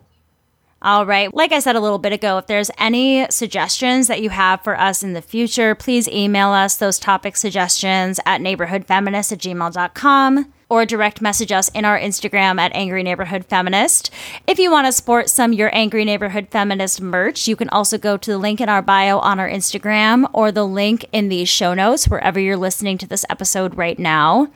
All 0.81 1.05
right. 1.05 1.33
Like 1.33 1.51
I 1.51 1.59
said 1.59 1.75
a 1.75 1.81
little 1.81 1.99
bit 1.99 2.13
ago, 2.13 2.37
if 2.37 2.47
there's 2.47 2.71
any 2.77 3.27
suggestions 3.29 4.07
that 4.07 4.21
you 4.21 4.29
have 4.29 4.63
for 4.63 4.79
us 4.79 5.03
in 5.03 5.11
the 5.11 5.21
future, 5.21 5.75
please 5.75 6.07
email 6.07 6.49
us 6.49 6.77
those 6.77 6.97
topic 6.97 7.35
suggestions 7.35 8.21
at 8.25 8.39
neighborhoodfeminist 8.39 9.33
at 9.33 9.39
gmail.com 9.39 10.53
or 10.69 10.85
direct 10.85 11.21
message 11.21 11.51
us 11.51 11.69
in 11.69 11.83
our 11.83 11.99
Instagram 11.99 12.59
at 12.59 12.71
Angry 12.75 13.03
Neighborhood 13.03 13.45
Feminist. 13.45 14.11
If 14.47 14.59
you 14.59 14.71
want 14.71 14.85
to 14.87 14.91
support 14.91 15.29
some 15.29 15.51
Your 15.51 15.75
Angry 15.75 16.05
Neighborhood 16.05 16.47
Feminist 16.51 17.01
merch, 17.01 17.47
you 17.47 17.55
can 17.55 17.69
also 17.69 17.97
go 17.97 18.15
to 18.15 18.31
the 18.31 18.37
link 18.37 18.61
in 18.61 18.69
our 18.69 18.81
bio 18.81 19.17
on 19.19 19.39
our 19.39 19.49
Instagram 19.49 20.29
or 20.31 20.51
the 20.51 20.65
link 20.65 21.05
in 21.11 21.29
the 21.29 21.45
show 21.45 21.73
notes 21.73 22.07
wherever 22.07 22.39
you're 22.39 22.55
listening 22.55 22.97
to 22.99 23.07
this 23.07 23.25
episode 23.29 23.75
right 23.75 23.97
now. 23.97 24.49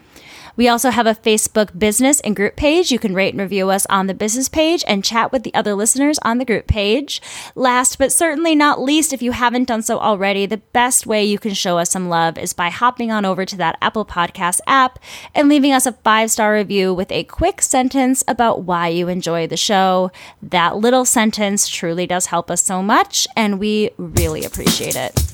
We 0.55 0.67
also 0.67 0.91
have 0.91 1.07
a 1.07 1.15
Facebook 1.15 1.77
business 1.77 2.19
and 2.19 2.35
group 2.35 2.55
page. 2.55 2.91
You 2.91 2.99
can 2.99 3.13
rate 3.15 3.33
and 3.33 3.41
review 3.41 3.69
us 3.69 3.85
on 3.87 4.07
the 4.07 4.13
business 4.13 4.47
page 4.47 4.83
and 4.87 5.03
chat 5.03 5.31
with 5.31 5.43
the 5.43 5.53
other 5.53 5.73
listeners 5.73 6.19
on 6.19 6.37
the 6.37 6.45
group 6.45 6.67
page. 6.67 7.21
Last 7.55 7.97
but 7.97 8.11
certainly 8.11 8.55
not 8.55 8.81
least, 8.81 9.13
if 9.13 9.21
you 9.21 9.31
haven't 9.31 9.67
done 9.67 9.81
so 9.81 9.99
already, 9.99 10.45
the 10.45 10.57
best 10.57 11.07
way 11.07 11.23
you 11.23 11.39
can 11.39 11.53
show 11.53 11.77
us 11.77 11.89
some 11.89 12.09
love 12.09 12.37
is 12.37 12.53
by 12.53 12.69
hopping 12.69 13.11
on 13.11 13.25
over 13.25 13.45
to 13.45 13.57
that 13.57 13.77
Apple 13.81 14.05
Podcast 14.05 14.59
app 14.67 14.99
and 15.33 15.49
leaving 15.49 15.71
us 15.71 15.85
a 15.85 15.93
five 15.93 16.29
star 16.29 16.53
review 16.53 16.93
with 16.93 17.11
a 17.11 17.23
quick 17.23 17.61
sentence 17.61 18.23
about 18.27 18.63
why 18.63 18.87
you 18.87 19.07
enjoy 19.07 19.47
the 19.47 19.57
show. 19.57 20.11
That 20.41 20.77
little 20.77 21.05
sentence 21.05 21.67
truly 21.67 22.05
does 22.05 22.27
help 22.27 22.51
us 22.51 22.63
so 22.63 22.83
much, 22.83 23.27
and 23.35 23.59
we 23.59 23.89
really 23.97 24.45
appreciate 24.45 24.95
it. 24.95 25.32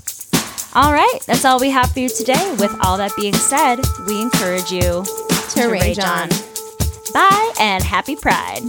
All 0.76 0.94
right, 0.94 1.20
that's 1.26 1.46
all 1.46 1.60
we 1.60 1.72
have 1.72 1.92
for 1.92 2.00
you 2.00 2.10
today. 2.10 2.56
With 2.60 2.76
all 2.82 2.98
that 2.98 3.12
being 3.16 3.34
said, 3.34 3.80
we 4.06 4.22
encourage 4.22 4.72
you 4.72 5.04
To 5.56 5.68
rage 5.68 5.98
on. 5.98 6.30
Bye 7.12 7.54
and 7.60 7.84
happy 7.84 8.16
Pride. 8.16 8.62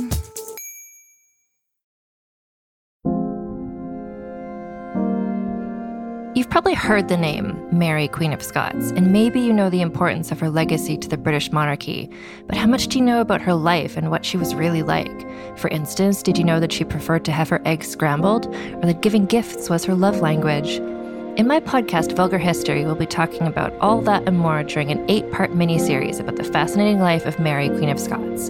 You've 6.34 6.48
probably 6.48 6.72
heard 6.72 7.08
the 7.08 7.18
name 7.18 7.68
Mary, 7.70 8.08
Queen 8.08 8.32
of 8.32 8.42
Scots, 8.42 8.92
and 8.92 9.12
maybe 9.12 9.38
you 9.38 9.52
know 9.52 9.68
the 9.68 9.82
importance 9.82 10.32
of 10.32 10.40
her 10.40 10.48
legacy 10.48 10.96
to 10.96 11.06
the 11.06 11.18
British 11.18 11.52
monarchy. 11.52 12.08
But 12.46 12.56
how 12.56 12.66
much 12.66 12.88
do 12.88 12.98
you 12.98 13.04
know 13.04 13.20
about 13.20 13.42
her 13.42 13.52
life 13.52 13.98
and 13.98 14.10
what 14.10 14.24
she 14.24 14.38
was 14.38 14.54
really 14.54 14.82
like? 14.82 15.26
For 15.58 15.68
instance, 15.68 16.22
did 16.22 16.38
you 16.38 16.44
know 16.44 16.60
that 16.60 16.72
she 16.72 16.84
preferred 16.84 17.26
to 17.26 17.32
have 17.32 17.50
her 17.50 17.60
eggs 17.66 17.88
scrambled, 17.88 18.46
or 18.46 18.86
that 18.86 19.02
giving 19.02 19.26
gifts 19.26 19.68
was 19.68 19.84
her 19.84 19.94
love 19.94 20.20
language? 20.22 20.80
In 21.36 21.46
my 21.46 21.60
podcast, 21.60 22.16
Vulgar 22.16 22.38
History, 22.38 22.84
we'll 22.84 22.96
be 22.96 23.06
talking 23.06 23.42
about 23.42 23.72
all 23.80 24.02
that 24.02 24.26
and 24.26 24.36
more 24.36 24.64
during 24.64 24.90
an 24.90 25.08
eight 25.08 25.30
part 25.30 25.54
mini 25.54 25.78
series 25.78 26.18
about 26.18 26.36
the 26.36 26.44
fascinating 26.44 27.00
life 27.00 27.24
of 27.24 27.38
Mary, 27.38 27.68
Queen 27.68 27.88
of 27.88 28.00
Scots. 28.00 28.48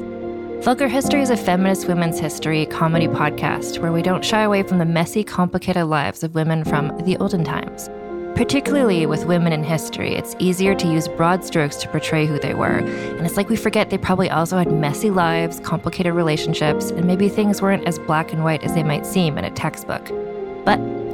Vulgar 0.64 0.88
History 0.88 1.20
is 1.20 1.28
a 1.28 1.36
feminist 1.36 1.86
women's 1.86 2.18
history 2.18 2.64
comedy 2.66 3.06
podcast 3.06 3.78
where 3.80 3.92
we 3.92 4.02
don't 4.02 4.24
shy 4.24 4.42
away 4.42 4.62
from 4.62 4.78
the 4.78 4.86
messy, 4.86 5.22
complicated 5.22 5.84
lives 5.86 6.24
of 6.24 6.34
women 6.34 6.64
from 6.64 6.96
the 7.04 7.18
olden 7.18 7.44
times. 7.44 7.90
Particularly 8.34 9.04
with 9.04 9.26
women 9.26 9.52
in 9.52 9.62
history, 9.62 10.14
it's 10.14 10.34
easier 10.38 10.74
to 10.74 10.88
use 10.88 11.06
broad 11.06 11.44
strokes 11.44 11.76
to 11.76 11.88
portray 11.88 12.26
who 12.26 12.38
they 12.38 12.54
were, 12.54 12.78
and 12.78 13.26
it's 13.26 13.36
like 13.36 13.50
we 13.50 13.56
forget 13.56 13.90
they 13.90 13.98
probably 13.98 14.30
also 14.30 14.56
had 14.56 14.72
messy 14.72 15.10
lives, 15.10 15.60
complicated 15.60 16.14
relationships, 16.14 16.90
and 16.90 17.04
maybe 17.04 17.28
things 17.28 17.60
weren't 17.60 17.86
as 17.86 17.98
black 18.00 18.32
and 18.32 18.42
white 18.42 18.64
as 18.64 18.72
they 18.74 18.82
might 18.82 19.04
seem 19.04 19.36
in 19.36 19.44
a 19.44 19.50
textbook. 19.50 20.10
But 20.64 20.78